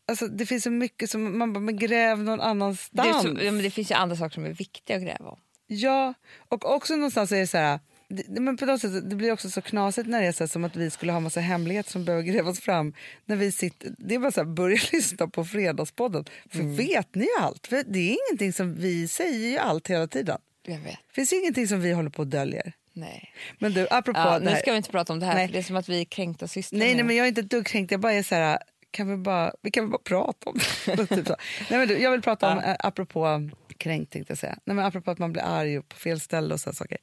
alltså, 0.08 0.28
det 0.28 0.46
finns 0.46 0.64
så 0.64 0.72
mycket 0.72 1.10
som 1.10 1.38
man 1.38 1.54
bara, 1.54 1.60
men 1.60 1.78
gräv 1.78 2.20
någon 2.24 2.38
Det, 2.38 2.44
annanstans. 2.46 3.22
så, 3.22 3.28
ja, 3.28 3.52
men 3.52 3.64
det 3.64 3.72
finns 3.72 3.92
ju 3.92 3.96
andra 3.96 4.16
saker 4.16 4.34
som 4.34 4.46
är 4.46 4.54
viktiga 4.54 4.98
att 4.98 5.04
gräva 5.04 5.30
om. 5.30 5.40
Ja, 5.68 6.14
och 6.50 6.76
också 6.76 6.96
någonstans 6.96 7.32
är 7.32 7.40
det 7.40 7.48
så 7.48 7.58
här, 7.58 7.80
det, 8.10 8.42
men 8.42 8.58
på 8.58 8.66
något 8.66 8.82
sätt, 8.82 9.10
det 9.10 9.16
blir 9.16 9.32
också 9.32 9.50
så 9.50 9.62
knasigt 9.62 10.08
när 10.08 10.22
det 10.22 10.28
är 10.28 10.32
så 10.32 10.44
här, 10.44 10.48
som 10.48 10.64
att 10.64 10.76
vi 10.76 10.90
skulle 10.90 11.12
ha 11.12 11.20
massa 11.20 11.40
hemligheter 11.40 11.92
som 11.92 12.06
behöver 12.06 12.24
grävas 12.24 12.60
fram. 12.60 12.94
När 13.26 13.36
vi 13.36 13.52
sitter, 13.52 13.96
det 13.98 14.16
är 14.16 14.20
bara 14.20 14.32
så 14.32 14.40
här, 14.42 14.46
börja 14.48 14.80
lyssna 14.92 15.28
på 15.28 15.46
Fredagspodden. 15.46 16.26
För 16.50 16.60
Mm. 16.60 16.76
vet 16.76 17.16
ni 17.16 17.28
allt? 17.40 17.68
För 17.68 17.84
det 17.88 18.00
är 18.00 18.18
ingenting 18.30 18.54
som 18.54 18.76
vi 18.76 19.08
säger 19.08 19.50
ju 19.50 19.58
allt 19.58 19.88
hela 19.88 20.08
tiden. 20.08 20.38
Jag 20.64 20.80
vet. 20.80 20.84
Det 21.08 21.14
finns 21.14 21.34
ingenting 21.34 21.68
som 21.68 21.82
vi 21.82 21.92
håller 21.92 22.10
på 22.10 22.20
och 22.22 22.28
döljer. 22.28 22.74
Nej. 22.94 23.34
Men 23.60 23.74
du, 23.74 23.88
apropå 23.92 24.20
Ja, 24.20 24.40
nu 24.40 24.56
ska 24.56 24.72
vi 24.72 24.78
inte 24.78 24.92
prata 24.92 25.14
om 25.14 25.20
det 25.20 25.26
här, 25.26 25.34
Nej. 25.36 25.48
för 25.48 25.54
det 25.54 25.60
är 25.60 25.64
som 25.64 25.76
att 25.76 25.90
vi 25.90 26.02
är 26.02 26.06
kränkta 26.06 26.48
systrar. 26.48 26.80
Nej, 26.80 26.96
nej, 26.96 27.04
men 27.04 27.16
jag 27.16 27.24
är 27.24 27.28
inte 27.28 27.42
ett 27.42 27.50
dugg 27.50 27.66
kränkt. 27.66 27.92
Jag 27.92 28.00
bara 28.00 28.14
är 28.14 28.24
så 28.24 28.36
här, 28.36 28.60
kan 28.92 29.08
vi 29.10 29.18
bara, 29.18 29.54
vi 29.62 29.72
kan 29.72 29.84
väl 29.84 29.92
bara 29.92 30.02
prata 30.04 30.50
om 30.50 30.58
det. 30.86 30.96
typ 31.08 31.28
så. 31.28 31.36
Nej, 31.70 31.80
men 31.80 31.88
du, 31.88 31.98
jag 32.00 32.12
vill 32.12 32.22
prata 32.22 32.52
om, 32.52 32.58
Ja. 32.64 32.70
eh, 32.70 32.76
apropå 32.80 33.50
kränkt 33.78 34.12
tänkte 34.14 34.32
jag 34.32 34.38
säga. 34.38 34.58
Nej, 34.66 34.76
men 34.76 34.86
apropå 34.86 35.12
att 35.12 35.18
man 35.20 35.32
blir 35.34 35.44
arg 35.44 35.82
på 35.82 35.96
fel 35.96 36.20
ställe 36.20 36.54
och 36.54 36.60
sådana 36.60 36.76
saker. 36.76 36.98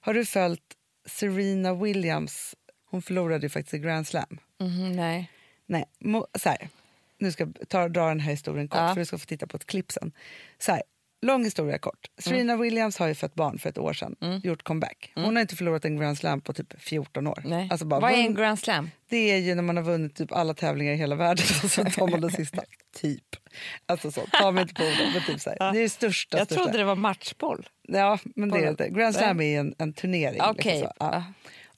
Har 0.00 0.14
du 0.14 0.24
följt 0.26 0.62
Serena 1.08 1.74
Williams? 1.74 2.54
Hon 2.90 3.02
förlorade 3.02 3.42
ju 3.46 3.48
faktiskt 3.50 3.74
i 3.74 3.78
Grand 3.78 4.06
Slam. 4.08 4.38
Mhm, 4.60 4.92
nej. 4.92 5.30
Nej, 5.66 5.84
så 6.38 6.48
här. 6.48 6.68
Nu 7.18 7.32
ska 7.32 7.44
jag 7.58 7.68
ta, 7.68 7.88
dra 7.88 8.08
den 8.08 8.20
här 8.20 8.30
historien 8.30 8.68
kort, 8.68 8.80
Ja. 8.80 8.88
för 8.94 9.00
du 9.00 9.04
ska 9.06 9.18
få 9.18 9.26
titta 9.26 9.46
på 9.46 9.56
ett 9.56 9.66
klipp 9.66 9.92
sen. 9.92 10.12
Så 10.58 10.72
här, 10.72 10.82
lång 11.22 11.44
historia 11.44 11.78
kort. 11.78 12.06
Serena 12.18 12.56
Williams 12.56 12.98
har 12.98 13.06
ju 13.08 13.14
fött 13.14 13.34
barn 13.34 13.58
för 13.58 13.68
ett 13.68 13.78
år 13.78 13.92
sedan, 13.92 14.40
gjort 14.44 14.62
comeback. 14.62 15.12
Hon 15.14 15.36
har 15.36 15.40
inte 15.40 15.56
förlorat 15.56 15.84
en 15.84 15.96
Grand 15.96 16.18
Slam 16.18 16.40
på 16.40 16.52
typ 16.52 16.80
14 16.82 17.26
år. 17.26 17.42
nej. 17.44 17.68
Alltså 17.70 17.86
bara 17.86 18.00
Vad 18.00 18.12
är 18.12 18.16
en 18.16 18.34
grand 18.34 18.58
slam? 18.58 18.90
det 19.08 19.16
är 19.16 19.36
ju 19.36 19.54
när 19.54 19.62
man 19.62 19.76
har 19.76 19.84
vunnit 19.84 20.16
typ 20.16 20.32
alla 20.32 20.54
tävlingar 20.54 20.92
i 20.92 20.96
hela 20.96 21.16
världen 21.16 21.44
och 21.64 21.70
så 21.70 21.84
tar 21.84 22.08
man 22.08 22.20
den 22.20 22.30
sista. 22.30 22.62
typ. 22.96 23.24
Alltså 23.86 24.10
så, 24.10 24.20
ta 24.32 24.50
mig 24.50 24.62
inte 24.62 24.74
på 24.74 24.82
orden. 24.82 25.12
Men 25.14 25.22
typ 25.22 25.40
så 25.40 25.50
här. 25.50 25.72
Det 25.72 25.78
är 25.78 25.82
det 25.82 25.88
största. 25.88 26.38
Jag 26.38 26.46
största. 26.46 26.64
trodde 26.64 26.78
det 26.78 26.84
var 26.84 26.96
matchboll. 26.96 27.68
Ja, 27.88 28.18
men 28.36 28.48
det 28.50 28.58
är 28.58 28.70
inte. 28.70 28.88
Grand 28.88 29.14
Slam 29.14 29.40
är 29.40 29.60
en, 29.60 29.74
en 29.78 29.92
turnering. 29.92 30.40
Okej. 30.42 30.72
Liksom 30.72 30.92
ja. 30.98 31.24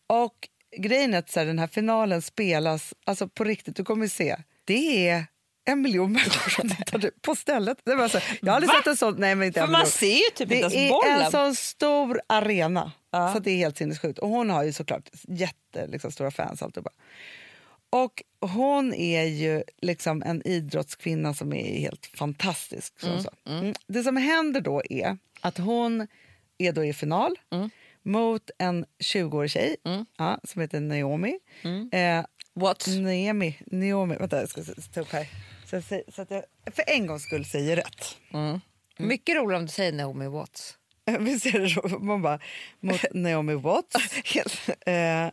Och 0.06 0.48
grejen 0.76 1.14
är 1.14 1.18
att 1.18 1.30
så 1.30 1.40
här, 1.40 1.46
den 1.46 1.58
här 1.58 1.66
finalen 1.66 2.22
spelas, 2.22 2.94
alltså 3.06 3.28
på 3.28 3.44
riktigt, 3.44 3.76
du 3.76 3.84
kommer 3.84 4.08
se, 4.08 4.36
det 4.64 5.08
är 5.08 5.26
en 5.64 5.80
miljon 5.80 6.12
människor 6.12 6.50
som 6.50 6.68
tittar 6.68 7.10
på 7.20 7.34
stället. 7.34 7.78
Det 7.84 7.94
var 7.94 8.08
så 8.08 8.18
jag 8.40 8.48
har 8.52 8.56
aldrig 8.56 8.68
Va? 8.68 8.74
sett 8.78 8.86
en 8.86 8.96
sån, 8.96 9.14
nej 9.18 9.34
men 9.34 9.46
inte 9.46 9.60
För 9.60 9.66
en 9.66 9.72
man 9.72 9.86
ser 9.86 10.06
ju 10.14 10.30
typ 10.34 10.48
Det 10.48 10.54
inte 10.54 10.56
ens 10.56 10.74
är 10.74 10.88
bollen. 10.90 11.20
en 11.22 11.30
sån 11.30 11.54
stor 11.54 12.20
arena, 12.26 12.92
Ja. 13.10 13.32
så 13.32 13.38
det 13.38 13.50
är 13.50 13.56
helt 13.56 13.76
sinnessjukt. 13.78 14.18
Och 14.18 14.28
hon 14.28 14.50
har 14.50 14.62
ju 14.64 14.72
såklart 14.72 15.08
jätte, 15.28 15.86
liksom, 15.86 16.12
stora 16.12 16.30
fans. 16.30 16.62
Alltihopa. 16.62 16.90
Och 17.90 18.22
hon 18.40 18.94
är 18.94 19.22
ju 19.24 19.62
liksom 19.82 20.22
en 20.22 20.46
idrottskvinna 20.46 21.34
som 21.34 21.52
är 21.52 21.80
helt 21.80 22.06
fantastisk. 22.14 23.00
Så, 23.00 23.22
så. 23.22 23.30
Mm. 23.50 23.74
Det 23.86 24.02
som 24.02 24.16
händer 24.16 24.60
då 24.60 24.82
är 24.90 25.18
att 25.40 25.58
hon 25.58 26.06
är 26.58 26.72
då 26.72 26.84
i 26.84 26.92
final 26.92 27.38
mot 28.02 28.50
en 28.58 28.84
20-årig 29.04 29.50
tjej 29.50 29.76
ja, 30.18 30.38
som 30.44 30.60
heter 30.60 30.80
Naomi. 30.80 31.38
Eh, 31.92 32.24
What? 32.54 32.86
Naomi, 32.88 33.58
Naomi, 33.66 34.16
vänta 34.16 34.40
jag 34.40 34.48
ska 34.48 34.62
ta 34.94 35.00
upp 35.00 35.12
här. 35.12 35.26
Så, 35.80 36.02
så 36.14 36.22
att 36.22 36.30
jag 36.30 36.42
för 36.74 36.84
en 36.86 37.06
gångs 37.06 37.22
skull 37.22 37.44
säger 37.44 37.76
rätt. 37.76 38.16
Mycket 38.98 39.36
roligare 39.36 39.56
om 39.60 39.66
du 39.66 39.72
säger 39.72 39.92
Naomi 39.92 40.26
Watts. 40.26 40.78
Visst 41.20 41.46
är 41.46 41.58
det 41.58 41.68
så? 41.68 41.88
Man 41.98 42.22
bara, 42.22 42.38
mot 42.80 43.00
Naomi 43.12 43.54
Watts. 43.54 43.96
eh. 44.86 45.28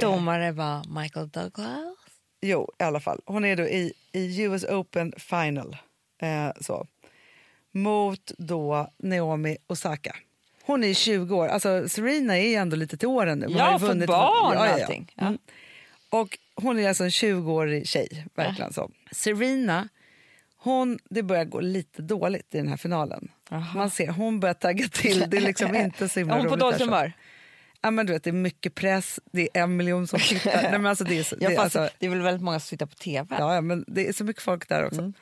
Domare 0.00 0.52
var 0.52 1.00
Michael 1.02 1.28
Douglas. 1.28 1.96
Jo, 2.40 2.70
i 2.78 2.82
alla 2.82 3.00
fall. 3.00 3.20
Hon 3.26 3.44
är 3.44 3.56
då 3.56 3.62
i, 3.62 3.92
i 4.12 4.42
US 4.42 4.64
Open 4.64 5.12
Final. 5.18 5.76
Eh, 6.22 6.50
så. 6.60 6.86
Mot 7.72 8.32
då 8.38 8.90
Naomi 8.98 9.56
Osaka. 9.66 10.16
Hon 10.64 10.84
är 10.84 10.94
20 10.94 11.36
år. 11.36 11.48
Alltså, 11.48 11.88
Serena 11.88 12.38
är 12.38 12.58
ändå 12.58 12.76
lite 12.76 12.96
till 12.96 13.08
åren 13.08 13.38
nu. 13.38 13.46
Hon 13.46 13.56
Ja, 13.56 13.64
har 13.64 13.72
ju 13.72 13.78
för 13.78 13.86
vunnit- 13.86 14.06
barn 14.06 14.56
och 14.56 14.64
allting. 14.64 15.12
Ja. 15.14 15.22
Mm. 15.26 15.38
Och 16.12 16.38
hon 16.54 16.78
är 16.78 16.88
alltså 16.88 17.04
en 17.04 17.10
20-årig 17.10 17.86
tjej. 17.88 18.26
Verkligen 18.34 18.72
så. 18.72 18.90
Serena, 19.10 19.88
hon, 20.56 20.98
det 21.10 21.22
börjar 21.22 21.44
gå 21.44 21.60
lite 21.60 22.02
dåligt 22.02 22.54
i 22.54 22.56
den 22.56 22.68
här 22.68 22.76
finalen. 22.76 23.28
Aha. 23.50 23.78
Man 23.78 23.90
ser, 23.90 24.08
hon 24.08 24.40
börjar 24.40 24.54
tagga 24.54 24.88
till. 24.88 25.24
Det 25.28 25.36
är 25.36 25.40
liksom 25.40 25.74
inte 25.74 26.08
så 26.08 26.18
himla 26.20 26.36
hon 26.36 26.48
på 26.48 26.56
dåligt 26.56 26.80
humör? 26.80 27.12
Ja, 27.80 27.90
men 27.90 28.06
du 28.06 28.12
vet, 28.12 28.24
det 28.24 28.30
är 28.30 28.32
mycket 28.32 28.74
press, 28.74 29.20
det 29.32 29.48
är 29.54 29.62
en 29.62 29.76
miljon 29.76 30.06
som 30.06 30.18
tittar. 30.18 30.52
Nej, 30.62 30.72
men 30.72 30.86
alltså, 30.86 31.04
det, 31.04 31.18
är 31.18 31.22
så, 31.22 31.36
Ja, 31.40 31.48
det, 31.48 31.56
alltså, 31.56 31.88
det 31.98 32.06
är 32.06 32.10
väl 32.10 32.22
väldigt 32.22 32.42
många 32.42 32.60
som 32.60 32.68
tittar 32.68 32.86
på 32.86 32.94
tv? 32.94 33.36
Ja, 33.38 33.54
ja, 33.54 33.60
men 33.60 33.84
det 33.86 34.08
är 34.08 34.12
så 34.12 34.24
mycket 34.24 34.42
folk 34.42 34.68
där 34.68 34.84
också. 34.84 35.00
Mm. 35.00 35.12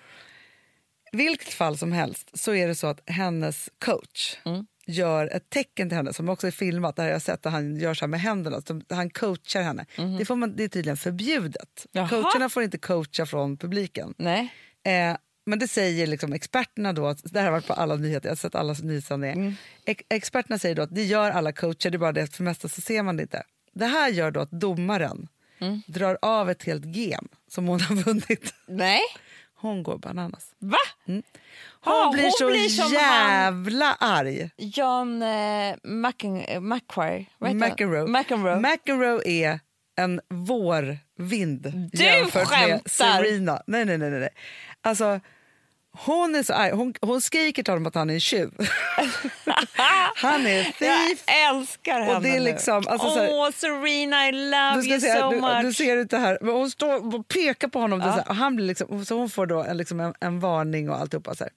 Vilket 1.12 1.52
fall 1.52 1.78
som 1.78 1.92
helst 1.92 2.30
så 2.34 2.54
är 2.54 2.68
det 2.68 2.74
så 2.74 2.86
att 2.86 3.00
hennes 3.06 3.68
coach 3.78 4.36
Mm. 4.44 4.66
Gör 4.90 5.26
ett 5.36 5.50
tecken 5.50 5.88
till 5.88 5.96
henne 5.96 6.12
som 6.12 6.28
också 6.28 6.46
är 6.46 6.50
filmat. 6.50 6.96
Där 6.96 7.02
har 7.04 7.10
jag 7.10 7.22
sett 7.22 7.46
att 7.46 7.52
han 7.52 7.76
gör 7.76 7.94
så 7.94 8.00
här 8.04 8.08
med 8.08 8.20
händerna. 8.20 8.62
Han 8.90 9.10
coachar 9.10 9.62
henne. 9.62 9.86
Det, 10.18 10.24
får 10.24 10.36
man, 10.36 10.56
det 10.56 10.64
är 10.64 10.68
tydligen 10.68 10.96
förbjudet. 10.96 11.86
Jaha. 11.92 12.08
Coacherna 12.08 12.48
får 12.48 12.62
inte 12.62 12.78
coacha 12.78 13.26
från 13.26 13.56
publiken. 13.56 14.14
Nej. 14.18 14.54
Eh, 14.84 15.16
men 15.46 15.58
det 15.58 15.68
säger 15.68 16.06
liksom 16.06 16.32
experterna 16.32 16.92
då, 16.92 17.06
att, 17.06 17.20
det 17.32 17.38
här 17.38 17.44
har 17.46 17.52
varit 17.52 17.66
på 17.66 17.72
alla 17.72 17.96
nyheter, 17.96 18.28
jag 18.28 18.30
har 18.30 18.36
sett 18.36 18.54
alla 18.54 18.72
nyhetssändningar. 18.82 19.34
Mm. 19.36 19.54
Ex- 19.86 20.04
experterna 20.08 20.58
säger 20.58 20.74
då 20.74 20.82
att 20.82 20.94
det 20.94 21.04
gör 21.04 21.30
alla 21.30 21.52
coacher, 21.52 21.90
det 21.90 21.96
är 21.96 21.98
bara 21.98 22.12
det 22.12 22.22
att 22.22 22.36
för 22.36 22.44
mesta 22.44 22.68
så 22.68 22.80
ser 22.80 23.02
man 23.02 23.16
det 23.16 23.22
inte. 23.22 23.42
Det 23.74 23.86
här 23.86 24.08
gör 24.10 24.30
då 24.30 24.40
att 24.40 24.50
domaren 24.50 25.28
Mm. 25.62 25.82
drar 25.86 26.18
av 26.22 26.50
ett 26.50 26.62
helt 26.62 26.84
gem 26.84 27.28
som 27.48 27.66
hon 27.68 27.80
har 27.80 27.94
vunnit. 27.96 28.54
Nej? 28.68 29.00
Hon 29.60 29.82
går 29.82 29.98
bananas. 29.98 30.54
Va? 30.58 30.78
Hon 31.06 31.22
Ja, 31.84 32.10
blir 32.12 32.22
hon 32.22 32.32
så 32.32 32.46
blir 32.46 32.68
som 32.68 32.92
jävla 32.92 33.94
arg. 33.94 34.50
John 34.56 35.22
eh, 35.22 35.74
eh, 36.42 36.60
han? 37.60 37.68
McEnroe. 37.70 38.06
McEnroe. 38.08 38.60
McEnroe 38.60 39.22
är 39.24 39.60
en 39.96 40.20
vårvind 40.28 41.90
Du 41.92 42.04
jämfört 42.04 42.34
med 42.34 42.46
skämtar! 42.48 42.88
Serena. 42.88 43.62
Nej, 43.66 43.84
nej, 43.84 43.98
nej. 43.98 44.10
nej. 44.10 44.28
Alltså, 44.80 45.20
hon 45.92 46.34
är 46.34 46.42
så 46.42 46.52
arg. 46.52 46.70
Hon, 46.72 46.94
hon 47.00 47.20
skriker 47.20 47.62
till 47.62 47.72
honom 47.72 47.86
att 47.86 47.94
han 47.94 48.10
är 48.10 48.14
en 48.14 48.20
tjuv. 48.20 48.50
han 50.16 50.46
är 50.46 50.64
thief. 50.64 51.24
Jag 51.26 51.56
älskar 51.56 52.00
henne 52.00 52.16
Och 52.16 52.22
det 52.22 52.36
är 52.36 52.40
liksom, 52.40 52.84
alltså, 52.88 53.08
Åh, 53.08 53.50
Serena, 53.50 54.28
I 54.28 54.32
love 54.32 54.82
Du, 54.82 54.88
you 54.88 55.00
se, 55.00 55.18
so 55.18 55.30
du, 55.30 55.40
much. 55.40 55.62
du 55.62 55.72
ser 55.74 56.00
inte 56.00 56.18
här, 56.18 56.38
men 56.40 56.54
hon 56.54 56.70
står 56.70 57.14
och 57.14 57.28
pekar 57.28 57.68
på 57.68 57.80
honom. 57.80 58.00
Ja. 58.00 58.22
Och 58.28 58.36
han 58.36 58.56
blir 58.56 58.66
liksom, 58.66 59.04
så 59.04 59.18
hon 59.18 59.30
får 59.30 59.46
då 59.46 59.62
en, 59.62 59.76
liksom 59.76 60.00
en, 60.00 60.14
en 60.20 60.40
varning 60.40 60.90
och 60.90 60.96
alltihopa. 60.96 61.34
Så 61.34 61.44
här. 61.44 61.52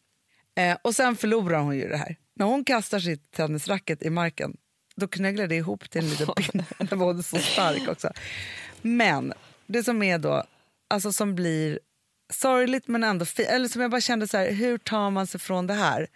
Eh, 0.72 0.78
och 0.82 0.96
sen 0.96 1.16
förlorar 1.16 1.60
hon 1.60 1.76
ju 1.76 1.90
det 1.90 1.98
här. 1.98 2.16
När 2.36 2.46
hon 2.46 2.64
kastar 2.64 3.00
sitt 3.00 3.32
tennisracket 3.32 4.04
i 4.04 4.10
marken 4.10 4.58
då 4.96 5.08
knögglar 5.08 5.48
det 5.48 5.56
ihop 5.56 5.90
till 5.90 6.02
en 6.02 6.10
liten 6.10 6.28
pinne. 6.36 6.66
Den 6.78 7.00
var 7.00 7.22
så 7.22 7.38
stark 7.38 7.88
också. 7.88 8.12
Men 8.82 9.34
det 9.68 9.84
som 9.84 10.04
är 10.04 10.18
då, 10.18 10.44
alltså 10.90 11.14
som 11.14 11.36
blir 11.36 11.80
sorgligt 12.30 12.88
men 12.88 13.04
ändå 13.04 13.26
fint, 13.26 13.50
eller 13.50 13.68
som 13.68 13.82
jag 13.82 13.92
bara 13.92 14.02
kände 14.02 14.28
så 14.28 14.38
här, 14.38 14.52
hur 14.52 14.78
tar 14.78 15.10
man 15.10 15.28
sig 15.28 15.40
från 15.40 15.68
det 15.68 15.74
här? 15.74 16.08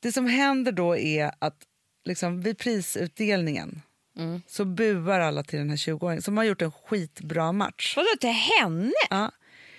Det 0.00 0.12
som 0.12 0.26
händer 0.26 0.72
då 0.72 0.96
är 0.96 1.30
att 1.38 1.56
liksom, 2.04 2.40
vid 2.42 2.58
prisutdelningen 2.58 3.82
så 4.46 4.64
buar 4.64 5.20
alla 5.20 5.42
till 5.42 5.58
den 5.58 5.70
här 5.70 5.76
20-åringen 5.76 6.20
som 6.22 6.36
har 6.36 6.44
gjort 6.44 6.62
en 6.62 6.72
skitbra 6.72 7.52
match. 7.52 7.96
Vadå 7.96 8.08
till 8.20 8.30
henne? 8.30 8.92
Ja, 9.10 9.32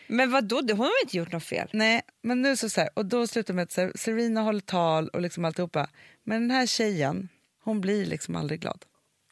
Men 0.07 0.31
vadå, 0.31 0.55
hon 0.61 0.79
har 0.79 1.03
inte 1.03 1.17
gjort 1.17 1.31
något 1.31 1.43
fel? 1.43 1.69
nej, 1.73 2.01
men 2.21 2.41
nu 2.41 2.57
så, 2.57 2.69
så 2.69 2.81
här, 2.81 2.89
och 2.93 3.05
då 3.05 3.27
slutar 3.27 3.53
med 3.53 3.63
att 3.63 3.75
här, 3.77 3.91
Serena 3.95 4.41
håller 4.41 4.59
tal 4.59 5.07
och 5.07 5.21
liksom 5.21 5.45
alltihopa. 5.45 5.89
Men 6.23 6.41
den 6.41 6.51
här 6.51 6.65
tjejen, 6.65 7.29
hon 7.63 7.81
blir 7.81 8.05
liksom 8.05 8.35
aldrig 8.35 8.59
glad 8.61 8.85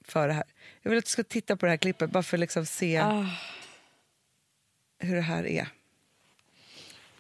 för 0.06 0.28
det 0.28 0.34
här. 0.34 0.44
Jag 0.82 0.90
vill 0.90 0.98
att 0.98 1.06
du 1.06 1.10
ska 1.10 1.24
titta 1.24 1.56
på 1.58 1.66
det 1.66 1.70
här 1.70 1.78
klippet 1.78 2.12
bara 2.12 2.24
för 2.24 2.38
att 2.38 2.42
liksom 2.42 2.66
se 2.66 2.98
Ah. 2.98 3.26
hur 5.00 5.16
det 5.16 5.22
här 5.22 5.46
är. 5.48 5.68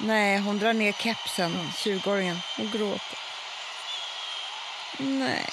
Nej, 0.00 0.38
hon 0.38 0.58
drar 0.58 0.72
ner 0.72 0.92
kepsen, 0.92 1.70
20-åringen. 1.76 2.38
Och 2.58 2.72
gråter. 2.72 3.18
Nej. 4.98 5.48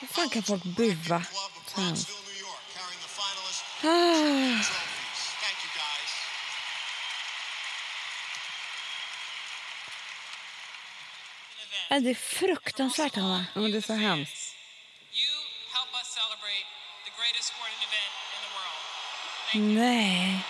Hur 0.00 0.06
fan 0.06 0.28
kan 0.28 0.42
folk 0.42 0.64
bua? 0.64 1.22
Ah. 3.82 4.62
det 12.00 12.10
är 12.10 12.14
fruktansvärt, 12.14 13.14
Hanna. 13.14 13.46
Ja, 13.54 13.60
men 13.60 13.70
det 13.70 13.76
är 13.76 13.82
så 13.82 13.92
hemskt. 13.92 14.45
Nej. 19.54 20.44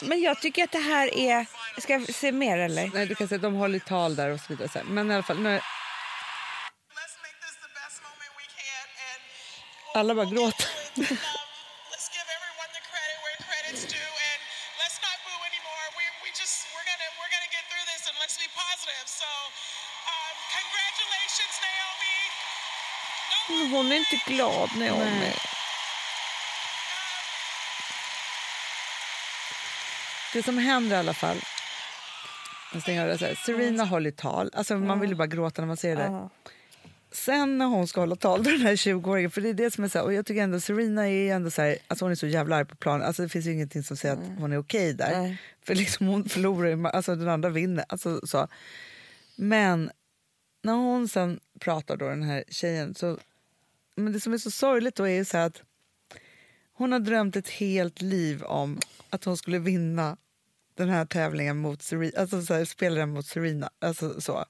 Men 0.00 0.22
jag 0.22 0.40
tycker 0.40 0.64
att 0.64 0.72
det 0.72 0.78
här 0.78 1.14
är... 1.14 1.46
Ska 1.80 1.92
jag 1.92 2.14
se 2.14 2.32
mer, 2.32 2.58
eller? 2.58 2.90
Nej, 2.94 3.06
du 3.06 3.14
kan 3.14 3.28
säga 3.28 3.38
de 3.38 3.54
håller 3.54 3.78
tal 3.78 4.16
där 4.16 4.30
och 4.30 4.40
så 4.40 4.46
vidare. 4.48 4.84
Men 4.84 5.10
i 5.10 5.14
alla 5.14 5.22
fall, 5.22 5.38
nu, 5.38 5.50
Let's 5.50 5.62
make 7.22 7.38
this 7.40 7.56
the 7.62 7.70
best 7.74 8.02
moment 8.02 8.32
we 8.38 8.44
can 8.56 8.86
and 9.94 10.00
alla 10.00 10.14
bara 10.14 10.26
gråter. 10.26 11.41
Glad, 24.36 24.68
Naomi. 24.78 25.32
Det 30.32 30.42
som 30.42 30.58
händer 30.58 30.96
i 30.96 30.98
alla 30.98 31.14
fall... 31.14 31.36
Jag 32.74 32.82
så 32.82 32.90
här. 32.90 33.44
Serena 33.46 33.84
håller 33.84 34.10
tal. 34.10 34.50
Alltså, 34.52 34.78
Man 34.78 35.00
vill 35.00 35.10
ju 35.10 35.16
bara 35.16 35.26
gråta 35.26 35.62
när 35.62 35.66
man 35.66 35.76
ser 35.76 35.96
det. 35.96 36.02
Ja. 36.02 36.30
Sen 37.12 37.58
när 37.58 37.66
hon 37.66 37.88
ska 37.88 38.00
hålla 38.00 38.16
tal, 38.16 38.42
den 38.44 38.60
här 38.60 38.76
20-åringen, 38.76 39.30
för 39.30 39.40
det 39.40 39.48
är 39.48 39.54
det 39.54 39.70
som 39.70 39.84
är 39.84 39.88
så 39.88 39.98
här, 39.98 40.04
och 40.04 40.12
jag 40.12 40.26
tycker 40.26 40.42
ändå 40.42 40.60
Serena 40.60 41.08
är 41.08 41.34
ändå 41.34 41.50
så 41.50 41.62
här, 41.62 41.76
alltså 41.88 42.04
hon 42.04 42.12
är 42.12 42.16
så 42.16 42.26
jävla 42.26 42.56
arg 42.56 42.64
på 42.64 42.76
planen, 42.76 43.06
alltså 43.06 43.22
det 43.22 43.28
finns 43.28 43.46
ju 43.46 43.52
ingenting 43.52 43.82
som 43.82 43.96
säger 43.96 44.14
att 44.14 44.38
hon 44.38 44.52
är 44.52 44.58
okej 44.58 44.94
där. 44.94 45.20
Nej. 45.20 45.38
För 45.62 45.74
liksom 45.74 46.06
hon 46.06 46.28
förlorar 46.28 46.68
ju, 46.68 46.86
alltså 46.86 47.14
den 47.14 47.28
andra 47.28 47.48
vinner, 47.48 47.84
alltså 47.88 48.26
så. 48.26 48.48
Men 49.36 49.90
när 50.62 50.72
hon 50.72 51.08
sen 51.08 51.40
pratar 51.60 51.96
då, 51.96 52.08
den 52.08 52.22
här 52.22 52.44
tjejen, 52.48 52.94
så, 52.94 53.18
men 53.94 54.12
det 54.12 54.20
som 54.20 54.32
är 54.32 54.38
så 54.38 54.50
sorgligt 54.50 54.94
då 54.94 55.04
är 55.04 55.14
ju 55.14 55.24
så 55.24 55.38
att 55.38 55.62
hon 56.72 56.92
har 56.92 57.00
drömt 57.00 57.36
ett 57.36 57.48
helt 57.48 58.02
liv 58.02 58.42
om 58.42 58.80
att 59.10 59.24
hon 59.24 59.36
skulle 59.36 59.58
vinna 59.58 60.16
den 60.74 60.88
här 60.88 61.04
tävlingen 61.04 61.58
mot 61.58 61.82
Serena, 61.82 62.12
alltså 62.18 62.42
så 62.42 62.54
här, 62.54 62.64
spela 62.64 62.96
den 62.96 63.10
mot 63.10 63.26
Serena, 63.26 63.70
alltså 63.78 64.20
så. 64.20 64.44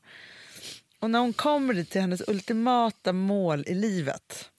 Och 0.99 1.11
när 1.11 1.19
hon 1.19 1.33
kommer 1.33 1.75
dit 1.75 1.91
till 1.91 2.01
hennes 2.01 2.29
ultimata 2.29 3.13
mål 3.13 3.65
i 3.67 3.75
livet 3.75 4.51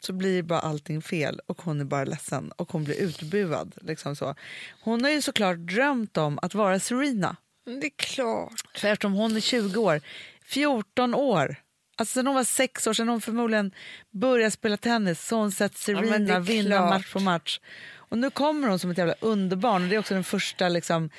så 0.00 0.12
blir 0.12 0.42
bara 0.42 0.60
allting 0.60 1.02
fel 1.02 1.40
och 1.46 1.62
hon 1.62 1.80
är 1.80 1.84
bara 1.84 2.04
ledsen 2.04 2.52
och 2.56 2.72
hon 2.72 2.84
blir 2.84 2.94
utbuad. 2.94 3.74
Liksom 3.80 4.16
så. 4.16 4.34
Hon 4.80 5.04
har 5.04 5.10
ju 5.10 5.22
såklart 5.22 5.58
drömt 5.58 6.16
om 6.16 6.38
att 6.42 6.54
vara 6.54 6.80
Serena. 6.80 7.36
Det 7.64 7.86
är 7.86 7.96
klart. 7.96 8.78
För 8.78 8.88
eftersom 8.88 9.12
hon 9.12 9.36
är 9.36 9.40
20 9.40 9.80
år, 9.80 10.00
14 10.42 11.14
år, 11.14 11.56
alltså 12.00 12.12
sen 12.12 12.26
hon 12.26 12.36
var 12.36 12.44
sex 12.44 12.86
år, 12.86 12.92
sen 12.92 13.08
hon 13.08 13.20
förmodligen 13.20 13.74
började 14.10 14.50
spela 14.50 14.76
tennis 14.76 15.26
så 15.26 15.36
har 15.36 15.40
hon 15.40 15.52
sett 15.52 15.76
Serena 15.76 16.34
är 16.34 16.40
vinna 16.40 16.76
klart. 16.76 16.90
match 16.90 17.12
på 17.12 17.20
match. 17.20 17.60
Och 17.94 18.18
nu 18.18 18.30
kommer 18.30 18.68
hon 18.68 18.78
som 18.78 18.90
ett 18.90 18.98
jävla 18.98 19.14
underbarn 19.20 19.82
och 19.82 19.88
det 19.88 19.94
är 19.94 19.98
också 19.98 20.14
den 20.14 20.24
första 20.24 20.68
liksom, 20.68 21.10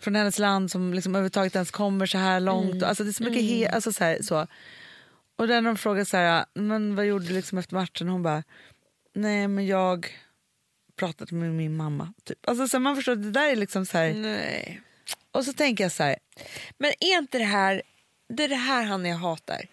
från 0.00 0.14
hennes 0.14 0.38
land 0.38 0.70
som 0.70 0.94
liksom 0.94 1.14
överhuvudtaget 1.14 1.54
ens 1.54 1.70
kommer 1.70 2.06
så 2.06 2.18
här 2.18 2.40
långt. 2.40 2.74
Mm. 2.74 2.88
Alltså 2.88 3.04
det 3.04 3.10
är 3.10 3.12
så 3.12 3.22
mycket 3.22 3.42
he- 3.42 3.74
alltså 3.74 3.92
så, 3.92 4.04
här, 4.04 4.22
så. 4.22 4.46
Och 5.36 5.48
där 5.48 5.62
de 5.62 5.76
frågar 5.76 6.04
så 6.04 6.16
här, 6.16 6.44
men 6.54 6.96
vad 6.96 7.06
gjorde 7.06 7.26
du 7.26 7.34
liksom 7.34 7.58
efter 7.58 7.74
matchen? 7.74 8.08
Hon 8.08 8.22
bara, 8.22 8.42
nej 9.14 9.48
men 9.48 9.66
jag 9.66 10.06
pratade 10.96 11.34
med 11.34 11.50
min 11.50 11.76
mamma. 11.76 12.12
Typ. 12.24 12.48
Alltså 12.48 12.68
så 12.68 12.78
man 12.78 12.96
förstår, 12.96 13.16
det 13.16 13.30
där 13.30 13.48
är 13.48 13.56
liksom 13.56 13.86
så 13.86 13.98
här. 13.98 14.14
Nej. 14.14 14.80
Och 15.32 15.44
så 15.44 15.52
tänker 15.52 15.84
jag 15.84 15.92
så 15.92 16.02
här, 16.02 16.16
Men 16.78 16.92
är 17.00 17.18
inte 17.18 17.38
det 17.38 17.44
här... 17.44 17.82
Det 18.28 18.44
är 18.44 18.48
det 18.48 18.54
här 18.54 18.84
han 18.84 19.06
jag 19.06 19.16
hatar. 19.16 19.66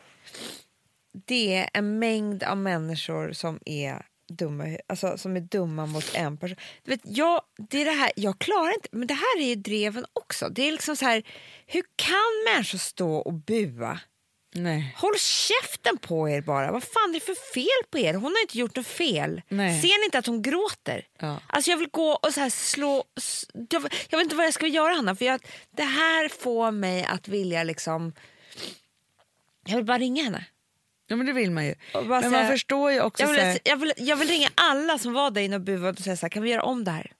Det 1.25 1.55
är 1.55 1.69
en 1.73 1.99
mängd 1.99 2.43
av 2.43 2.57
människor 2.57 3.33
som 3.33 3.59
är 3.65 4.05
dumma, 4.29 4.77
alltså, 4.87 5.17
som 5.17 5.35
är 5.35 5.41
dumma 5.41 5.85
mot 5.85 6.15
en 6.15 6.37
person. 6.37 6.57
Du 6.83 6.91
vet, 6.91 7.01
jag, 7.03 7.41
det 7.69 7.81
är 7.81 7.85
det 7.85 7.91
här, 7.91 8.11
jag 8.15 8.39
klarar 8.39 8.73
inte, 8.73 8.89
men 8.91 9.07
det 9.07 9.13
här 9.13 9.39
är 9.39 9.45
ju 9.45 9.55
dreven 9.55 10.05
också. 10.13 10.49
Det 10.49 10.67
är 10.67 10.71
liksom 10.71 10.95
så 10.95 11.05
här, 11.05 11.23
hur 11.65 11.83
kan 11.95 12.53
människor 12.53 12.77
stå 12.77 13.15
och 13.15 13.33
bua? 13.33 13.99
nej. 14.57 14.95
Håll 14.97 15.17
käften 15.17 15.97
på 15.97 16.29
er 16.29 16.41
bara. 16.41 16.71
Vad 16.71 16.83
fan 16.83 17.09
är 17.09 17.13
det 17.13 17.19
för 17.19 17.53
fel 17.53 17.89
på 17.91 17.97
er? 17.97 18.13
Hon 18.13 18.23
har 18.23 18.41
inte 18.41 18.57
gjort 18.57 18.75
något 18.75 18.87
fel. 18.87 19.41
Nej. 19.47 19.81
Ser 19.81 19.99
ni 19.99 20.05
inte 20.05 20.17
att 20.17 20.25
hon 20.25 20.41
gråter? 20.41 21.05
Ja. 21.19 21.39
Alltså 21.47 21.71
jag 21.71 21.77
vill 21.77 21.89
gå 21.91 22.11
och 22.11 22.33
så 22.33 22.41
här 22.41 22.49
slå... 22.49 23.03
jag 23.69 23.81
vet 23.81 24.23
inte 24.23 24.35
vad 24.35 24.45
jag 24.45 24.53
ska 24.53 24.67
göra 24.67 24.93
Hanna. 24.93 25.15
För 25.15 25.25
jag, 25.25 25.41
det 25.71 25.83
här 25.83 26.29
får 26.29 26.71
mig 26.71 27.03
att 27.03 27.27
vilja 27.27 27.63
liksom... 27.63 28.13
Jag 29.67 29.75
vill 29.75 29.85
bara 29.85 29.97
ringa 29.97 30.23
henne. 30.23 30.45
Ja 31.07 31.15
men 31.15 31.25
det 31.25 31.33
vill 31.33 31.51
man 31.51 31.65
ju. 31.65 31.75
Men 31.93 32.21
säga- 32.21 32.31
man 32.31 32.47
förstår 32.47 32.91
ju 32.91 33.01
också 33.01 33.23
Jag 33.23 33.33
här, 33.33 33.51
vill, 33.53 33.59
jag, 33.63 33.77
vill, 33.77 33.93
jag 33.97 34.15
vill 34.15 34.27
ringa 34.27 34.49
alla 34.55 34.97
som 34.97 35.13
var 35.13 35.31
där 35.31 35.41
inne 35.41 35.55
och 35.55 35.61
buade 35.61 35.89
och 35.89 35.99
säga 35.99 36.17
så 36.17 36.25
här, 36.25 36.29
kan 36.29 36.43
vi 36.43 36.49
göra 36.49 36.63
om 36.63 36.83
det 36.83 36.91
här? 36.91 37.11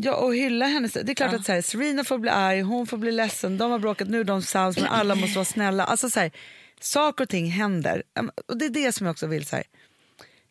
ja, 0.00 0.14
och 0.16 0.34
hylla 0.34 0.66
henne. 0.66 0.88
Det 0.88 1.12
är 1.12 1.14
klart 1.14 1.32
att 1.32 1.44
så 1.46 1.52
här, 1.52 1.62
Serena 1.62 2.04
får 2.04 2.18
bli 2.18 2.30
arg, 2.30 2.60
hon 2.60 2.86
får 2.86 2.96
bli 2.96 3.12
ledsen, 3.12 3.58
de 3.58 3.70
har 3.70 3.78
bråkat, 3.78 4.08
nu 4.08 4.20
är 4.20 4.24
de 4.24 4.42
sams 4.42 4.76
men 4.76 4.86
alla 4.86 5.14
måste 5.14 5.34
vara 5.34 5.44
snälla. 5.44 5.84
Alltså 5.84 6.10
så 6.10 6.20
här, 6.20 6.30
saker 6.80 7.24
och 7.24 7.30
ting 7.30 7.50
händer. 7.50 8.02
Och 8.46 8.56
det 8.58 8.64
är 8.64 8.70
det 8.70 8.92
som 8.92 9.06
jag 9.06 9.12
också 9.12 9.26
vill. 9.26 9.46
Så 9.46 9.56
här. 9.56 9.64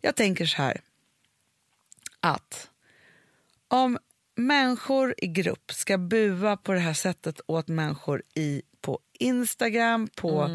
Jag 0.02 0.15
tänker 0.15 0.45
så 0.45 0.58
här 0.58 0.82
att 2.19 2.69
om 3.67 3.97
människor 4.36 5.15
i 5.17 5.28
grupp 5.28 5.71
ska 5.73 5.97
bua 5.97 6.58
på 6.58 6.73
det 6.73 6.80
här 6.80 6.93
sättet 6.93 7.41
åt 7.47 7.67
människor 7.67 8.23
i, 8.34 8.62
på 8.82 9.00
Instagram, 9.19 10.08
på, 10.08 10.50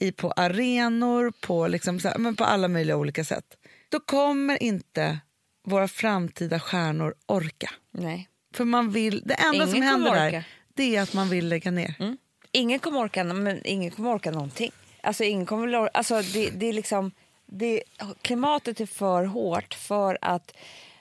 i, 0.00 0.12
på 0.12 0.32
arenor, 0.32 1.32
på, 1.40 1.68
liksom 1.68 2.00
så 2.00 2.08
här, 2.08 2.18
men 2.18 2.36
på 2.36 2.44
alla 2.44 2.68
möjliga 2.68 2.96
olika 2.96 3.24
sätt. 3.24 3.44
Då 3.88 4.00
kommer 4.00 4.62
inte 4.62 5.18
våra 5.64 5.88
framtida 5.88 6.60
stjärnor 6.60 7.14
orka. 7.26 7.70
Nej. 7.90 8.28
För 8.54 8.64
man 8.64 8.90
vill, 8.90 9.22
det 9.24 9.34
enda 9.34 9.54
Ingen 9.54 9.68
som 9.70 9.82
händer 9.82 10.14
där 10.14 10.28
orka. 10.28 10.44
det 10.74 10.96
är 10.96 11.02
att 11.02 11.14
man 11.14 11.28
vill 11.28 11.48
lägga 11.48 11.70
ner. 11.70 12.16
Ingen 12.52 12.78
kommer 12.78 13.00
orka, 13.00 13.24
men 13.24 13.66
ingen 13.66 13.90
kommer 13.90 14.10
orka 14.14 14.30
någonting. 14.30 14.72
Alltså, 15.02 15.24
ingen 15.24 15.46
kommer 15.46 15.66
väl 15.66 15.74
or- 15.74 15.90
alltså, 15.94 16.22
det, 16.22 16.50
det 16.50 16.66
är 16.66 16.72
liksom, 16.72 17.10
det, 17.46 17.82
klimatet 18.22 18.80
är 18.80 18.86
för 18.86 19.24
hårt 19.24 19.74
för 19.74 20.18
att 20.20 20.56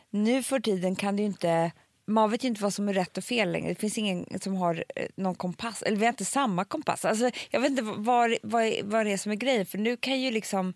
nu 0.10 0.44
för 0.44 0.60
tiden 0.60 0.96
kan 0.96 1.18
ju 1.18 1.24
inte... 1.26 1.72
Man 2.10 2.32
vet 2.32 2.44
ju 2.44 2.48
inte 2.48 2.62
vad 2.64 2.74
som 2.74 2.90
är 2.90 2.94
rätt 2.94 3.18
och 3.18 3.24
fel 3.24 3.52
längre. 3.52 3.70
Det 3.70 3.76
finns 3.76 3.98
ingen 3.98 4.40
som 4.42 4.56
har 4.56 4.84
eh, 4.96 5.06
någon 5.16 5.36
kompass. 5.36 5.82
Eller 5.82 5.98
vi 5.98 6.06
har 6.06 6.14
inte 6.14 6.26
samma 6.26 6.66
kompass. 6.66 7.06
Alltså, 7.06 7.32
jag 7.50 7.60
vet 7.62 7.70
inte 7.70 7.82
vad, 7.84 8.36
vad, 8.44 8.74
vad 8.84 9.06
det 9.06 9.12
är 9.12 9.18
som 9.18 9.32
är 9.32 9.36
grejen. 9.36 9.66
För 9.66 9.78
nu 9.78 9.98
kan 9.98 10.22
ju 10.22 10.32
liksom 10.32 10.74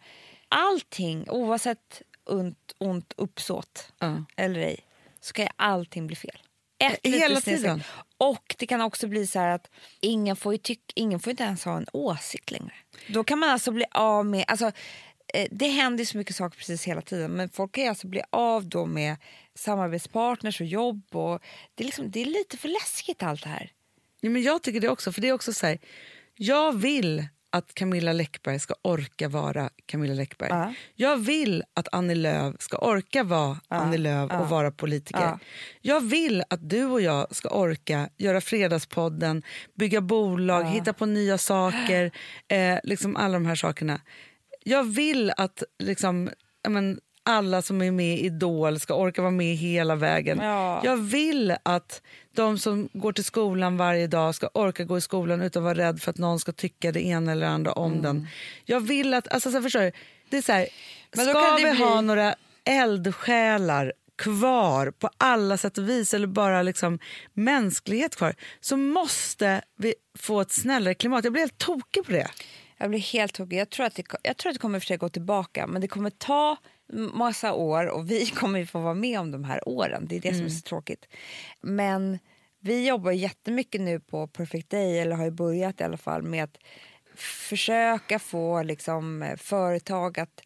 allting, 0.49 1.29
oavsett 1.29 2.01
ont, 2.29 2.73
ont 2.77 3.13
uppsåt 3.17 3.91
Ja. 3.99 4.23
eller 4.35 4.59
ej, 4.59 4.79
så 5.21 5.33
kan 5.33 5.45
ju 5.45 5.51
allting 5.55 6.07
bli 6.07 6.15
fel. 6.15 6.37
Ett 6.79 6.99
Eh, 7.03 7.11
hela 7.11 7.27
litet 7.27 7.43
snedsteg. 7.43 7.57
tiden. 7.57 7.83
Och 8.17 8.55
det 8.59 8.67
kan 8.67 8.81
också 8.81 9.07
bli 9.07 9.27
så 9.27 9.39
här 9.39 9.47
att 9.49 9.69
ingen 10.01 10.35
får, 10.35 10.53
ju 10.53 10.57
tyck, 10.57 10.81
ingen 10.95 11.19
får 11.19 11.31
inte 11.31 11.43
ens 11.43 11.65
ha 11.65 11.77
en 11.77 11.85
åsikt 11.93 12.51
längre. 12.51 12.73
Då 13.07 13.23
kan 13.23 13.39
man 13.39 13.49
alltså 13.49 13.71
bli 13.71 13.85
av 13.91 14.25
med... 14.25 14.45
Alltså, 14.47 14.71
eh, 15.33 15.47
det 15.51 15.67
händer 15.67 16.05
så 16.05 16.17
mycket 16.17 16.35
saker 16.35 16.57
precis 16.57 16.83
hela 16.83 17.01
tiden 17.01 17.31
men 17.31 17.49
folk 17.49 17.71
kan 17.71 17.83
ju 17.83 17.89
alltså 17.89 18.07
bli 18.07 18.21
av 18.29 18.65
då 18.65 18.85
med 18.85 19.15
samarbetspartners 19.55 20.61
och 20.61 20.67
jobb. 20.67 21.15
Och 21.15 21.41
det, 21.75 21.83
är 21.83 21.85
liksom, 21.85 22.11
det 22.11 22.21
är 22.21 22.25
lite 22.25 22.57
för 22.57 22.69
läskigt 22.69 23.23
allt 23.23 23.43
det 23.43 23.49
här. 23.49 23.71
Ja, 24.21 24.29
men 24.29 24.41
jag 24.41 24.63
tycker 24.63 24.79
det 24.79 24.89
också, 24.89 25.11
för 25.11 25.21
det 25.21 25.29
är 25.29 25.33
också 25.33 25.53
så 25.53 25.67
här, 25.67 25.79
jag 26.35 26.77
vill 26.77 27.27
att 27.53 27.73
Camilla 27.73 28.13
Läckberg 28.13 28.59
ska 28.59 28.73
orka 28.81 29.29
vara 29.29 29.69
Camilla 29.85 30.13
Läckberg. 30.13 30.49
Ja. 30.49 30.73
Jag 30.95 31.17
vill 31.17 31.63
att 31.73 31.87
Annie 31.91 32.15
Lööf 32.15 32.55
ska 32.59 32.77
orka 32.77 33.23
vara 33.23 33.59
Annie 33.67 33.97
Lööf 33.97 34.31
och 34.31 34.49
vara 34.49 34.71
politiker. 34.71 35.21
Ja. 35.21 35.39
Jag 35.81 36.01
vill 36.01 36.43
att 36.49 36.69
du 36.69 36.85
och 36.85 37.01
jag 37.01 37.35
ska 37.35 37.49
orka 37.49 38.09
göra 38.17 38.41
Fredagspodden, 38.41 39.43
bygga 39.73 40.01
bolag, 40.01 40.63
hitta 40.63 40.93
på 40.93 41.05
nya 41.05 41.37
saker, 41.37 42.11
eh, 42.47 42.79
liksom 42.83 43.15
alla 43.15 43.33
de 43.33 43.45
här 43.45 43.55
sakerna. 43.55 44.01
Jag 44.63 44.83
vill 44.83 45.31
att 45.37 45.63
liksom, 45.79 46.29
men, 46.67 46.99
alla 47.23 47.61
som 47.61 47.81
är 47.81 47.91
med 47.91 48.17
i 48.19 48.25
Idol 48.25 48.79
ska 48.79 48.93
orka 48.95 49.21
vara 49.21 49.31
med 49.31 49.55
hela 49.55 49.95
vägen. 49.95 50.39
Ja. 50.41 50.81
Jag 50.83 50.97
vill 50.97 51.55
att 51.63 52.01
de 52.35 52.57
som 52.59 52.89
går 52.93 53.11
till 53.13 53.23
skolan 53.23 53.77
varje 53.77 54.07
dag 54.07 54.35
ska 54.35 54.49
orka 54.53 54.83
gå 54.83 54.97
i 54.97 55.01
skolan 55.01 55.41
utan 55.41 55.61
att 55.63 55.75
vara 55.77 55.87
rädd 55.87 56.01
för 56.01 56.09
att 56.11 56.17
någon 56.17 56.39
ska 56.39 56.51
tycka 56.51 56.91
det 56.91 57.01
ena 57.05 57.31
eller 57.31 57.47
andra 57.47 57.71
om 57.71 57.91
Mm. 57.91 58.03
den. 58.03 58.27
Jag 58.65 58.79
vill 58.79 59.13
att, 59.13 59.27
alltså 59.27 59.51
så 59.51 59.61
förstår 59.61 59.79
du? 59.81 59.91
Det 60.29 60.37
är 60.37 60.41
så 60.41 60.51
här, 60.51 60.67
ska 61.13 61.55
vi 61.57 61.61
bli- 61.71 61.83
ha 61.85 62.01
några 62.01 62.35
eldsjälar 62.97 63.93
kvar 64.17 64.91
på 64.91 65.09
alla 65.17 65.57
sätt 65.57 65.77
och 65.77 65.89
vis 65.89 66.13
eller 66.13 66.27
bara 66.27 66.61
liksom 66.61 66.99
mänsklighet 67.33 68.15
kvar 68.15 68.35
så 68.61 68.77
måste 68.77 69.61
vi 69.77 69.93
få 70.19 70.41
ett 70.41 70.51
snällare 70.51 70.93
klimat. 70.93 71.23
Jag 71.23 71.33
blir 71.33 71.41
helt 71.41 71.57
tokig 71.57 72.05
på 72.05 72.11
det. 72.11 72.27
Jag 72.77 72.89
blir 72.89 72.99
helt 72.99 73.33
tokig. 73.33 73.57
Jag 73.59 73.69
tror 73.69 73.85
att 73.85 73.95
det, 73.95 74.03
jag 74.23 74.37
tror 74.37 74.49
att 74.49 74.55
det 74.55 74.59
kommer 74.61 74.79
försöka 74.79 74.97
gå 74.97 75.09
tillbaka 75.09 75.67
men 75.67 75.81
det 75.81 75.87
kommer 75.87 76.09
ta 76.09 76.57
massa 76.93 77.53
år 77.53 77.87
och 77.87 78.11
vi 78.11 78.25
kommer 78.35 78.59
ju 78.59 78.65
få 78.65 78.79
vara 78.79 78.93
med 78.93 79.19
om 79.19 79.31
de 79.31 79.43
här 79.43 79.69
åren. 79.69 80.05
Det 80.09 80.15
är 80.15 80.19
det 80.21 80.33
som 80.35 80.45
är 80.45 80.49
så 80.49 80.61
tråkigt. 80.61 81.05
Men 81.61 82.19
vi 82.59 82.87
jobbar 82.87 83.11
jättemycket 83.11 83.81
nu 83.81 83.99
på 83.99 84.27
Perfect 84.27 84.69
Day, 84.69 84.99
eller 84.99 85.15
har 85.15 85.25
ju 85.25 85.31
börjat 85.31 85.81
i 85.81 85.83
alla 85.83 85.97
fall, 85.97 86.21
med 86.23 86.43
att 86.43 86.57
försöka 87.15 88.19
få 88.19 88.63
liksom, 88.63 89.23
eh, 89.23 89.35
företag 89.37 90.19
att 90.19 90.41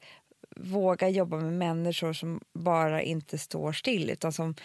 våga 0.55 1.09
jobba 1.09 1.37
med 1.37 1.53
människor 1.53 2.13
som 2.13 2.41
bara 2.53 3.01
inte 3.01 3.37
står 3.37 3.71
still 3.71 4.09
utan 4.09 4.33
som 4.33 4.55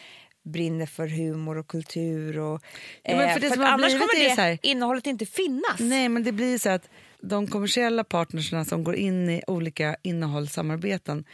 brinner 0.45 0.87
för 0.87 1.07
humor 1.07 1.59
och 1.59 1.66
kultur. 1.66 2.38
Och, 2.38 2.62
Ja, 3.03 3.16
men 3.16 3.33
för 3.35 3.40
det 3.40 3.51
för 3.51 3.62
annars 3.62 3.92
kommer 3.92 4.29
det 4.29 4.35
så 4.35 4.40
här- 4.40 4.59
innehållet 4.62 5.07
inte 5.07 5.27
finnas. 5.27 5.81
Nej, 5.81 6.09
men 6.09 6.23
det 6.25 6.33
blir 6.33 6.59
så 6.59 6.71
att 6.71 6.88
de 7.21 7.47
kommersiella 7.47 8.05
partnerserna 8.05 8.64
som 8.64 8.85
går 8.85 8.95
in 8.95 9.31
i 9.31 9.42
olika 9.47 9.97
innehållssamarbeten, 10.03 11.25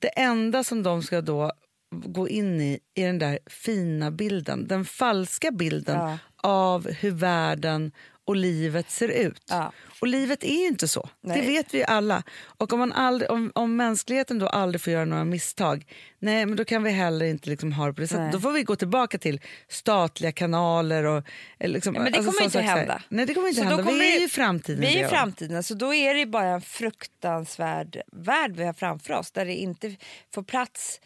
det 0.00 0.08
enda 0.08 0.64
som 0.64 0.82
de 0.82 1.02
ska 1.02 1.20
då 1.20 1.52
gå 1.94 2.28
in 2.28 2.60
i 2.60 2.80
är 2.94 3.06
den 3.06 3.18
där 3.18 3.38
fina 3.46 4.10
bilden, 4.10 4.68
den 4.68 4.84
falska 4.84 5.50
bilden 5.50 5.96
Ja. 5.96 6.18
av 6.42 6.90
hur 6.90 7.10
världen 7.10 7.92
och 8.30 8.36
livet 8.36 8.90
ser 8.90 9.08
ut. 9.08 9.42
Ja. 9.48 9.72
Och 10.00 10.06
livet 10.06 10.44
är 10.44 10.60
ju 10.60 10.66
inte 10.66 10.88
så, 10.88 11.08
Nej. 11.20 11.40
det 11.40 11.46
vet 11.46 11.74
vi 11.74 11.84
alla. 11.84 12.22
Och 12.42 12.72
om, 12.72 12.78
man 12.78 12.92
aldrig, 12.92 13.30
om, 13.30 13.52
om 13.54 13.76
mänskligheten 13.76 14.38
då 14.38 14.48
aldrig 14.48 14.80
får 14.80 14.92
göra 14.92 15.04
några 15.04 15.24
misstag, 15.24 15.86
nej 16.18 16.46
men 16.46 16.56
då 16.56 16.64
kan 16.64 16.82
vi 16.82 16.90
heller 16.90 17.26
inte 17.26 17.50
liksom 17.50 17.72
ha 17.72 17.86
det 17.86 17.92
på 17.92 18.00
det 18.00 18.08
sättet. 18.08 18.32
Då 18.32 18.40
får 18.40 18.52
vi 18.52 18.62
gå 18.62 18.76
tillbaka 18.76 19.18
till 19.18 19.40
statliga 19.68 20.32
kanaler 20.32 21.04
och... 21.04 21.24
Liksom, 21.58 21.94
Ja, 21.94 22.02
men 22.02 22.12
det 22.12 22.18
alltså 22.18 22.32
kommer 22.32 22.44
inte 22.44 22.60
hända. 22.60 23.02
Nej, 23.08 23.26
det 23.26 23.34
kommer 23.34 23.48
inte 23.48 23.60
Så 23.60 23.64
då 23.64 23.70
hända. 23.70 23.84
kommer 23.84 23.98
vi 23.98 24.16
är 24.16 24.20
ju 24.20 24.28
framtiden. 24.28 24.80
Vi 24.80 25.00
är 25.00 25.08
framtiden, 25.08 25.62
så 25.62 25.74
då 25.74 25.94
är 25.94 26.14
det 26.14 26.26
bara 26.26 26.48
en 26.48 26.60
fruktansvärd 26.60 28.00
värld 28.12 28.52
vi 28.56 28.64
har 28.64 28.72
framför 28.72 29.14
oss 29.14 29.30
där 29.30 29.44
det 29.46 29.54
inte 29.54 29.96
får 30.34 30.42
plats 30.42 31.00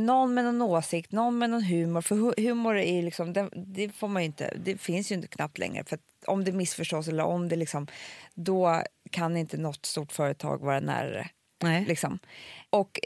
någon 0.00 0.34
med 0.34 0.44
någon 0.44 0.62
åsikt, 0.62 1.12
någon 1.12 1.38
med 1.38 1.50
någon 1.50 1.62
humor. 1.62 2.00
För 2.00 2.16
hu- 2.16 2.40
humor 2.40 2.76
är 2.76 3.02
liksom, 3.02 3.32
det, 3.32 3.48
det, 3.52 3.88
får 3.88 4.08
man 4.08 4.22
inte, 4.22 4.54
det 4.64 4.78
finns 4.78 5.10
ju 5.10 5.14
inte 5.14 5.28
knappt 5.28 5.58
längre. 5.58 5.84
För 5.84 5.98
om 6.26 6.44
det 6.44 6.52
missförstås 6.52 7.08
eller 7.08 7.24
om 7.24 7.48
det 7.48 7.56
liksom, 7.56 7.86
då 8.34 8.82
kan 9.10 9.36
inte 9.36 9.56
något 9.56 9.86
stort 9.86 10.12
företag 10.12 10.60
vara 10.60 10.80
nära. 10.80 11.26
Nej. 11.62 11.84
Liksom. 11.84 12.18
Och 12.70 13.00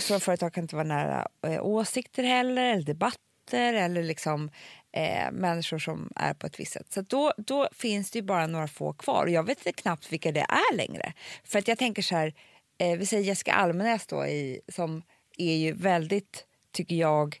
så 0.00 0.20
företag 0.20 0.52
kan 0.52 0.64
inte 0.64 0.76
vara 0.76 0.86
nära 0.86 1.28
eh, 1.46 1.66
åsikter 1.66 2.22
heller, 2.22 2.64
eller 2.64 2.82
debatter 2.82 3.74
eller 3.74 4.02
liksom, 4.02 4.50
eh, 4.92 5.30
människor 5.32 5.78
som 5.78 6.12
är 6.16 6.34
på 6.34 6.46
ett 6.46 6.60
visst 6.60 6.72
sätt. 6.72 6.92
Så 6.92 7.00
då, 7.00 7.32
då 7.36 7.68
finns 7.72 8.10
det 8.10 8.18
ju 8.18 8.22
bara 8.22 8.46
några 8.46 8.68
få 8.68 8.92
kvar. 8.92 9.24
Och 9.24 9.30
jag 9.30 9.46
vet 9.46 9.58
inte 9.58 9.82
knappt 9.82 10.12
vilka 10.12 10.32
det 10.32 10.40
är 10.40 10.76
längre. 10.76 11.12
För 11.44 11.58
att 11.58 11.68
jag 11.68 11.78
tänker 11.78 12.02
så 12.02 12.16
här, 12.16 12.34
eh, 12.78 12.98
vi 12.98 13.06
säger 13.06 13.24
Jessica 13.24 13.52
Almenäs 13.52 14.06
då, 14.06 14.26
i, 14.26 14.60
som 14.68 15.02
är 15.36 15.56
ju 15.56 15.72
väldigt, 15.72 16.46
tycker 16.72 16.96
jag, 16.96 17.40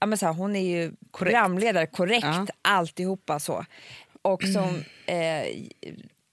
ja 0.00 0.06
men 0.06 0.18
så 0.18 0.26
här, 0.26 0.32
hon 0.32 0.56
är 0.56 0.60
ju 0.60 0.92
programledare, 1.12 1.86
korrekt, 1.86 2.24
Ja. 2.26 2.46
alltihopa 2.62 3.38
så. 3.38 3.64
Och 4.22 4.42
som 4.42 4.84
eh, 5.06 5.46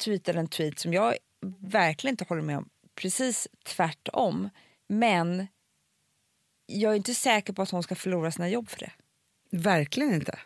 tweetade 0.04 0.40
en 0.40 0.48
tweet 0.48 0.80
som 0.80 0.94
jag 0.94 1.16
verkligen 1.60 2.14
inte 2.14 2.26
håller 2.30 2.42
med 2.42 2.58
om, 2.58 2.70
precis 2.96 3.48
tvärtom. 3.66 4.50
Men 4.88 5.48
jag 6.66 6.92
är 6.92 6.96
inte 6.96 7.14
säker 7.14 7.54
på 7.54 7.62
att 7.62 7.70
hon 7.72 7.84
ska 7.84 7.96
förlora 7.96 8.32
sina 8.32 8.50
jobb 8.50 8.70
för 8.70 8.80
det. 8.80 8.92
Verkligen 9.52 10.14
inte. 10.14 10.40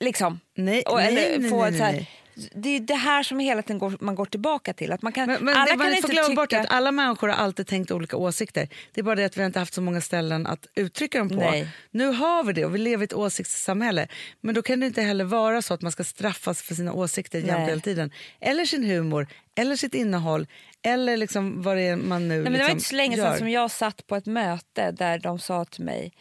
Liksom. 0.00 0.40
Nej, 0.54 0.82
Och, 0.82 0.96
nej, 0.96 1.06
eller 1.06 1.38
nej, 1.38 1.50
få 1.50 1.60
nej, 1.60 1.70
ett 1.70 1.78
så 1.78 1.84
här. 1.84 2.08
Det 2.54 2.68
är 2.68 2.80
det 2.80 2.94
här 2.94 3.22
som 3.22 3.38
hela 3.38 3.62
tiden 3.62 3.78
går, 3.78 3.96
man 4.00 4.14
går 4.14 4.24
tillbaka 4.24 4.72
till. 4.72 4.92
Att 4.92 5.02
man 5.02 5.12
kan, 5.12 5.26
Men, 5.26 5.44
men 5.44 5.54
alla 5.54 5.64
det, 5.64 5.70
kan 5.70 5.78
man 5.78 5.88
inte 5.88 6.02
får 6.02 6.08
glömma 6.08 6.34
bort 6.34 6.50
tycka... 6.50 6.60
att 6.60 6.70
alla 6.70 6.92
människor 6.92 7.28
har 7.28 7.34
alltid 7.34 7.66
tänkt 7.66 7.90
olika 7.90 8.16
åsikter. 8.16 8.68
Det 8.92 9.00
är 9.00 9.02
bara 9.02 9.14
det 9.14 9.24
att 9.24 9.36
vi 9.36 9.40
har 9.40 9.46
inte 9.46 9.58
haft 9.58 9.74
så 9.74 9.82
många 9.82 10.00
ställen 10.00 10.46
att 10.46 10.66
uttrycka 10.74 11.18
dem 11.18 11.28
på. 11.28 11.34
Nej. 11.34 11.68
Nu 11.90 12.06
har 12.06 12.44
vi 12.44 12.52
det 12.52 12.64
och 12.64 12.74
vi 12.74 12.78
lever 12.78 13.02
i 13.02 13.04
ett 13.04 13.14
åsiktssamhälle. 13.14 14.08
Men 14.40 14.54
då 14.54 14.62
kan 14.62 14.80
det 14.80 14.86
inte 14.86 15.02
heller 15.02 15.24
vara 15.24 15.62
så 15.62 15.74
att 15.74 15.82
man 15.82 15.92
ska 15.92 16.04
straffas 16.04 16.62
för 16.62 16.74
sina 16.74 16.92
åsikter 16.92 17.38
jämt 17.38 17.68
hela 17.70 17.80
tiden. 17.80 18.10
Eller 18.40 18.64
sin 18.64 18.84
humor, 18.84 19.26
eller 19.54 19.76
sitt 19.76 19.94
innehåll, 19.94 20.46
eller 20.82 21.16
liksom 21.16 21.62
vad 21.62 21.76
det 21.76 21.82
är 21.82 21.96
man 21.96 22.28
nu 22.28 22.34
Nej, 22.34 22.42
men 22.42 22.52
det 22.52 22.58
var 22.58 22.64
liksom 22.64 22.76
inte 22.76 22.88
så 22.88 22.94
länge 22.96 23.16
sedan 23.16 23.38
som 23.38 23.48
jag 23.48 23.70
satt 23.70 24.06
på 24.06 24.16
ett 24.16 24.26
möte 24.26 24.90
där 24.90 25.18
de 25.18 25.38
sa 25.38 25.64
till 25.64 25.84
mig 25.84 26.12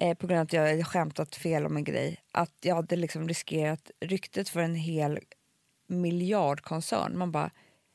eh, 0.00 0.14
på 0.14 0.26
grund 0.26 0.40
av 0.40 0.44
att 0.44 0.52
jag 0.52 0.68
hade 0.68 0.84
skämtat 0.84 1.36
fel 1.36 1.66
om 1.66 1.76
en 1.76 1.84
grej 1.84 2.16
att 2.32 2.56
jag 2.60 2.74
hade 2.74 2.96
liksom 2.96 3.28
riskerat 3.28 3.90
ryktet 4.00 4.48
för 4.48 4.60
en 4.60 4.74
hel 4.74 5.18
miljardkoncern. 5.92 7.18
Man 7.18 7.32
bara, 7.32 7.50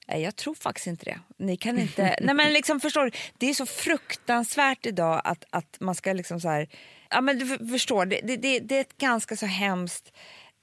nej 0.08 0.22
jag 0.22 0.36
tror 0.36 0.56
faktiskt 0.56 0.88
inte 0.88 1.06
det. 1.06 1.20
Ni 1.38 1.58
kan 1.58 1.80
inte... 1.80 2.16
nej 2.22 2.36
men 2.36 2.54
liksom 2.54 2.80
förstår 2.80 3.06
du, 3.06 3.12
det 3.38 3.50
är 3.50 3.54
så 3.54 3.66
fruktansvärt 3.66 4.86
idag 4.86 5.22
att, 5.24 5.46
att 5.50 5.78
man 5.80 5.96
ska 5.96 6.14
liksom 6.14 6.42
så 6.42 6.50
här... 6.50 6.70
Ja 7.10 7.22
men 7.22 7.40
du 7.40 7.68
förstår, 7.68 8.06
det, 8.06 8.22
det, 8.24 8.38
det, 8.38 8.60
det 8.60 8.78
är 8.78 8.82
ett 8.82 8.98
ganska 8.98 9.36
så 9.36 9.46
hemskt 9.46 10.12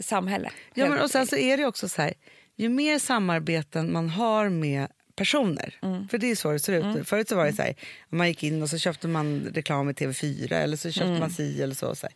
samhälle. 0.02 0.50
Ja, 0.74 0.88
men 0.88 0.98
och 0.98 1.10
sen 1.10 1.26
så 1.26 1.36
är 1.36 1.56
det 1.56 1.66
också 1.66 1.88
så 1.88 2.02
här, 2.02 2.14
ju 2.56 2.68
mer 2.68 2.98
samarbeten 2.98 3.92
man 3.92 4.08
har 4.08 4.48
med 4.48 4.88
personer, 5.16 5.78
Mm. 5.82 6.08
för 6.08 6.18
det 6.18 6.30
är 6.30 6.36
så 6.36 6.52
det 6.52 6.58
ser 6.58 6.72
ut 6.72 6.96
nu. 6.96 7.04
Förut 7.04 7.28
så 7.28 7.36
var 7.36 7.46
det 7.46 7.52
så 7.52 7.62
här, 7.62 7.74
man 8.08 8.28
gick 8.28 8.42
in 8.42 8.62
och 8.62 8.70
så 8.70 8.78
köpte 8.78 9.08
man 9.08 9.40
reklam 9.54 9.90
i 9.90 9.92
TV4 9.92 10.52
eller 10.52 10.76
så 10.76 10.90
köpte 10.90 11.08
Mm. 11.08 11.20
man 11.20 11.30
si 11.30 11.62
eller 11.62 11.74
så. 11.74 11.94
så. 11.94 12.08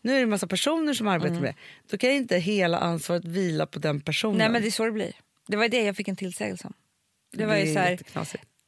Nu 0.00 0.12
är 0.12 0.16
det 0.16 0.22
en 0.22 0.30
massa 0.30 0.46
personer 0.46 0.94
som 0.94 1.08
arbetar 1.08 1.34
med 1.40 1.42
det. 1.42 1.54
Då 1.90 1.98
kan 1.98 2.10
inte 2.10 2.36
hela 2.36 2.78
ansvaret 2.78 3.24
vila 3.24 3.66
på 3.66 3.78
den 3.78 4.00
personen. 4.00 4.38
Nej 4.38 4.48
men 4.48 4.62
det 4.62 4.68
är 4.68 4.70
så 4.70 4.84
det 4.84 4.92
blir. 4.92 5.12
Det 5.46 5.56
var 5.56 5.68
det 5.68 5.82
jag 5.82 5.96
fick 5.96 6.08
en 6.08 6.16
tillsägelse 6.16 6.66
om. 6.66 6.72
Det 7.32 7.46
var 7.46 7.54
Det 7.54 7.60
ju 7.64 7.74
så 7.74 7.78
här, 7.78 7.98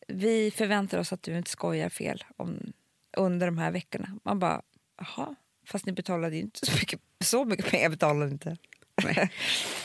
vi 0.08 0.50
förväntar 0.50 0.98
oss 0.98 1.12
att 1.12 1.22
du 1.22 1.36
inte 1.38 1.50
skojar 1.50 1.88
fel 1.88 2.24
om, 2.36 2.72
under 3.16 3.46
de 3.46 3.58
här 3.58 3.70
veckorna. 3.70 4.18
Man 4.24 4.38
bara, 4.38 4.62
jaha, 4.98 5.34
fast 5.66 5.86
ni 5.86 5.92
betalade 5.92 6.36
ju 6.36 6.42
inte 6.42 6.66
så 6.66 6.72
mycket, 6.72 7.00
så 7.24 7.44
mycket 7.44 7.66
pengar 7.70 7.88
betalade 7.88 8.30
ni 8.32 8.38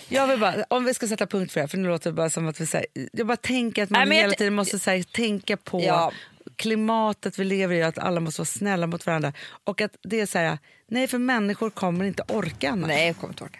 Jag 0.09 0.27
vill 0.27 0.39
bara, 0.39 0.55
om 0.67 0.85
vi 0.85 0.93
ska 0.93 1.07
sätta 1.07 1.27
punkt 1.27 1.51
för 1.51 1.59
det 1.59 1.63
här, 1.63 1.67
för 1.67 1.77
nu 1.77 1.87
låter 1.87 2.09
det 2.09 2.13
bara 2.13 2.29
som 2.29 2.47
att 2.47 2.61
vi 2.61 2.65
säger, 2.65 2.85
jag 3.13 3.27
bara 3.27 3.37
tänker 3.37 3.83
att 3.83 3.89
man 3.89 4.09
Nej, 4.09 4.17
hela 4.17 4.33
tiden 4.33 4.53
måste 4.53 4.79
så 4.79 4.89
här, 4.91 5.03
tänka 5.03 5.57
på 5.57 5.81
Ja. 5.81 6.11
klimatet 6.55 7.39
vi 7.39 7.43
lever 7.43 7.75
i, 7.75 7.83
att 7.83 7.97
alla 7.97 8.19
måste 8.19 8.41
vara 8.41 8.45
snälla 8.45 8.87
mot 8.87 9.05
varandra. 9.05 9.33
Och 9.63 9.81
att 9.81 9.95
det 10.03 10.19
är 10.21 10.25
så 10.25 10.37
här, 10.37 10.57
nej 10.87 11.07
för 11.07 11.17
människor 11.17 11.69
kommer 11.69 12.05
inte 12.05 12.23
orka 12.27 12.69
annars. 12.69 12.87
Nej, 12.87 13.07
jag 13.07 13.17
kommer 13.17 13.33
inte 13.33 13.43
orka. 13.43 13.59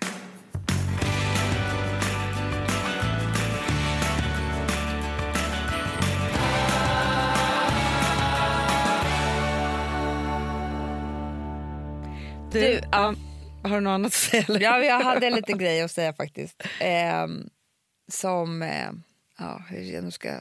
Du, 12.51 12.59
Du, 12.59 12.81
ja. 12.91 13.13
Har 13.63 13.75
du 13.75 13.81
något 13.81 13.91
annat 13.91 14.07
att 14.07 14.13
säga? 14.13 14.45
Eller? 14.47 14.59
Ja, 14.59 14.79
jag 14.79 14.99
hade 14.99 15.27
en 15.27 15.33
liten 15.33 15.57
grej 15.57 15.81
att 15.81 15.91
säga 15.91 16.13
faktiskt. 16.13 16.63
Ehm, 16.79 17.49
som, 18.07 18.61
eh, 18.61 18.91
ja, 19.37 19.63
hur 19.69 19.81
jag 19.81 20.03
nu 20.03 20.11
ska 20.11 20.39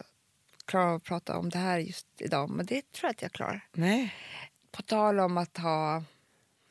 klara 0.65 0.85
av 0.85 0.95
att 0.97 1.05
prata 1.05 1.39
om 1.39 1.49
det 1.49 1.59
här 1.59 1.79
just 1.79 2.07
idag, 2.19 2.51
men 2.51 2.67
det 2.67 2.93
tror 2.93 3.09
jag 3.09 3.11
att 3.11 3.23
jag 3.23 3.33
klarar. 3.33 3.69
Nej. 3.73 4.15
På 4.71 4.83
tal 4.83 5.21
om 5.21 5.39
att 5.39 5.57
ha 5.57 6.05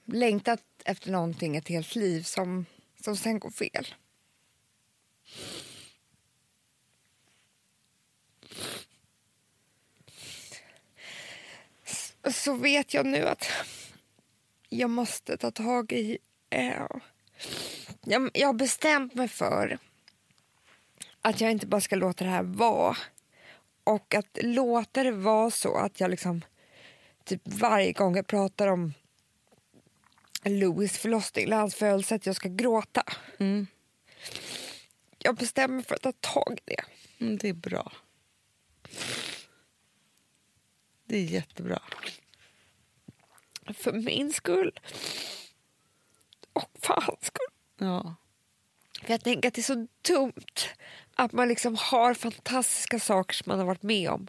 längtat 0.05 0.61
efter 0.85 1.11
någonting 1.11 1.55
ett 1.55 1.67
helt 1.67 1.95
liv 1.95 2.23
som, 2.23 2.65
som 3.03 3.15
sen 3.15 3.39
går 3.39 3.51
fel. 3.51 3.87
Så 12.31 12.53
vet 12.53 12.93
jag 12.93 13.05
nu 13.05 13.27
att 13.27 13.47
jag 14.69 14.89
måste 14.89 15.37
ta 15.37 15.51
tag 15.51 15.91
i... 15.91 16.17
Eh, 16.51 16.85
jag, 18.01 18.29
jag 18.33 18.47
har 18.47 18.53
bestämt 18.53 19.13
mig 19.13 19.27
för 19.27 19.77
att 21.21 21.41
jag 21.41 21.51
inte 21.51 21.67
bara 21.67 21.81
ska 21.81 21.95
låta 21.95 22.23
det 22.23 22.29
här 22.29 22.43
vara. 22.43 22.97
Och 23.83 24.15
att 24.15 24.37
låta 24.41 25.03
det 25.03 25.11
vara 25.11 25.51
så 25.51 25.77
att 25.77 25.99
jag 25.99 26.11
liksom 26.11 26.41
typ 27.23 27.41
varje 27.45 27.91
gång 27.91 28.15
jag 28.15 28.27
pratar 28.27 28.67
om 28.67 28.93
Louis 30.45 30.97
förlossning 30.97 31.45
eller 31.45 31.57
hans 31.57 31.75
födelse 31.75 32.15
att 32.15 32.25
jag 32.25 32.35
ska 32.35 32.49
gråta. 32.49 33.03
Jag 35.17 35.35
bestämmer 35.35 35.75
mig 35.75 35.85
för 35.85 35.95
att 35.95 36.01
ta 36.01 36.11
tag 36.11 36.59
i 36.65 36.75
det. 36.75 36.83
Mm, 37.25 37.37
det 37.37 37.49
är 37.49 37.53
bra. 37.53 37.91
Det 41.05 41.17
är 41.17 41.23
jättebra. 41.23 41.81
För 43.73 43.93
min 43.93 44.33
skull. 44.33 44.79
Och 46.53 46.69
för 46.81 47.01
hans 47.01 47.25
skull. 47.25 47.53
Ja. 47.77 48.15
För 49.01 49.11
jag 49.11 49.23
tänker 49.23 49.47
att 49.47 49.53
det 49.53 49.61
är 49.61 49.63
så 49.63 49.87
dumt 50.01 50.55
att 51.15 51.31
man 51.31 51.47
liksom 51.47 51.75
har 51.79 52.13
fantastiska 52.13 52.99
saker 52.99 53.35
som 53.35 53.49
man 53.49 53.59
har 53.59 53.65
varit 53.65 53.83
med 53.83 54.09
om. 54.09 54.27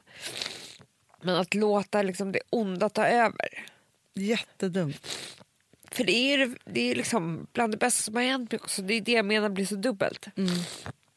Men 1.23 1.37
att 1.37 1.55
låta 1.55 2.03
liksom 2.03 2.33
det 2.33 2.41
onda 2.51 2.89
ta 2.89 3.07
över. 3.07 3.67
Jättedumt. 4.15 5.07
För 5.91 6.05
det 6.05 6.13
är, 6.13 6.59
det 6.65 6.91
är 6.91 6.95
liksom 6.95 7.47
bland 7.53 7.73
det 7.73 7.79
bästa 7.79 8.03
som 8.03 8.15
har 8.15 8.23
hänt 8.23 8.53
mig 8.53 8.61
också. 8.61 8.83
Det 8.83 8.95
är 8.95 9.01
det 9.01 9.13
jag 9.13 9.25
menar 9.25 9.49
blir 9.49 9.67
så 9.67 9.75
dubbelt. 9.75 10.27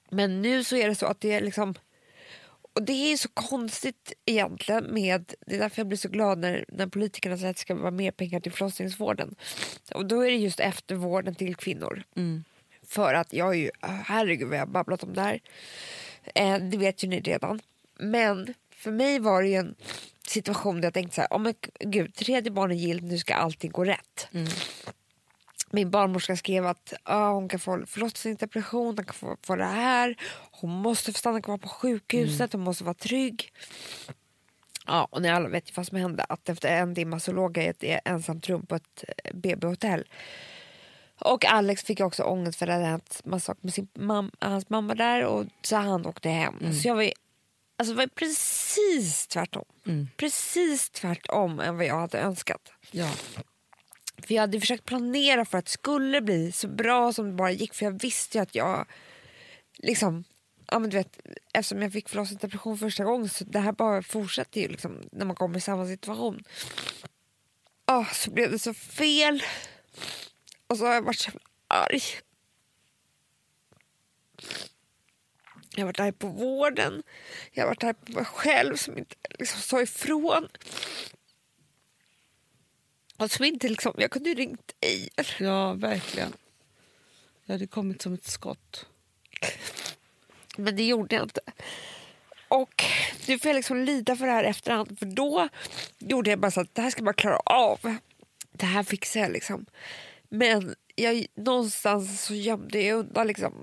Men 0.10 0.42
nu 0.42 0.64
så 0.64 0.76
är 0.76 0.90
det 0.90 0.96
så 0.96 1.06
att 1.06 1.22
det 1.22 1.32
är 1.32 1.42
liksom... 1.42 1.76
Och 2.76 2.84
det 2.84 3.12
är 3.12 3.18
så 3.18 3.30
konstigt 3.30 4.14
egentligen 4.26 4.94
med, 4.94 5.34
det 5.48 5.56
är 5.56 5.60
därför 5.60 5.80
jag 5.80 5.88
blir 5.88 5.98
så 5.98 6.10
glad 6.10 6.38
när, 6.38 6.66
när 6.68 6.88
politikerna 6.88 7.38
säger 7.38 7.50
att 7.50 7.56
det 7.56 7.62
ska 7.62 7.76
vara 7.76 7.92
mer 7.92 8.12
pengar 8.12 8.40
till 8.40 8.52
förlossningsvården. 8.52 9.36
Och 9.94 10.06
då 10.06 10.22
är 10.22 10.32
det 10.32 10.38
just 10.38 10.60
eftervården 10.60 11.36
till 11.36 11.56
kvinnor. 11.56 12.04
För 12.88 13.14
att 13.14 13.34
jag 13.34 13.50
är 13.50 13.60
ju, 13.60 13.72
herregud 13.82 14.48
vad 14.48 14.58
jag 14.58 14.62
har 14.62 14.68
babblat 14.68 15.04
om 15.04 15.14
det 15.14 15.22
här. 15.22 15.40
Eh, 16.36 16.58
det 16.58 16.78
vet 16.78 17.04
ju 17.04 17.08
ni 17.08 17.20
redan. 17.20 17.62
Men 18.00 18.54
för 18.70 18.92
mig 18.92 19.20
var 19.20 19.42
det 19.42 19.48
ju 19.48 19.56
en 19.56 19.76
situation 20.28 20.82
där 20.82 20.84
jag 20.86 20.94
tänkte 20.94 21.16
så 21.16 21.22
här, 21.22 21.30
oh 21.32 21.40
men 21.40 21.54
gud, 21.80 22.16
tredje 22.16 22.52
barnet 22.52 22.78
gilt, 22.78 23.04
nu 23.04 23.18
ska 23.18 23.36
allting 23.36 23.72
gå 23.72 23.84
rätt. 23.84 24.28
Min 25.76 25.90
barnmorska 25.92 26.36
skrev 26.38 26.66
att 26.68 26.94
ah, 27.04 27.32
hon 27.32 27.50
kan 27.50 27.60
få 27.60 27.86
förlossningsdepression, 27.86 28.86
hon 28.98 29.06
kan 29.06 29.14
få, 29.14 29.38
få 29.44 29.56
det 29.56 29.66
här. 29.66 30.16
Hon 30.52 30.70
måste 30.72 31.12
få 31.14 31.18
stanna 31.20 31.42
kvar 31.42 31.58
på 31.58 31.68
sjukhuset, 31.68 32.54
hon 32.54 32.62
måste 32.62 32.84
vara 32.84 32.94
trygg. 32.94 33.52
Ja, 34.88 35.08
och 35.12 35.22
ni 35.22 35.30
alla 35.30 35.50
vet 35.50 35.70
ju 35.70 35.74
vad 35.76 35.88
som 35.88 35.98
hände. 35.98 36.24
Att 36.30 36.50
efter 36.50 36.70
en 36.70 36.96
timme 36.96 37.20
så 37.20 37.32
låg 37.32 37.58
jag 37.58 37.66
i 37.66 37.68
ett 37.68 38.02
ensamt 38.06 38.50
rum 38.50 38.66
på 38.66 38.76
ett 38.76 39.04
eh, 39.24 39.34
BB-hotell. 39.36 40.04
Och 41.20 41.46
Alex 41.46 41.84
fick 41.84 42.00
också 42.00 42.24
ångest 42.24 42.60
för 42.60 42.66
att 42.66 42.70
det 42.70 42.74
hade 42.74 42.86
hänt 42.86 43.22
massa 43.26 43.46
saker 43.46 43.60
med 43.64 43.74
sin 43.74 43.88
mam- 43.94 44.32
hans 44.40 44.70
mamma 44.70 44.96
där. 44.96 45.24
Och 45.26 45.46
så 45.62 45.76
han 45.76 46.06
åkte 46.06 46.30
hem. 46.30 46.54
Så 46.74 46.88
jag 46.88 46.96
var, 46.96 47.02
ju, 47.04 47.12
alltså 47.78 47.94
det 47.94 47.98
var 47.98 48.08
precis 48.08 49.28
tvärtom. 49.28 49.66
Precis 50.18 50.90
tvärtom 50.90 51.60
än 51.60 51.78
vad 51.78 51.86
jag 51.86 52.00
hade 52.00 52.20
önskat. 52.20 52.72
Ja. 52.92 53.10
För 54.18 54.34
jag 54.34 54.42
hade 54.42 54.60
försökt 54.60 54.86
planera 54.86 55.46
för 55.46 55.58
att 55.58 55.66
det 55.66 55.72
skulle 55.72 56.22
bli 56.22 56.52
så 56.52 56.68
bra 56.68 57.14
som 57.14 57.26
det 57.26 57.34
bara 57.34 57.52
gick. 57.52 57.74
För 57.74 57.86
jag 57.86 58.02
visste 58.02 58.38
ju 58.38 58.42
att 58.42 58.56
jag 58.56 58.88
liksom, 59.78 60.24
ja 60.68 60.80
men 60.80 60.90
du 60.90 60.98
vet, 60.98 61.20
eftersom 61.54 61.82
jag 61.82 61.94
fick 61.94 62.10
förlossningsdepression 62.10 62.78
första 62.78 63.04
gången 63.04 63.30
så 63.30 63.44
det 63.44 63.60
här 63.60 63.72
bara 63.72 64.02
fortsätter 64.02 64.62
ju 64.62 64.68
liksom 64.68 65.02
när 65.12 65.26
man 65.26 65.36
kommer 65.36 65.58
i 65.58 65.62
samma 65.62 65.88
situation. 65.88 66.44
Oh, 67.88 68.14
så 68.14 68.32
blev 68.32 68.52
det 68.52 68.60
så 68.60 68.74
fel. 68.74 69.44
Och 70.68 70.78
så 70.78 70.86
har 70.86 70.94
jag 70.94 71.02
varit 71.02 71.20
så 71.20 71.30
jävla 71.30 71.42
arg. 71.68 72.02
Jag 75.76 75.82
har 75.82 75.86
varit 75.86 76.00
arg 76.00 76.12
på 76.12 76.28
vården. 76.28 77.04
Jag 77.52 77.64
har 77.64 77.68
varit 77.68 77.84
arg 77.84 77.94
på 77.94 78.12
mig 78.12 78.26
själv 78.26 78.76
som 78.76 78.98
inte 78.98 79.16
liksom 79.40 79.62
sa 79.62 79.82
ifrån. 79.82 80.48
Och 83.18 83.32
som 83.32 83.46
inte 83.46 83.70
liksom, 83.70 83.94
jag 83.98 84.12
kunde 84.12 84.30
ju 84.30 84.36
ringt 84.36 84.72
dig. 84.80 85.10
ja, 85.40 85.74
verkligen. 85.74 86.34
Jag 87.46 87.54
hade 87.54 87.68
kommit 87.68 88.02
som 88.02 88.14
ett 88.14 88.26
skott. 88.28 88.86
Men 90.58 90.76
det 90.76 90.84
gjorde 90.84 91.16
jag 91.16 91.26
inte. 91.26 91.42
Och 92.48 92.84
nu 93.28 93.40
får 93.40 93.50
jag 93.50 93.56
liksom 93.56 93.78
lida 93.78 94.16
för 94.16 94.26
det 94.26 94.32
här 94.32 94.44
efterhand. 94.44 95.00
För 95.00 95.06
då 95.06 95.50
gjorde 96.00 96.30
jag 96.30 96.40
bara 96.40 96.52
så 96.52 96.62
att 96.62 96.76
det 96.76 96.82
här 96.82 96.90
ska 96.90 97.04
bara 97.04 97.14
klara 97.14 97.38
av. 97.46 97.98
Det 98.52 98.66
här 98.66 98.84
fixar 98.84 99.20
jag 99.20 99.32
liksom. 99.32 99.66
Men 100.30 100.76
jag, 100.96 101.26
någonstans 101.36 102.26
så 102.26 102.34
gömde 102.34 102.82
jag 102.82 103.00
undan 103.00 103.28
liksom 103.28 103.54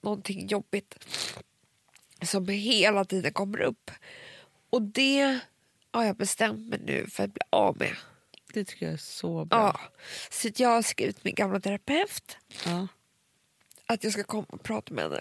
någonting 0.00 0.46
jobbigt 0.46 1.06
som 2.22 2.48
hela 2.48 3.04
tiden 3.04 3.32
kommer 3.32 3.60
upp. 3.60 3.90
Och 4.70 4.82
det 4.82 5.38
har 5.90 6.04
jag 6.04 6.16
bestämt 6.16 6.68
mig 6.68 6.80
nu 6.86 7.06
för 7.06 7.24
att 7.24 7.34
bli 7.34 7.42
av 7.50 7.76
med. 7.78 7.96
Det 8.52 8.64
tycker 8.64 8.86
jag 8.86 8.92
är 8.92 8.96
så 8.98 9.44
bra. 9.44 9.58
Ja. 9.58 9.80
Så 10.30 10.48
jag 10.56 10.68
har 10.68 10.82
skrivit 10.82 11.24
min 11.24 11.34
gamla 11.34 11.60
terapeut 11.60 12.36
Ja. 12.66 12.88
att 13.86 14.04
jag 14.04 14.12
ska 14.12 14.24
komma 14.24 14.46
och 14.48 14.62
prata 14.62 14.94
med 14.94 15.04
henne. 15.04 15.20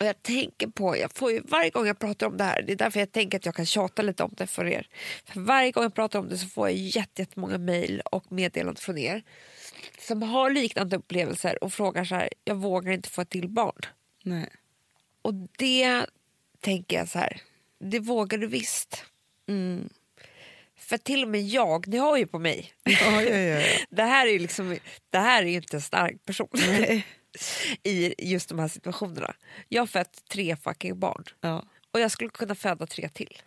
Och 0.00 0.06
jag 0.06 0.22
tänker 0.22 0.66
på, 0.68 0.96
jag 0.96 1.12
får 1.16 1.32
ju, 1.32 1.40
varje 1.40 1.70
gång 1.70 1.86
jag 1.86 1.98
pratar 1.98 2.26
om 2.26 2.36
det 2.36 2.44
här, 2.44 2.62
det 2.62 2.72
är 2.72 2.76
därför 2.76 3.00
jag 3.00 3.12
tänker 3.12 3.38
att 3.38 3.46
jag 3.46 3.54
kan 3.54 3.66
tjata 3.66 4.02
lite 4.02 4.22
om 4.24 4.34
det 4.36 4.46
för 4.46 4.66
er. 4.66 4.88
För 5.24 5.40
varje 5.40 5.70
gång 5.70 5.82
jag 5.82 5.94
pratar 5.94 6.18
om 6.18 6.28
det 6.28 6.38
så 6.38 6.46
får 6.48 6.68
jag 6.68 6.76
jätte- 6.78 7.22
jättemånga 7.22 7.58
mejl 7.58 8.00
och 8.00 8.32
meddelanden 8.32 8.76
från 8.76 8.98
er 8.98 9.22
som 9.98 10.22
har 10.22 10.50
liknande 10.50 10.96
upplevelser 10.96 11.64
och 11.64 11.72
frågar 11.72 12.04
så 12.04 12.14
här, 12.14 12.28
jag 12.44 12.54
vågar 12.54 12.92
inte 12.92 13.08
få 13.08 13.20
ett 13.22 13.28
till 13.30 13.48
barn. 13.48 13.80
Nej. 14.22 14.48
Och 15.22 15.34
det 15.34 16.06
tänker 16.60 16.96
jag 16.96 17.08
så 17.08 17.18
här, 17.18 17.40
det 17.78 17.98
vågar 17.98 18.38
du 18.38 18.46
visst. 18.46 19.04
Mm. 19.48 19.88
För 20.88 20.98
till 20.98 21.22
och 21.22 21.28
med 21.28 21.42
jag, 21.42 21.88
ni 21.88 21.96
har 21.96 22.16
ju 22.16 22.26
på 22.26 22.38
mig. 22.38 22.72
Ja, 22.84 22.92
ja, 23.22 23.22
ja, 23.22 23.36
ja. 23.38 23.62
Det 23.90 24.02
här 24.02 24.26
är 24.26 24.30
ju 24.30 24.38
liksom, 24.38 24.78
det 25.10 25.18
här 25.18 25.42
är 25.42 25.46
inte 25.46 25.76
en 25.76 25.80
stark 25.80 26.24
person 26.24 26.48
Nej. 26.52 27.06
i 27.82 28.14
just 28.30 28.48
de 28.48 28.58
här 28.58 28.68
situationerna. 28.68 29.34
Jag 29.68 29.82
har 29.82 29.86
fött 29.86 30.22
tre 30.30 30.56
fucking 30.56 30.98
barn 30.98 31.24
Ja. 31.40 31.64
och 31.90 32.00
jag 32.00 32.10
skulle 32.10 32.30
kunna 32.30 32.54
föda 32.54 32.86
tre 32.86 33.08
till. 33.08 33.38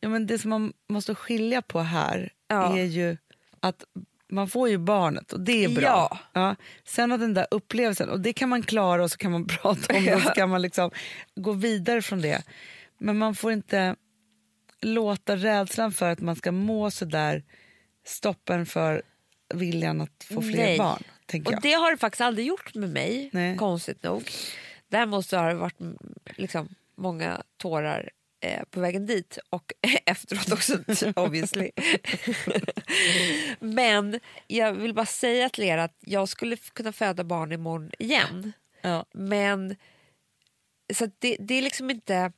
Ja, 0.00 0.08
men 0.08 0.26
det 0.26 0.38
som 0.38 0.50
man 0.50 0.72
måste 0.88 1.14
skilja 1.14 1.62
på 1.62 1.80
här 1.80 2.32
Ja. 2.48 2.78
är 2.78 2.84
ju 2.84 3.16
att 3.60 3.84
man 4.30 4.48
får 4.48 4.68
ju 4.68 4.78
barnet 4.78 5.32
och 5.32 5.40
det 5.40 5.64
är 5.64 5.68
bra. 5.68 6.18
Ja. 6.32 6.56
Sen 6.84 7.12
att 7.12 7.20
den 7.20 7.34
där 7.34 7.46
upplevelsen, 7.50 8.08
och 8.08 8.20
det 8.20 8.32
kan 8.32 8.48
man 8.48 8.62
klara 8.62 9.02
och 9.04 9.10
så 9.10 9.16
kan 9.18 9.30
man 9.32 9.46
prata 9.62 9.96
om 9.96 10.04
det 10.04 10.14
och 10.14 10.22
så 10.22 10.28
kan 10.30 10.48
man 10.50 10.62
liksom 10.62 10.90
gå 11.34 11.52
vidare 11.52 12.02
från 12.02 12.20
det. 12.20 12.42
Men 12.98 13.18
man 13.18 13.34
får 13.34 13.52
inte 13.52 13.96
låta 14.80 15.36
rädslan 15.36 15.92
för 15.92 16.10
att 16.10 16.20
man 16.20 16.36
ska 16.36 16.52
må 16.52 16.90
så 16.90 17.04
där 17.04 17.42
stoppen 18.04 18.66
för 18.66 19.02
viljan 19.54 20.00
att 20.00 20.24
få 20.24 20.42
fler 20.42 20.56
Nej. 20.56 20.78
barn. 20.78 21.02
Tänker 21.26 21.48
Och 21.48 21.54
jag. 21.54 21.62
det 21.62 21.72
har 21.72 21.90
det 21.90 21.96
faktiskt 21.96 22.20
aldrig 22.20 22.46
gjort 22.46 22.74
med 22.74 22.90
mig, 22.90 23.30
Nej. 23.32 23.56
konstigt 23.56 24.02
nog. 24.02 24.30
Däremot 24.88 25.26
så 25.26 25.36
har 25.36 25.48
det 25.48 25.54
varit 25.54 25.80
mm, 25.80 25.96
liksom, 26.36 26.68
många 26.96 27.42
tårar 27.56 28.10
eh, 28.40 28.62
på 28.70 28.80
vägen 28.80 29.06
dit 29.06 29.38
och 29.50 29.72
efteråt 30.06 30.52
också 30.52 30.78
obviously. 31.16 31.70
Men 33.60 34.20
jag 34.46 34.72
vill 34.72 34.94
bara 34.94 35.06
säga 35.06 35.48
till 35.48 35.64
er 35.64 35.78
att 35.78 35.96
jag 36.00 36.28
skulle 36.28 36.56
kunna 36.56 36.92
föda 36.92 37.24
barn 37.24 37.52
imorgon 37.52 37.90
igen. 37.98 38.52
Ja. 38.80 39.04
Men 39.12 39.76
så 40.94 41.10
det, 41.18 41.36
det 41.40 41.54
är 41.54 41.62
liksom 41.62 41.90
inte... 41.90 42.32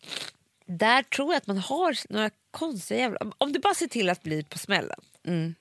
Där 0.78 1.02
tror 1.02 1.32
jag 1.32 1.36
att 1.36 1.46
man 1.46 1.58
har 1.58 2.12
några 2.12 2.30
konstiga 2.50 3.00
jävla... 3.00 3.18
Om 3.38 3.52
du 3.52 3.58
bara 3.58 3.74
ser 3.74 3.86
till 3.86 4.08
att 4.10 4.22
bli 4.22 4.44
på 4.44 4.58
smällen 4.58 5.00
Mm. 5.26 5.54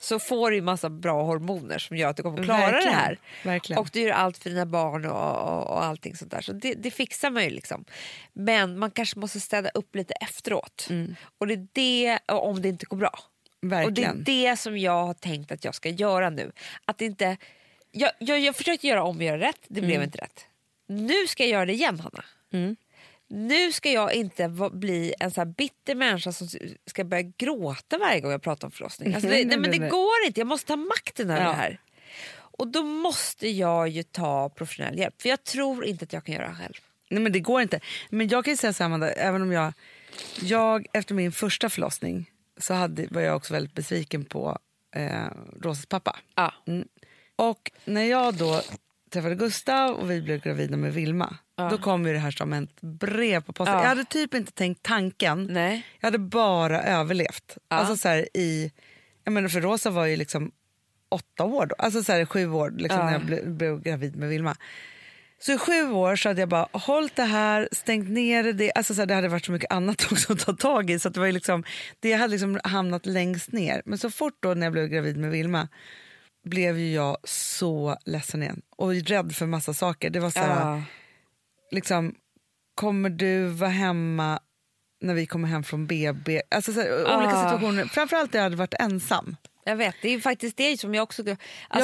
så 0.00 0.18
får 0.18 0.50
du 0.50 0.56
ju 0.56 0.62
massa 0.62 0.90
bra 0.90 1.22
hormoner 1.22 1.78
som 1.78 1.96
gör 1.96 2.08
att 2.10 2.16
du 2.16 2.22
kommer 2.22 2.44
klara 2.44 2.60
Verkligen. 2.60 2.92
det 2.94 3.00
här. 3.00 3.18
Verkligen. 3.44 3.80
Och 3.80 3.90
du 3.92 4.00
gör 4.00 4.10
allt 4.10 4.38
för 4.38 4.50
dina 4.50 4.66
barn 4.66 5.04
och, 5.04 5.48
och, 5.48 5.70
och 5.70 5.84
allting 5.84 6.16
sånt 6.16 6.30
där. 6.30 6.40
Så 6.40 6.52
det, 6.52 6.74
det 6.74 6.90
fixar 6.90 7.30
man 7.30 7.44
ju 7.44 7.50
liksom. 7.50 7.84
Men 8.32 8.78
man 8.78 8.90
kanske 8.90 9.18
måste 9.18 9.40
städa 9.40 9.68
upp 9.74 9.94
lite 9.94 10.14
efteråt. 10.14 10.88
Och 11.38 11.46
det 11.46 11.54
är 11.54 11.66
det, 11.72 12.18
om 12.32 12.62
det 12.62 12.68
inte 12.68 12.86
går 12.86 12.96
bra. 12.96 13.18
Och 13.62 13.68
det 13.68 13.76
är 13.76 13.84
Verkligen. 13.84 14.24
det 14.24 14.56
som 14.58 14.78
jag 14.78 15.06
har 15.06 15.14
tänkt 15.14 15.52
att 15.52 15.64
jag 15.64 15.74
ska 15.74 15.88
göra 15.88 16.30
nu. 16.30 16.52
Att 16.84 17.00
inte, 17.00 17.36
jag, 17.92 18.10
jag, 18.18 18.40
jag 18.40 18.56
försökte 18.56 18.86
göra 18.86 19.02
om 19.02 19.16
och 19.16 19.22
göra 19.22 19.38
rätt, 19.40 19.60
det 19.68 19.80
blev 19.80 20.02
inte 20.02 20.18
rätt. 20.18 20.44
Nu 20.86 21.26
ska 21.26 21.42
jag 21.42 21.50
göra 21.50 21.66
det 21.66 21.72
igen 21.72 22.00
Hanna. 22.00 22.24
Nu 23.32 23.72
ska 23.72 23.90
jag 23.92 24.14
inte 24.14 24.48
va- 24.48 24.70
bli 24.70 25.14
en 25.20 25.30
så 25.30 25.44
bitter 25.44 25.94
människa 25.94 26.32
som 26.32 26.48
ska 26.86 27.04
börja 27.04 27.22
gråta 27.22 27.98
varje 27.98 28.20
gång 28.20 28.30
jag 28.30 28.42
pratar 28.42 28.66
om 28.68 28.70
förlossning. 28.72 29.14
Alltså 29.14 29.28
det, 29.28 29.34
Nej, 29.34 29.44
nej, 29.44 29.58
men 29.58 29.70
det 29.70 29.88
går 29.88 30.26
inte, 30.26 30.40
jag 30.40 30.46
måste 30.46 30.66
ta 30.66 30.76
makten 30.76 31.30
över 31.30 31.42
Ja. 31.42 31.48
det 31.48 31.54
här. 31.54 31.80
Och 32.32 32.68
då 32.68 32.82
måste 32.82 33.48
jag 33.48 33.88
ju 33.88 34.02
ta 34.02 34.48
professionell 34.48 34.98
hjälp, 34.98 35.22
för 35.22 35.28
jag 35.28 35.44
tror 35.44 35.84
inte 35.84 36.04
att 36.04 36.12
jag 36.12 36.24
kan 36.24 36.34
göra 36.34 36.48
det 36.48 36.54
själv. 36.54 36.74
Nej, 37.10 37.20
men 37.22 37.32
det 37.32 37.40
går 37.40 37.62
inte. 37.62 37.80
Men 38.10 38.28
jag 38.28 38.44
kan 38.44 38.56
säga 38.56 38.72
så 38.72 38.82
här, 38.82 38.86
Amanda, 38.86 39.10
även 39.12 39.42
om 39.42 39.52
jag, 39.52 39.72
jag 40.42 40.86
efter 40.92 41.14
min 41.14 41.32
första 41.32 41.68
förlossning 41.68 42.30
så 42.58 42.74
hade, 42.74 43.06
var 43.10 43.20
jag 43.20 43.36
också 43.36 43.52
väldigt 43.54 43.74
besviken 43.74 44.24
på 44.24 44.58
eh, 44.96 45.26
Rosas 45.62 45.86
pappa. 45.86 46.16
Ja. 46.34 46.54
Mm. 46.66 46.88
Och 47.36 47.70
när 47.84 48.02
jag 48.04 48.34
då 48.34 48.62
träffade 49.10 49.34
Gustav 49.34 49.90
och 49.96 50.10
vi 50.10 50.22
blev 50.22 50.40
gravida 50.40 50.76
med 50.76 50.94
Vilma, 50.94 51.36
då 51.70 51.78
kom 51.78 52.06
ju 52.06 52.12
det 52.12 52.18
här 52.18 52.30
som 52.30 52.52
ett 52.52 52.80
brev 52.80 53.40
på 53.40 53.52
posten. 53.52 53.74
Ja. 53.74 53.82
Jag 53.82 53.88
hade 53.88 54.04
typ 54.04 54.34
inte 54.34 54.52
tänkt 54.52 54.82
tanken. 54.82 55.48
Nej. 55.50 55.86
Jag 56.00 56.06
hade 56.06 56.18
bara 56.18 56.82
överlevt. 56.82 57.58
Alltså 57.68 57.96
så 57.96 58.08
här, 58.08 58.28
i, 58.34 58.72
jag 59.24 59.32
menar 59.32 59.48
för 59.48 59.60
Rosa 59.60 59.90
var 59.90 60.06
ju 60.06 60.16
liksom 60.16 60.52
åtta 61.08 61.44
år 61.44 61.66
då, 61.66 61.74
alltså 61.78 62.02
så 62.02 62.12
här, 62.12 62.24
sju 62.24 62.50
år 62.50 62.70
liksom, 62.76 62.98
Ja. 63.00 63.04
när 63.04 63.12
jag 63.12 63.24
blev, 63.24 63.50
blev 63.50 63.82
gravid 63.82 64.16
med 64.16 64.28
Vilma. 64.28 64.56
Så 65.38 65.52
i 65.52 65.58
sju 65.58 65.90
år 65.90 66.16
så 66.16 66.28
hade 66.28 66.40
jag 66.40 66.48
bara 66.48 66.68
hållit 66.72 67.16
det 67.16 67.22
här, 67.22 67.68
stängt 67.72 68.08
ner 68.08 68.52
det. 68.52 68.72
Alltså 68.74 68.94
så 68.94 69.00
här, 69.00 69.06
det 69.06 69.14
hade 69.14 69.28
varit 69.28 69.44
så 69.44 69.52
mycket 69.52 69.72
annat 69.72 70.08
också 70.12 70.32
att 70.32 70.38
ta 70.38 70.52
tag 70.52 70.90
i. 70.90 70.98
Så 70.98 71.08
det, 71.08 71.20
var 71.20 71.32
liksom, 71.32 71.64
det 72.00 72.12
hade 72.12 72.30
liksom 72.30 72.60
hamnat 72.64 73.06
längst 73.06 73.52
ner. 73.52 73.82
Men 73.84 73.98
så 73.98 74.10
fort 74.10 74.36
då 74.40 74.54
när 74.54 74.66
jag 74.66 74.72
blev 74.72 74.88
gravid 74.88 75.16
med 75.16 75.30
Vilma 75.30 75.68
blev 76.44 76.78
ju 76.78 76.92
jag 76.94 77.16
så 77.24 77.96
ledsen 78.04 78.42
igen. 78.42 78.62
Och 78.76 78.94
rädd 78.94 79.34
för 79.36 79.46
massa 79.46 79.74
saker. 79.74 80.10
Det 80.10 80.20
var 80.20 80.30
så 80.30 80.38
här, 80.40 80.70
Ja. 80.76 80.82
liksom, 81.70 82.14
kommer 82.74 83.10
du 83.10 83.46
vara 83.46 83.70
hemma 83.70 84.40
när 85.00 85.14
vi 85.14 85.26
kommer 85.26 85.48
hem 85.48 85.62
från 85.62 85.86
BB? 85.86 86.42
Alltså 86.50 86.72
så 86.72 86.80
här, 86.80 86.90
olika 87.16 87.36
Ah. 87.36 87.44
situationer. 87.50 87.84
Framförallt 87.84 88.32
när 88.32 88.38
jag 88.40 88.44
hade 88.44 88.56
varit 88.56 88.74
ensam. 88.74 89.36
Jag 89.64 89.76
vet, 89.76 89.94
det 90.02 90.08
är 90.08 90.12
ju 90.12 90.20
faktiskt 90.20 90.56
det 90.56 90.80
som 90.80 90.94
jag 90.94 91.02
också... 91.02 91.22
Alltså, 91.22 91.36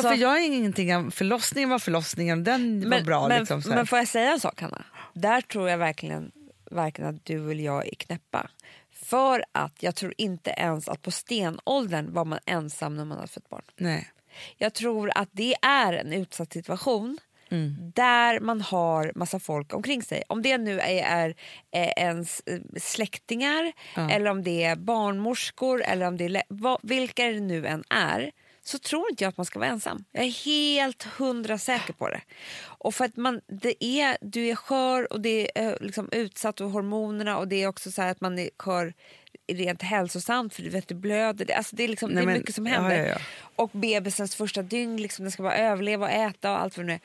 ja, 0.08 0.12
för 0.14 0.14
jag 0.20 0.28
har 0.28 0.38
ingenting 0.38 1.10
förlossningen 1.10 1.70
var 1.70 1.78
förlossningen, 1.78 2.44
den 2.44 2.80
var 2.80 2.88
men, 2.88 3.04
bra. 3.04 3.28
Men, 3.28 3.38
liksom, 3.38 3.62
men 3.66 3.86
får 3.86 3.98
jag 3.98 4.08
säga 4.08 4.32
en 4.32 4.40
sak 4.40 4.60
Hanna? 4.60 4.84
Där 5.14 5.40
tror 5.40 5.68
jag 5.68 5.78
verkligen 5.78 6.32
varken 6.70 7.06
att 7.06 7.24
du 7.24 7.50
eller 7.50 7.64
jag 7.64 7.86
är 7.86 7.94
knäppa. 7.94 8.50
För 8.92 9.44
att 9.52 9.82
jag 9.82 9.94
tror 9.94 10.14
inte 10.16 10.50
ens 10.50 10.88
att 10.88 11.02
på 11.02 11.10
stenåldern 11.10 12.12
var 12.12 12.24
man 12.24 12.38
ensam 12.46 12.96
när 12.96 13.04
man 13.04 13.16
hade 13.18 13.28
fött 13.28 13.48
barn. 13.48 13.62
Nej. 13.76 14.08
Jag 14.56 14.74
tror 14.74 15.10
att 15.14 15.28
det 15.32 15.54
är 15.62 15.92
en 15.92 16.12
utsatt 16.12 16.52
situation 16.52 17.18
Mm. 17.48 17.92
där 17.94 18.40
man 18.40 18.60
har 18.60 19.12
massa 19.14 19.38
folk 19.38 19.74
omkring 19.74 20.02
sig. 20.02 20.22
Om 20.28 20.42
det 20.42 20.58
nu 20.58 20.80
är, 20.80 21.04
är, 21.04 21.34
är 21.70 21.98
ens 21.98 22.42
eh, 22.46 22.58
släktingar 22.76 23.72
eller 24.10 24.30
om 24.30 24.42
det 24.42 24.64
är 24.64 24.76
barnmorskor 24.76 25.82
eller 25.82 26.06
om 26.06 26.16
det 26.16 26.24
är 26.24 26.42
vad, 26.48 26.78
vilka 26.82 27.24
det 27.24 27.40
nu 27.40 27.66
än 27.66 27.84
är 27.90 28.30
så 28.62 28.78
tror 28.78 29.10
inte 29.10 29.24
jag 29.24 29.28
att 29.28 29.36
man 29.36 29.46
ska 29.46 29.58
vara 29.58 29.68
ensam. 29.68 30.04
Jag 30.12 30.24
är 30.24 30.44
helt 30.44 31.02
hundra 31.02 31.58
säker 31.58 31.92
på 31.92 32.08
det. 32.08 32.20
Och 32.62 32.94
för 32.94 33.04
att 33.04 33.16
man, 33.16 33.40
det 33.46 33.84
är, 33.84 34.16
du 34.20 34.46
är 34.48 34.54
skör 34.54 35.12
och 35.12 35.20
det 35.20 35.58
är 35.58 35.70
eh, 35.70 35.76
liksom 35.80 36.08
utsatt 36.12 36.60
och 36.60 36.70
hormonerna 36.70 37.38
och 37.38 37.48
det 37.48 37.62
är 37.62 37.66
också 37.66 37.90
så 37.90 38.02
här 38.02 38.10
att 38.10 38.20
man 38.20 38.38
är 38.38 38.50
skör 38.58 38.94
rent 39.52 39.82
hälsosamt 39.82 40.54
för 40.54 40.62
du 40.62 40.68
vet 40.68 40.88
du 40.88 40.94
blöder. 40.94 41.44
Det, 41.44 41.54
alltså 41.54 41.76
det 41.76 41.84
är, 41.84 41.88
liksom, 41.88 42.10
Nej, 42.10 42.16
det 42.16 42.22
är 42.22 42.26
men- 42.26 42.38
mycket 42.38 42.54
som 42.54 42.66
ja, 42.66 42.72
händer. 42.72 42.96
ja, 42.96 43.06
ja. 43.08 43.18
Och 43.56 43.70
bebisens 43.72 44.34
första 44.36 44.62
dygn, 44.62 44.96
liksom, 44.96 45.24
den 45.24 45.32
ska 45.32 45.42
bara 45.42 45.56
överleva 45.56 46.06
och 46.06 46.12
äta 46.12 46.52
och 46.52 46.60
allt 46.60 46.76
vad 46.76 46.86
det 46.86 46.88
nu 46.88 46.92
är. 46.94 47.00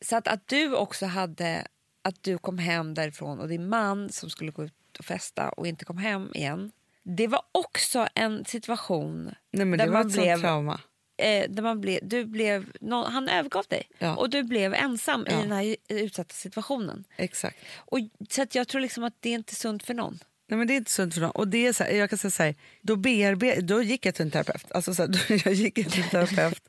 Så 0.00 0.16
att, 0.16 0.28
att 0.28 0.48
du 0.48 0.74
också 0.76 1.06
hade, 1.06 1.66
att 2.02 2.22
du 2.22 2.38
kom 2.38 2.58
hem 2.58 2.94
därifrån 2.94 3.40
och 3.40 3.48
din 3.48 3.68
man 3.68 4.08
som 4.12 4.30
skulle 4.30 4.50
gå 4.50 4.64
ut 4.64 4.72
och 4.98 5.04
festa 5.04 5.48
och 5.48 5.66
inte 5.66 5.84
kom 5.84 5.98
hem 5.98 6.30
igen. 6.34 6.72
Det 7.02 7.26
var 7.26 7.42
också 7.52 8.08
en 8.14 8.44
situation 8.44 9.34
Nej, 9.50 9.66
men 9.66 9.78
där 9.78 9.86
det 9.86 9.92
var 9.92 9.98
man 9.98 10.06
ett 10.06 10.12
blev 10.12 10.40
trauma. 10.40 10.80
eh, 11.22 11.50
där 11.50 11.62
man 11.62 11.80
blev, 11.80 11.98
du 12.02 12.24
blev, 12.24 12.72
nå- 12.80 13.04
han 13.08 13.28
övergav 13.28 13.64
dig 13.68 13.82
Ja. 13.98 14.16
och 14.16 14.30
du 14.30 14.42
blev 14.42 14.74
ensam 14.74 15.26
Ja. 15.30 15.38
i 15.38 15.42
den 15.42 15.52
här 15.52 15.76
utsatta 15.88 16.34
situationen. 16.34 17.04
Exakt. 17.16 17.56
Och, 17.76 17.98
så 18.30 18.42
att 18.42 18.54
jag 18.54 18.68
tror 18.68 18.80
liksom 18.80 19.04
att 19.04 19.14
det 19.20 19.28
är 19.28 19.34
inte 19.34 19.54
sunt 19.54 19.82
för 19.82 19.94
någon. 19.94 20.18
Nej, 20.52 20.58
men 20.58 20.66
det 20.66 20.74
är 20.74 20.76
inte 20.76 20.90
sunt 20.90 21.14
för 21.14 21.20
någon. 21.20 21.30
Och 21.30 21.48
det 21.48 21.66
är 21.66 21.72
så 21.72 21.84
här, 21.84 21.90
jag 21.90 22.10
kan 22.10 22.18
säga 22.18 22.30
så 22.30 22.42
här, 22.42 22.54
då, 22.82 22.96
bearbe- 22.96 23.60
då 23.60 23.82
gick 23.82 24.06
jag 24.06 24.14
till 24.14 24.24
en 24.24 24.30
terapeut. 24.30 24.72
Alltså 24.72 24.94
så 24.94 25.02
här, 25.02 25.10
jag 25.46 25.54
gick 25.54 25.74
till 25.74 26.02
en 26.02 26.08
terapeut. 26.08 26.68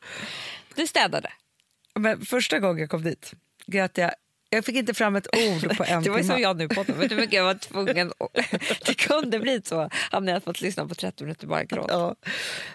Du 0.76 0.88
städade. 0.88 1.30
Men 1.96 2.26
första 2.26 2.60
gången 2.60 2.80
jag 2.80 2.90
kom 2.90 3.04
dit 3.04 3.34
grät 3.66 3.98
jag. 3.98 4.12
Jag 4.54 4.66
fick 4.66 4.76
inte 4.76 4.94
fram 4.94 5.16
ett 5.16 5.28
ord 5.28 5.78
på 5.78 5.84
en 5.88 6.04
Det 6.04 6.10
var 6.10 6.18
timme. 6.18 6.34
som 6.34 6.42
jag 6.42 6.58
nu 6.58 6.68
på 6.68 6.84
Vet 6.84 7.10
du 7.10 7.16
mycket 7.16 7.34
jag 7.34 7.44
var 7.44 7.54
tvungen 7.54 8.12
att- 8.20 8.34
Det 8.86 8.94
kunde 8.94 9.40
bli 9.40 9.62
så. 9.66 9.90
Hade 10.12 10.32
jag 10.32 10.44
fått 10.44 10.62
lyssna 10.62 10.88
på 10.88 10.96
30 10.96 11.24
minuter 11.24 11.48
bara 11.48 11.64
gråt. 11.64 11.88
Ja. 11.90 12.16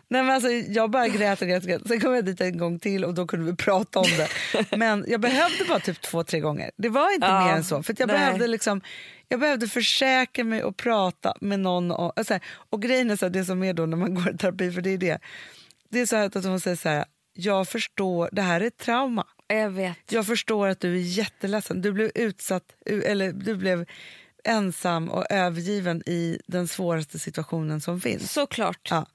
Nej, 0.09 0.23
men 0.23 0.35
alltså, 0.35 0.51
jag 0.51 0.91
bara 0.91 1.09
grät 1.09 1.43
och 1.43 1.49
grät, 1.49 1.63
och 1.63 1.69
grät. 1.69 1.83
Sen 1.89 2.01
kom 2.01 2.15
jag 2.15 2.25
dit 2.25 2.41
en 2.41 2.59
gång 2.59 2.79
till 2.79 3.05
och 3.05 3.15
då 3.15 3.27
kunde 3.27 3.51
vi 3.51 3.57
prata 3.57 3.99
om 3.99 4.07
det. 4.17 4.29
Men 4.77 5.05
jag 5.09 5.21
behövde 5.21 5.65
bara 5.69 5.81
typ 5.81 6.01
två, 6.03 6.25
tre 6.25 6.41
gånger. 6.41 6.71
Det 6.77 6.89
var 6.89 7.15
inte 7.15 7.27
Ja, 7.27 7.45
mer 7.47 7.53
än 7.53 7.65
så. 7.65 7.83
För 7.83 7.95
jag, 7.99 8.07
nej. 8.09 8.17
behövde 8.19 8.47
liksom, 8.47 8.81
jag 9.29 9.41
behövde 9.41 9.69
försäkra 9.69 10.45
mig 10.45 10.63
och 10.65 10.77
prata 10.77 11.35
med 11.41 11.61
någon. 11.61 11.91
Och, 11.91 12.19
och, 12.19 12.27
så 12.27 12.33
här, 12.33 12.43
och 12.71 12.83
grejen 12.83 13.11
är 13.11 13.17
så 13.17 13.25
här, 13.27 13.31
det 13.31 13.45
som 13.45 13.63
är 13.63 13.73
då 13.73 13.87
när 13.87 13.97
man 13.97 14.15
går 14.15 14.35
i 14.35 14.37
terapi, 14.37 14.73
för 14.73 14.81
det 14.81 14.91
är 14.91 14.99
det. 14.99 15.19
Det 15.91 16.01
är 16.01 16.07
så 16.07 16.17
här 16.17 16.27
att 16.27 16.45
hon 16.45 16.61
säger 16.61 16.77
så 16.77 16.89
här, 16.89 17.05
jag 17.33 17.69
förstår, 17.69 18.29
det 18.33 18.43
här 18.43 18.61
är 18.61 18.65
ett 18.67 18.77
trauma. 18.79 19.27
Jag 19.49 19.71
vet. 19.71 20.13
Jag 20.13 20.27
förstår 20.27 20.69
att 20.69 20.81
du 20.81 20.95
är 20.95 21.01
jätteledsen. 21.01 21.83
Du 21.83 21.93
blev 21.93 22.11
utsatt, 22.15 22.65
eller 22.87 23.33
du 23.33 23.57
blev 23.57 23.87
ensam 24.45 25.09
och 25.09 25.25
övergiven 25.31 26.03
i 26.07 26.41
den 26.47 26.69
svåraste 26.69 27.19
situationen 27.19 27.81
som 27.81 28.01
finns. 28.01 28.33
Såklart. 28.33 28.89
Ja. 28.91 29.07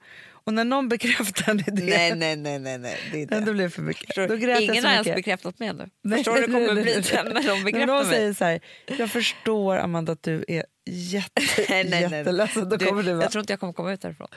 Och 0.44 0.54
när 0.54 0.64
någon 0.64 0.88
bekräftar 0.88 1.54
det, 1.54 1.72
Nej, 1.72 2.14
nej, 2.16 2.36
nej, 2.36 2.58
nej, 2.58 2.78
nej. 2.78 2.98
Det 3.12 3.22
är 3.22 3.40
det. 3.40 3.52
det 3.52 3.70
för 3.70 3.82
mycket. 3.82 4.16
Då 4.28 4.36
grät 4.36 4.60
Ingen 4.60 4.84
har 4.84 4.92
ens 4.92 5.06
bekräftat 5.06 5.58
mig 5.58 5.68
ännu. 5.68 5.90
Förstår 6.16 6.34
du 6.34 6.40
hur 6.40 6.46
det 6.46 6.52
kommer 6.52 6.82
bli 6.82 6.94
när 6.94 7.48
de 7.48 7.64
bekräftar 7.64 8.02
mig? 8.02 8.12
säger 8.12 8.32
så 8.32 8.44
här, 8.44 8.60
jag 8.98 9.10
förstår 9.10 9.76
Amanda 9.76 10.12
att 10.12 10.22
du 10.22 10.44
är 10.48 10.64
jätte, 10.86 11.42
Nej, 11.68 12.02
jätteledsen. 12.02 12.68
Då 12.68 12.78
kommer 12.78 13.02
du 13.02 13.14
bara, 13.14 13.22
jag 13.22 13.32
tror 13.32 13.40
inte 13.40 13.52
jag 13.52 13.60
kommer 13.60 13.72
komma 13.72 13.92
ut 13.92 14.00
därifrån. 14.00 14.28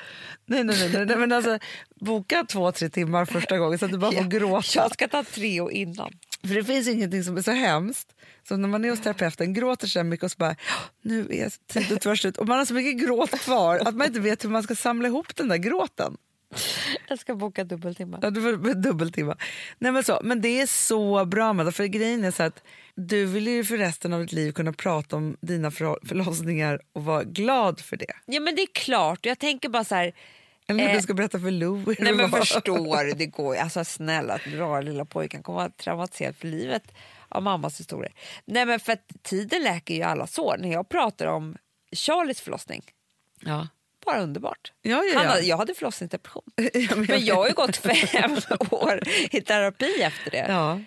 nej, 0.46 0.64
nej, 0.64 0.78
nej, 0.80 0.90
nej, 0.94 1.06
nej, 1.06 1.18
men 1.18 1.32
alltså, 1.32 1.60
boka 1.96 2.46
två, 2.50 2.72
tre 2.72 2.90
timmar 2.90 3.26
första 3.26 3.58
gången 3.58 3.80
så 3.80 3.86
att 3.86 3.92
du 3.92 3.98
bara 3.98 4.12
får 4.12 4.24
gråta. 4.24 4.68
Jag 4.76 4.94
ska 4.94 5.08
ta 5.08 5.24
Treo 5.24 5.72
innan. 5.72 6.12
För 6.42 6.56
det 6.56 6.64
finns 6.64 6.88
ingenting 6.88 7.24
som 7.24 7.38
är 7.38 7.42
så 7.42 7.52
hemskt 7.52 8.16
som 8.48 8.62
när 8.62 8.70
man 8.70 8.86
är 8.86 8.90
hos 8.90 9.02
terapeuten, 9.02 9.54
gråter 9.54 9.88
så 9.88 10.04
mycket 10.04 10.24
och 10.24 10.32
så 10.32 10.38
bara 10.38 10.56
nu 11.02 11.28
är 11.32 11.68
tiden 11.68 11.98
tyvärr 12.02 12.16
slut 12.16 12.38
och 12.38 12.48
man 12.48 12.58
har 12.58 12.66
så 12.66 12.74
mycket 12.74 13.06
gråt 13.06 13.32
kvar 13.32 13.80
att 13.80 13.96
man 13.96 14.08
inte 14.08 14.20
vet 14.20 14.44
hur 14.44 14.50
man 14.50 14.64
ska 14.64 14.76
samla 14.76 15.08
ihop 15.08 15.36
den 15.36 15.48
där 15.48 15.58
gråten. 15.58 16.18
Jag 17.08 17.20
ska 17.20 17.36
boka 17.36 17.64
dubbeltimmar. 17.64 18.20
Ja, 18.22 18.30
du 18.30 18.42
får 18.42 18.74
dubbeltimma. 18.74 19.38
Nej, 19.80 19.92
men, 19.92 20.04
så, 20.04 20.20
men 20.24 20.42
det 20.42 20.62
är 20.62 20.68
så 20.68 21.26
bra 21.26 21.54
med 21.54 21.66
det, 21.66 21.72
för 21.72 21.86
grejen 21.86 22.24
är 22.24 22.32
så 22.32 22.44
att 22.44 22.64
du 22.98 23.26
vill 23.26 23.48
ju 23.48 23.64
för 23.64 23.78
resten 23.78 24.14
av 24.14 24.22
ditt 24.22 24.32
liv 24.32 24.52
kunna 24.52 24.74
prata 24.74 25.16
om 25.16 25.38
dina 25.42 25.72
förlossningar 25.72 26.82
och 26.94 27.06
vara 27.06 27.24
glad 27.24 27.80
för 27.80 27.98
det. 27.98 28.14
Ja 28.26 28.40
men 28.40 28.56
det 28.56 28.62
är 28.62 28.74
klart, 28.74 29.26
jag 29.26 29.40
tänker 29.40 29.70
bara 29.70 29.84
så 29.84 29.96
här. 29.96 30.14
Eller 30.68 30.84
när 30.84 30.90
Eh, 30.90 30.96
du 30.96 31.02
ska 31.02 31.14
berätta 31.14 31.40
för 31.40 31.52
Lou. 31.52 31.96
Nej 32.00 32.14
men 32.14 32.30
var. 32.32 32.40
förstår 32.40 33.16
det 33.18 33.26
går 33.26 33.56
ju. 33.56 33.62
Alltså 33.62 33.84
snälla, 33.86 34.34
att 34.34 34.46
dra 34.46 34.82
lilla 34.82 35.06
pojken 35.06 35.44
kommer 35.44 35.60
vara 35.60 35.70
traumatiserad 35.70 36.36
för 36.36 36.48
livet 36.48 36.84
av 37.30 37.44
mammas 37.44 37.80
historier. 37.80 38.14
Nej 38.46 38.66
men 38.66 38.80
för 38.80 38.94
att 38.94 39.12
tiden 39.24 39.64
läker 39.64 39.94
ju 39.96 40.02
alla 40.02 40.28
sår. 40.28 40.58
När 40.60 40.72
jag 40.72 40.90
pratar 40.90 41.26
om 41.26 41.58
Charlies 41.96 42.42
förlossning, 42.42 42.82
Ja. 43.42 43.68
bara 44.06 44.22
underbart. 44.22 44.72
Ja, 44.82 45.04
ja, 45.04 45.24
ja. 45.24 45.30
hade, 45.30 45.42
jag 45.42 45.58
hade 45.58 45.74
förlossningsdepression. 45.74 46.44
Ja, 46.74 46.96
men 46.96 47.06
Men 47.06 47.26
jag 47.26 47.36
har 47.36 47.48
ju 47.48 47.54
gått 47.54 47.78
fem 47.78 48.38
år 48.70 49.00
i 49.32 49.42
terapi 49.42 50.02
efter 50.02 50.32
det. 50.32 50.46
Ja. 50.50 50.80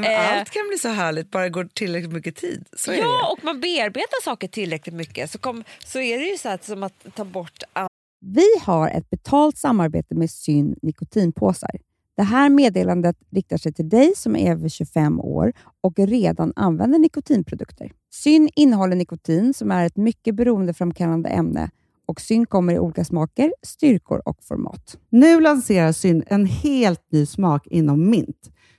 Nej, 0.00 0.10
men 0.16 0.34
Eh. 0.34 0.38
Allt 0.38 0.50
kan 0.50 0.68
bli 0.68 0.78
så 0.78 0.88
härligt, 0.88 1.30
bara 1.30 1.42
det 1.42 1.50
går 1.50 1.68
tillräckligt 1.74 2.12
mycket 2.12 2.36
tid. 2.36 2.66
Så 2.76 2.90
är 2.92 2.96
Ja, 2.96 3.02
det. 3.04 3.32
och 3.32 3.44
man 3.44 3.60
bearbetar 3.60 4.22
saker 4.24 4.48
tillräckligt 4.48 4.94
mycket 4.94 5.30
så, 5.30 5.38
kom, 5.38 5.64
så 5.84 5.98
är 6.00 6.18
det 6.18 6.24
ju 6.24 6.38
så 6.38 6.48
här, 6.48 6.58
som 6.62 6.82
att 6.82 7.06
ta 7.14 7.24
bort 7.24 7.62
all 7.72 7.88
Vi 8.20 8.46
har 8.62 8.88
ett 8.88 9.10
betalt 9.10 9.58
samarbete 9.58 10.14
med 10.14 10.30
Syn 10.30 10.76
nikotinpåsar. 10.82 11.70
Det 12.16 12.22
här 12.22 12.48
meddelandet 12.48 13.16
riktar 13.30 13.56
sig 13.56 13.72
till 13.72 13.88
dig 13.88 14.12
som 14.16 14.36
är 14.36 14.50
över 14.52 14.68
25 14.68 15.20
år 15.20 15.52
och 15.80 15.98
redan 15.98 16.52
använder 16.56 16.98
nikotinprodukter. 16.98 17.92
Syn 18.14 18.48
innehåller 18.56 18.96
nikotin 18.96 19.54
som 19.54 19.70
är 19.70 19.86
ett 19.86 19.96
mycket 19.96 20.34
beroendeframkallande 20.34 21.28
ämne 21.28 21.70
och 22.06 22.20
Syn 22.20 22.46
kommer 22.46 22.74
i 22.74 22.78
olika 22.78 23.04
smaker, 23.04 23.52
styrkor 23.62 24.22
och 24.24 24.44
format. 24.44 24.98
Nu 25.10 25.40
lanserar 25.40 25.92
Syn 25.92 26.24
en 26.26 26.46
helt 26.46 27.02
ny 27.12 27.26
smak 27.26 27.66
inom 27.66 28.10
mint. 28.10 28.50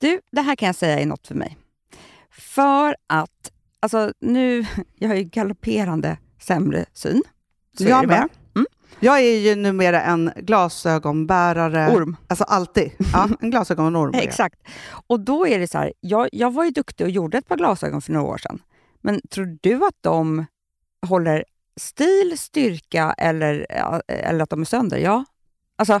Du, 0.00 0.20
det 0.32 0.40
här 0.40 0.56
kan 0.56 0.66
jag 0.66 0.76
säga 0.76 0.98
är 0.98 1.06
något 1.06 1.26
för 1.26 1.34
mig. 1.34 1.58
För 2.30 2.96
att, 3.06 3.52
alltså 3.80 4.12
nu, 4.20 4.66
jag 4.98 5.08
har 5.08 5.14
ju 5.14 5.24
galopperande 5.24 6.18
sämre 6.40 6.84
syn. 6.92 7.22
Så 7.78 7.84
jag 7.84 8.06
med. 8.06 8.28
Mm. 8.54 8.66
Jag 9.00 9.18
är 9.20 9.38
ju 9.38 9.54
numera 9.54 10.02
en 10.02 10.30
glasögonbärare. 10.36 11.96
Orm. 11.96 12.16
Alltså 12.28 12.44
alltid. 12.44 12.92
Ja, 13.12 13.28
en 13.40 13.50
glasögonorm. 13.50 14.14
Exakt. 14.14 14.60
Och 15.06 15.20
då 15.20 15.46
är 15.46 15.58
det 15.58 15.68
så 15.68 15.78
här, 15.78 15.92
jag, 16.00 16.28
jag 16.32 16.52
var 16.52 16.64
ju 16.64 16.70
duktig 16.70 17.04
och 17.04 17.10
gjorde 17.10 17.38
ett 17.38 17.48
par 17.48 17.56
glasögon 17.56 18.02
för 18.02 18.12
några 18.12 18.26
år 18.26 18.38
sedan. 18.38 18.62
Men 19.00 19.20
tror 19.30 19.58
du 19.60 19.74
att 19.74 19.96
de 20.00 20.46
håller 21.06 21.44
stil, 21.76 22.38
styrka 22.38 23.14
eller, 23.18 23.66
eller 24.08 24.42
att 24.42 24.50
de 24.50 24.60
är 24.60 24.64
sönder? 24.64 24.98
Ja. 24.98 25.24
Alltså, 25.76 26.00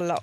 Alla, 0.00 0.20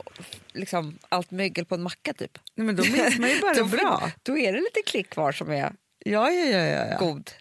liksom, 0.53 0.99
allt 1.09 1.32
mögel 1.32 1.65
på 1.65 1.76
en 1.76 1.82
macka 1.84 2.13
typ. 2.13 2.38
Nej, 2.55 2.65
men 2.65 2.76
då 2.76 2.84
minns 2.84 3.19
man 3.19 3.30
ju 3.30 3.41
bara 3.41 3.53
Då- 3.57 3.65
bra. 3.65 4.11
Då 4.24 4.38
är 4.38 4.53
det 4.53 4.59
lite 4.59 4.82
klick 4.86 5.09
kvar 5.09 5.32
som 5.32 5.51
är 5.51 5.74
Ja, 6.05 6.32
ja, 6.32 6.32
ja. 6.32 6.57
ja, 6.65 6.86
ja. 6.91 6.97
god. 6.97 7.32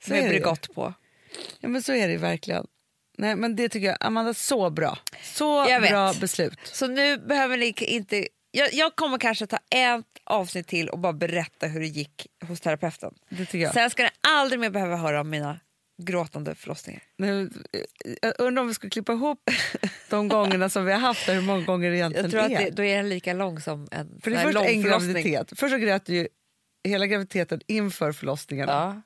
Så 0.00 0.06
Som 0.06 0.16
är 0.16 0.22
är. 0.22 0.28
Bregott 0.28 0.74
på. 0.74 0.94
ja 1.60 1.68
men 1.68 1.82
så 1.82 1.92
är 1.92 2.08
det 2.08 2.16
verkligen. 2.16 2.66
Nej, 3.18 3.36
men 3.36 3.56
det 3.56 3.68
tycker 3.68 3.86
jag, 3.86 3.96
Amanda, 4.00 4.34
så 4.34 4.70
bra. 4.70 4.98
Så 5.22 5.64
bra 5.88 6.14
beslut. 6.20 6.58
Så 6.64 6.86
nu 6.86 7.18
behöver 7.18 7.56
ni 7.56 7.74
inte... 7.78 8.28
Jag, 8.50 8.72
jag 8.74 8.96
kommer 8.96 9.18
kanske 9.18 9.46
ta 9.46 9.58
ett 9.70 10.04
avsnitt 10.24 10.66
till 10.66 10.88
och 10.88 10.98
bara 10.98 11.12
berätta 11.12 11.66
hur 11.66 11.80
det 11.80 11.86
gick 11.86 12.26
hos 12.48 12.60
terapeuten. 12.60 13.14
Det 13.28 13.44
tycker 13.44 13.58
jag. 13.58 13.74
Sen 13.74 13.90
ska 13.90 14.02
ni 14.02 14.08
aldrig 14.20 14.60
mer 14.60 14.70
behöva 14.70 14.96
höra 14.96 15.20
om 15.20 15.30
mina 15.30 15.60
gråtande 15.98 16.54
förlossningar. 16.54 17.02
Nu, 17.16 17.50
jag 18.22 18.34
undrar 18.38 18.62
om 18.62 18.68
vi 18.68 18.74
skulle 18.74 18.90
klippa 18.90 19.12
ihop 19.12 19.50
de 20.10 20.28
gångerna 20.28 20.68
som 20.68 20.84
vi 20.84 20.92
har 20.92 21.00
haft 21.00 21.26
det, 21.26 21.32
hur 21.32 21.42
många 21.42 21.64
gånger 21.64 21.90
det 21.90 21.96
egentligen 21.96 22.24
Jag 22.24 22.30
tror 22.30 22.42
att 22.42 22.64
det, 22.64 22.70
då 22.70 22.84
är 22.84 22.96
den 22.96 23.08
lika 23.08 23.32
lång 23.32 23.60
som 23.60 23.88
en 23.90 24.20
För 24.22 24.30
det 24.30 24.36
är 24.36 24.44
först 24.44 24.58
en 24.58 24.82
graviditet. 24.82 25.52
Först 25.56 25.72
så 25.72 25.78
grät 25.78 26.06
du 26.06 26.14
ju 26.14 26.28
hela 26.84 27.06
graviditeten 27.06 27.60
inför 27.66 28.12
förlossningarna. 28.12 28.72
Ja. 28.72 29.02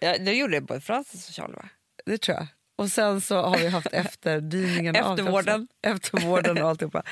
Ja, 0.00 0.18
det 0.18 0.32
gjorde 0.32 0.60
både 0.60 0.80
Francis 0.80 1.28
och 1.28 1.34
Charlie 1.34 1.54
va? 1.54 1.68
Det 2.06 2.18
tror 2.18 2.36
jag. 2.36 2.46
Och 2.76 2.88
sen 2.88 3.20
så 3.20 3.42
har 3.42 3.58
vi 3.58 3.68
haft 3.68 3.92
efterdyningen. 3.92 4.96
Eftervården. 4.96 5.68
Eftervården 5.82 6.62
och 6.62 6.68
alltihopa. 6.68 7.02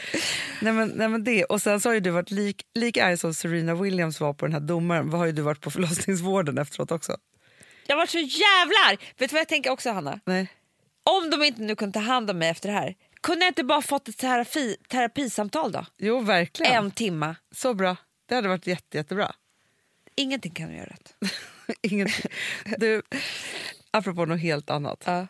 nej, 0.63 0.73
men, 0.73 0.89
nej, 0.89 1.09
men 1.09 1.25
det. 1.25 1.45
Och 1.45 1.63
sen 1.63 1.81
så 1.81 1.89
har 1.89 2.01
du 2.01 2.11
varit 2.11 2.31
lik, 2.31 2.63
lika 2.75 3.05
arg 3.05 3.17
som 3.17 3.35
Serena 3.35 3.75
Williams 3.75 4.21
var 4.21 4.35
på 4.35 4.47
den 4.47 4.53
här 4.53 4.61
domaren. 4.61 5.11
Vad 5.11 5.21
har 5.21 5.27
ju 5.27 5.33
du 5.33 5.43
varit 5.43 5.61
på 5.61 5.71
förlossningsvården 5.71 6.59
efteråt 6.59 6.91
också? 6.91 7.17
Jag 7.87 7.97
var 7.97 8.07
så 8.07 8.19
jävlar! 8.19 8.91
Vet 8.91 9.31
du 9.31 9.35
vad 9.35 9.41
jag 9.41 9.49
tänker 9.49 9.71
också 9.71 9.91
Hanna? 9.91 10.21
Nej. 10.25 10.49
Om 11.05 11.31
de 11.31 11.43
inte 11.45 11.63
nu 11.63 11.77
kunde 11.77 11.93
ta 11.93 12.01
hand 12.05 12.31
om 12.31 12.39
mig 12.39 12.49
efter 12.49 12.69
det 12.69 12.75
här, 12.75 12.95
kunde 13.21 13.45
jag 13.45 13.51
inte 13.51 13.65
bara 13.65 13.83
fått 13.83 14.09
ett 14.09 14.19
terapi, 14.19 14.77
terapisamtal 14.89 15.73
då? 15.73 15.87
Jo, 15.99 16.21
verkligen. 16.21 16.73
En 16.85 16.91
timma. 16.91 17.37
Så 17.51 17.75
bra. 17.75 17.97
Det 18.27 18.35
hade 18.35 18.49
varit 18.49 18.67
jätte, 18.67 18.97
jättebra. 18.97 19.35
Ingenting 20.17 20.53
kan 20.53 20.69
du 20.69 20.77
göra 20.77 20.87
rätt. 20.87 21.15
Ingenting. 21.83 22.31
Du, 22.79 23.03
apropå 23.91 24.25
något 24.25 24.41
helt 24.41 24.71
annat. 24.71 25.03
Ja, 25.07 25.27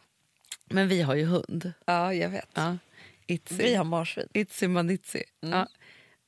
Men 0.65 0.89
vi 0.89 1.03
har 1.03 1.15
ju 1.15 1.25
hund. 1.25 1.73
ja 1.87 2.15
jag 2.15 2.29
vet. 2.29 2.49
Ja. 2.55 2.77
Itzy. 3.27 3.57
Vi 3.57 3.75
har 3.75 3.85
marsvin. 3.85 4.29
Itzy 4.35 4.69
Manitzy. 4.69 5.23
Ja. 5.41 5.67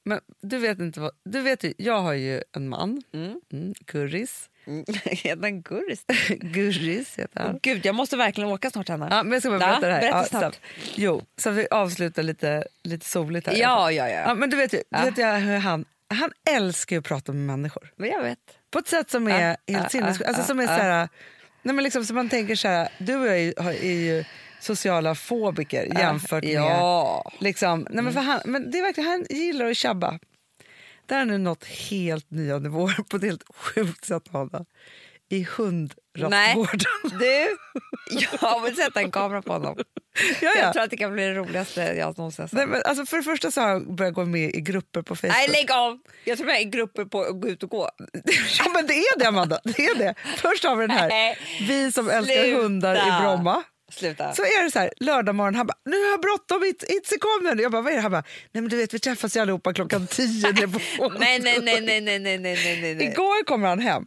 Men 0.07 0.21
du 0.43 0.59
vet 0.59 0.79
inte 0.79 1.01
vad... 1.01 1.11
Du 1.25 1.41
vet 1.41 1.65
ju, 1.65 1.75
jag 1.79 2.01
har 2.03 2.13
ju 2.13 2.43
en 2.53 2.69
man. 2.69 3.03
Mm. 3.15 3.41
Gurris. 3.87 4.51
Heter 5.05 5.43
han 5.43 5.63
Gurris? 5.63 6.05
Gurris 6.29 7.19
heter 7.19 7.41
han. 7.41 7.51
Åh, 7.55 7.59
Gud, 7.63 7.87
jag 7.87 7.95
måste 7.95 8.17
verkligen 8.17 8.51
åka 8.51 8.71
snart 8.71 8.89
Hanna. 8.89 9.09
Ja, 9.11 9.23
men 9.23 9.33
jag 9.33 9.43
ska 9.43 9.51
bara 9.51 9.61
Ja, 9.61 9.67
berätta 9.67 9.87
det 9.87 9.93
här. 9.93 10.01
berätta 10.01 10.17
ja, 10.19 10.25
snabbt. 10.25 10.43
snabbt. 10.43 10.61
Jo, 10.95 11.23
så 11.37 11.51
vi 11.51 11.67
avslutar 11.71 12.23
lite, 12.23 12.65
lite 12.85 13.07
soligt 13.07 13.47
här. 13.47 13.55
Ja, 13.55 13.93
ja, 13.93 14.09
ja. 14.09 14.15
ja 14.21 14.35
men 14.35 14.51
du 14.51 14.57
vet 14.57 14.73
ju, 14.75 14.83
Ja. 14.89 15.05
vet 15.05 15.19
jag 15.19 15.35
hur 15.39 15.57
han, 15.59 15.85
han 16.09 16.31
älskar 16.51 16.97
ju 16.97 17.01
att 17.01 17.05
prata 17.07 17.33
med 17.33 17.43
människor. 17.47 17.93
Men 17.97 18.11
jag 18.11 18.23
vet. 18.23 18.39
På 18.71 18.79
ett 18.79 18.89
sätt 18.89 19.11
som 19.11 19.29
är 19.29 19.31
Ja, 19.41 19.47
helt 19.49 19.59
ja, 19.85 19.89
sinnessjukt. 19.89 20.21
ja, 20.21 20.27
Alltså, 20.29 20.43
ja, 20.43 20.47
som 20.47 20.59
är 20.59 20.63
ja. 20.63 20.69
så 20.69 20.75
här, 20.83 21.09
nej, 21.63 21.75
men 21.75 21.85
liksom, 21.85 22.05
så 22.05 22.15
man 22.15 22.29
tänker 22.29 22.55
så 22.57 22.69
här, 22.69 22.89
du 22.99 23.17
och 23.17 23.27
jag 23.27 23.39
är 23.39 23.85
ju 23.85 24.25
sociala 24.61 25.15
fobiker 25.15 25.99
jämfört 25.99 26.45
med... 26.45 26.53
Ja. 26.53 27.33
Liksom, 27.39 27.87
nej, 27.91 28.05
men, 28.05 28.13
för 28.13 28.21
han, 28.21 28.41
men 28.45 28.71
det 28.71 28.79
är 28.79 28.83
verkligen, 28.83 29.11
han 29.11 29.27
gillar 29.31 29.67
att 29.67 29.77
tjabba. 29.77 30.19
Det 31.07 31.15
här 31.15 31.23
är 31.23 31.27
nu 31.27 31.39
nått 31.39 31.65
helt 31.65 32.31
nya 32.31 32.59
nivåer 32.59 33.03
på 33.11 33.17
ett 33.17 33.23
helt 33.23 33.45
sjukt 33.55 34.05
sätt, 34.05 34.29
Hanna. 34.33 34.65
I 35.29 35.47
hundrastgården. 35.57 36.87
Du, 37.21 37.57
jag 38.41 38.63
vill 38.63 38.77
sätta 38.77 39.01
en 39.01 39.11
kamera 39.11 39.43
på 39.43 39.53
honom. 39.53 39.77
ja, 39.77 39.85
ja. 40.41 40.57
Jag 40.57 40.73
tror 40.73 40.83
att 40.83 40.91
det 40.91 40.97
kan 40.97 41.13
bli 41.13 41.25
det 41.25 41.35
roligaste 41.35 41.81
jag 41.81 42.19
någonsin 42.19 42.43
har 42.43 42.49
sett. 42.49 42.57
Nej, 42.57 42.67
men 42.67 42.83
alltså 42.85 43.07
för 43.07 43.17
det 43.17 43.23
första 43.23 43.51
så 43.51 43.61
har 43.61 43.69
jag 43.69 43.95
börjat 43.95 44.15
gå 44.15 44.25
med 44.25 44.55
i 44.55 44.61
grupper 44.61 45.03
på 45.03 45.17
Facebook. 45.17 45.37
Nej, 45.37 45.49
lägg 45.49 45.73
av! 45.73 45.99
Jag 46.25 46.39
tror 46.39 46.51
jag 46.51 46.59
är 46.59 46.63
i 46.63 46.65
grupper 46.65 47.05
på 47.05 47.23
att 47.23 47.41
gå 47.41 47.49
ut 47.49 47.63
och 47.63 47.71
gå. 47.71 47.91
ja, 48.59 48.65
men 48.75 48.87
det 48.87 48.95
är 48.95 49.19
det, 49.19 49.29
Amanda. 49.29 49.61
Det 49.65 49.87
är 49.87 49.99
det. 49.99 50.15
Först 50.37 50.65
har 50.65 50.77
vi 50.77 50.87
den 50.87 50.97
här, 50.97 51.09
Nej, 51.09 51.39
vi 51.69 51.93
som 51.93 52.11
älskar 52.11 52.53
hundar 52.53 52.95
i 52.97 53.23
Bromma. 53.23 53.63
Sluta. 53.97 54.33
Så 54.35 54.43
är 54.43 54.65
det 54.65 54.71
så 54.71 54.79
här, 54.79 54.91
lördag 54.97 55.35
morgon, 55.35 55.55
han 55.55 55.67
bara, 55.67 55.79
nu 55.85 55.97
har 55.97 56.11
jag 56.11 56.21
bråttom, 56.21 56.65
It- 56.65 56.85
Itzy 56.91 57.17
kommer. 57.19 57.63
Jag 57.63 57.73
bara, 57.73 57.83
vad 57.83 57.93
är 57.93 57.97
det? 57.97 58.03
Han 58.03 58.11
bara, 58.13 58.25
nej 58.53 58.63
men 58.63 58.69
du 58.69 58.77
vet 58.77 58.95
vi 58.95 58.99
träffas 58.99 59.37
ju 59.37 59.41
allihopa 59.41 59.73
klockan 59.73 60.07
tio 60.11 60.53
Nej, 60.53 61.39
nej, 61.39 61.59
nej, 61.63 61.81
nej, 61.81 62.01
nej, 62.01 62.19
nej, 62.19 62.39
nej, 62.39 62.39
nej, 62.39 62.95
nej. 62.95 63.07
Igår 63.07 63.45
kommer 63.45 63.69
han 63.69 63.79
hem. 63.79 64.07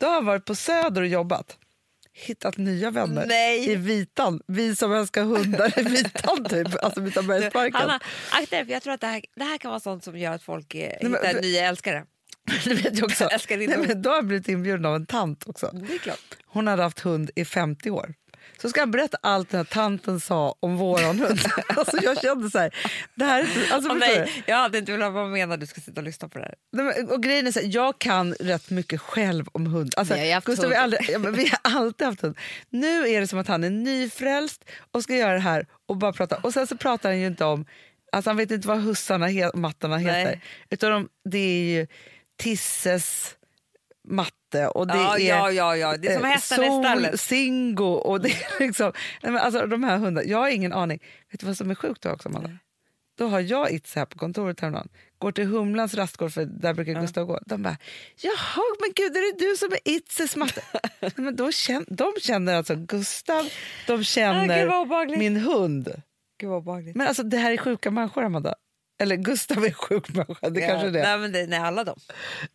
Då 0.00 0.06
har 0.06 0.14
han 0.14 0.24
varit 0.24 0.44
på 0.44 0.54
Söder 0.54 1.00
och 1.02 1.06
jobbat. 1.08 1.56
Hittat 2.12 2.56
nya 2.56 2.90
vänner 2.90 3.26
Nej. 3.26 3.70
i 3.70 3.76
Vitan. 3.76 4.40
Vi 4.46 4.76
som 4.76 4.92
älskar 4.92 5.22
hundar 5.24 5.78
i 5.78 5.82
Vitan 5.82 6.44
typ. 6.44 6.84
Alltså 6.84 7.00
Vitabergsparken. 7.00 7.74
Hanna, 7.80 8.00
akta 8.30 8.56
dig, 8.56 8.64
för 8.64 8.72
jag 8.72 8.82
tror 8.82 8.92
att 8.94 9.00
det 9.00 9.06
här, 9.06 9.22
det 9.36 9.44
här 9.44 9.58
kan 9.58 9.68
vara 9.70 9.80
sånt 9.80 10.04
som 10.04 10.18
gör 10.18 10.32
att 10.32 10.42
folk 10.42 10.74
eh, 10.74 10.92
men- 11.02 11.12
hittar 11.14 11.40
nya 11.40 11.66
älskare. 11.68 12.04
Du 12.64 12.74
vet 12.74 12.98
ju 12.98 13.04
också. 13.04 13.28
Nej, 13.50 13.68
men 13.88 14.02
då 14.02 14.10
har 14.10 14.16
jag 14.16 14.26
blivit 14.26 14.48
inbjuden 14.48 14.84
av 14.86 14.94
en 14.94 15.06
tant 15.06 15.48
också. 15.48 15.70
Hon 16.46 16.66
hade 16.66 16.82
haft 16.82 17.00
hund 17.00 17.30
i 17.36 17.44
50 17.44 17.90
år. 17.90 18.14
Så 18.62 18.68
ska 18.68 18.80
jag 18.80 18.90
berätta 18.90 19.18
allt 19.20 19.50
den 19.50 19.58
här 19.58 19.64
tanten 19.64 20.20
sa 20.20 20.54
om 20.60 20.76
våran 20.76 21.18
hund. 21.18 21.40
alltså 21.68 21.96
jag 22.02 22.20
kände 22.20 22.50
så 22.50 22.58
här, 22.58 22.74
det 23.14 23.24
här 23.24 23.38
är 23.42 23.46
inte, 23.46 23.74
alltså 23.74 23.90
Åh, 23.90 23.98
förstår 23.98 24.14
du? 24.14 24.20
nej, 24.20 24.42
jag 24.46 24.56
hade 24.56 24.78
inte 24.78 24.92
velat 24.92 25.12
vara 25.12 25.26
med 25.26 25.48
när 25.48 25.56
du 25.56 25.66
ska 25.66 25.80
sitta 25.80 26.00
och 26.00 26.04
lyssna 26.04 26.28
på 26.28 26.38
det 26.38 26.44
här. 26.44 26.54
Nej, 26.72 27.02
Och 27.04 27.22
grejen 27.22 27.46
är 27.46 27.52
så 27.52 27.60
här, 27.60 27.68
jag 27.72 27.98
kan 27.98 28.34
rätt 28.34 28.70
mycket 28.70 29.00
själv 29.00 29.48
om 29.52 29.66
hund. 29.66 29.94
Alltså, 29.96 30.14
Vi 30.14 30.32
har 30.32 30.40
Gustav. 30.40 30.70
Vi, 30.70 30.76
aldrig, 30.76 31.10
ja, 31.10 31.18
vi 31.18 31.48
har 31.48 31.58
alltid 31.78 32.06
haft 32.06 32.20
hund. 32.20 32.36
Nu 32.70 33.08
är 33.08 33.20
det 33.20 33.26
som 33.26 33.38
att 33.38 33.48
han 33.48 33.64
är 33.64 33.70
nyfrälst 33.70 34.64
och 34.92 35.02
ska 35.02 35.14
göra 35.14 35.32
det 35.34 35.40
här 35.40 35.66
och 35.86 35.96
bara 35.96 36.12
prata. 36.12 36.36
Och 36.36 36.52
sen 36.52 36.66
så 36.66 36.76
pratar 36.76 37.08
han 37.08 37.18
ju 37.20 37.26
inte 37.26 37.44
om, 37.44 37.64
alltså 38.12 38.30
han 38.30 38.36
vet 38.36 38.50
inte 38.50 38.68
vad 38.68 38.82
hussarna, 38.82 39.28
mattarna 39.54 39.96
heter. 39.98 40.24
Nej. 40.24 40.42
Utan 40.70 40.90
de, 40.90 41.08
det 41.30 41.38
är 41.38 41.62
ju 41.78 41.86
Tisses 42.42 43.34
matte 44.08 44.68
och 44.68 44.86
det 44.86 44.94
Ja, 44.94 45.18
är 45.18 45.28
ja, 45.28 45.52
ja, 45.52 45.76
ja. 45.76 45.96
Det 45.96 46.08
är 46.08 46.14
som 46.16 46.24
eh, 46.24 46.30
hästarna 46.30 46.64
i 46.64 46.68
Sol, 46.68 46.82
stallet. 46.84 47.20
Singo 47.20 47.84
och 47.92 48.20
det 48.20 48.28
är 48.28 48.60
liksom, 48.60 48.92
alltså 49.22 49.66
de 49.66 49.84
här 49.84 49.98
hundarna, 49.98 50.28
jag 50.28 50.38
har 50.38 50.48
ingen 50.48 50.72
aning. 50.72 50.98
Vet 51.30 51.40
du 51.40 51.46
vad 51.46 51.56
som 51.56 51.70
är 51.70 51.74
sjukt 51.74 52.02
då 52.02 52.10
också 52.10 52.28
Amanda? 52.28 52.50
Då 53.18 53.26
har 53.28 53.40
jag 53.40 53.72
Itzy 53.72 53.98
här 53.98 54.06
på 54.06 54.18
kontoret 54.18 54.60
häromdagen. 54.60 54.88
Går 55.18 55.32
till 55.32 55.46
Humlans 55.46 55.94
rastgård, 55.94 56.32
för 56.32 56.44
där 56.44 56.74
brukar 56.74 57.00
Gustav 57.00 57.24
gå. 57.26 57.38
De 57.46 57.62
bara, 57.62 57.76
jaha 58.16 58.62
men 58.80 58.90
gud 58.94 59.16
är 59.16 59.32
det 59.32 59.46
du 59.50 59.56
som 59.56 59.72
är 59.72 59.78
Itzys 59.84 60.36
matte? 60.36 60.62
Men 61.16 61.36
då 61.36 61.52
känner, 61.52 61.86
de 61.88 62.12
känner 62.20 62.54
alltså 62.54 62.74
Gustav, 62.76 63.48
de 63.86 64.00
Ah, 64.00 64.02
känner 64.02 64.80
obehagligt. 64.80 65.18
min 65.18 65.36
hund. 65.36 66.02
Gud. 66.40 66.96
Men 66.96 67.06
alltså 67.06 67.22
det 67.22 67.36
här 67.36 67.52
är 67.52 67.56
sjuka 67.56 67.90
människor 67.90 68.24
Amanda. 68.24 68.54
Eller 68.98 69.16
Gustav 69.16 69.64
är 69.64 69.72
sjuk 69.72 70.08
människa, 70.08 70.50
det 70.50 70.60
kanske 70.60 70.86
är 70.88 70.90
det. 70.92 71.02
Nej, 71.02 71.18
men 71.18 71.32
det, 71.32 71.46
nej, 71.46 71.58
alla 71.58 71.84
de. 71.84 71.98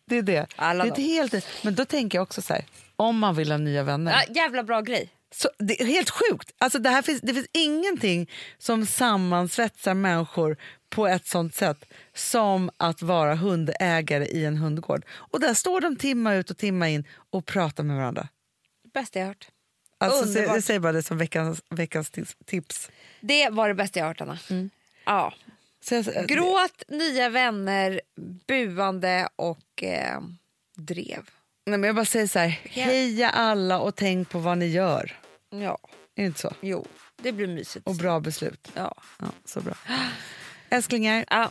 Det 0.06 0.16
är 0.18 0.22
det. 0.22 0.46
Alla 0.56 0.84
det 0.84 0.90
är 1.02 1.06
helt, 1.06 1.46
men 1.62 1.74
då 1.74 1.84
tänker 1.84 2.18
jag 2.18 2.22
också 2.22 2.42
så 2.42 2.54
här, 2.54 2.64
om 2.96 3.18
man 3.18 3.34
vill 3.34 3.50
ha 3.50 3.58
nya 3.58 3.82
vänner. 3.82 4.12
Ja, 4.12 4.34
jävla 4.34 4.62
bra 4.62 4.80
grej. 4.80 5.08
Så, 5.34 5.48
det 5.58 5.82
är 5.82 5.86
helt 5.86 6.10
sjukt. 6.10 6.50
Alltså, 6.58 6.78
det, 6.78 6.90
här 6.90 7.02
finns, 7.02 7.20
det 7.20 7.34
finns 7.34 7.46
ingenting 7.52 8.30
som 8.58 8.86
sammansvetsar 8.86 9.94
människor 9.94 10.56
på 10.88 11.06
ett 11.06 11.26
sånt 11.26 11.54
sätt 11.54 11.84
som 12.14 12.70
att 12.76 13.02
vara 13.02 13.34
hundägare 13.34 14.24
i 14.26 14.44
en 14.44 14.56
hundgård. 14.56 15.04
Och 15.12 15.40
där 15.40 15.54
står 15.54 15.80
de 15.80 15.96
timma 15.96 16.34
ut 16.34 16.50
och 16.50 16.56
timma 16.58 16.88
in 16.88 17.04
och 17.30 17.46
pratar 17.46 17.84
med 17.84 17.96
varandra. 17.96 18.28
Bästa 18.94 19.18
jag 19.18 19.26
hört. 19.26 19.48
Alltså, 19.98 20.40
jag 20.40 20.62
säger 20.64 20.80
bara 20.80 20.92
det 20.92 21.02
som 21.02 21.18
veckans, 21.18 21.62
veckans 21.70 22.10
tips- 22.10 22.36
tips. 22.46 22.90
Det 23.20 23.48
var 23.50 23.68
det 23.68 23.74
bästa 23.74 23.98
jag 24.00 24.06
hört, 24.06 24.20
Anna. 24.20 24.38
Mm. 24.50 24.70
Ja. 25.04 25.34
Gråt, 26.26 26.82
nya 26.88 27.28
vänner, 27.28 28.00
buande 28.46 29.28
och 29.36 29.82
eh, 29.82 30.20
drev. 30.76 31.22
nej, 31.66 31.78
men 31.78 31.82
jag 31.82 31.94
bara 31.96 32.04
säger 32.04 32.26
så 32.26 32.38
här, 32.38 32.48
heja 32.64 33.30
alla 33.30 33.80
och 33.80 33.94
tänk 33.96 34.30
på 34.30 34.38
vad 34.38 34.58
ni 34.58 34.66
gör. 34.66 35.18
Ja, 35.50 35.78
Är 36.16 36.22
det 36.22 36.26
inte 36.26 36.40
så? 36.40 36.52
jo, 36.60 36.86
det 37.22 37.32
blir 37.32 37.46
mysigt. 37.46 37.86
Och 37.86 37.94
bra 37.94 38.20
beslut. 38.20 38.70
Ja. 38.74 38.94
Ja, 39.18 39.26
så 39.44 39.60
bra. 39.60 39.74
Älsklingar, 40.70 41.24
ja, 41.30 41.50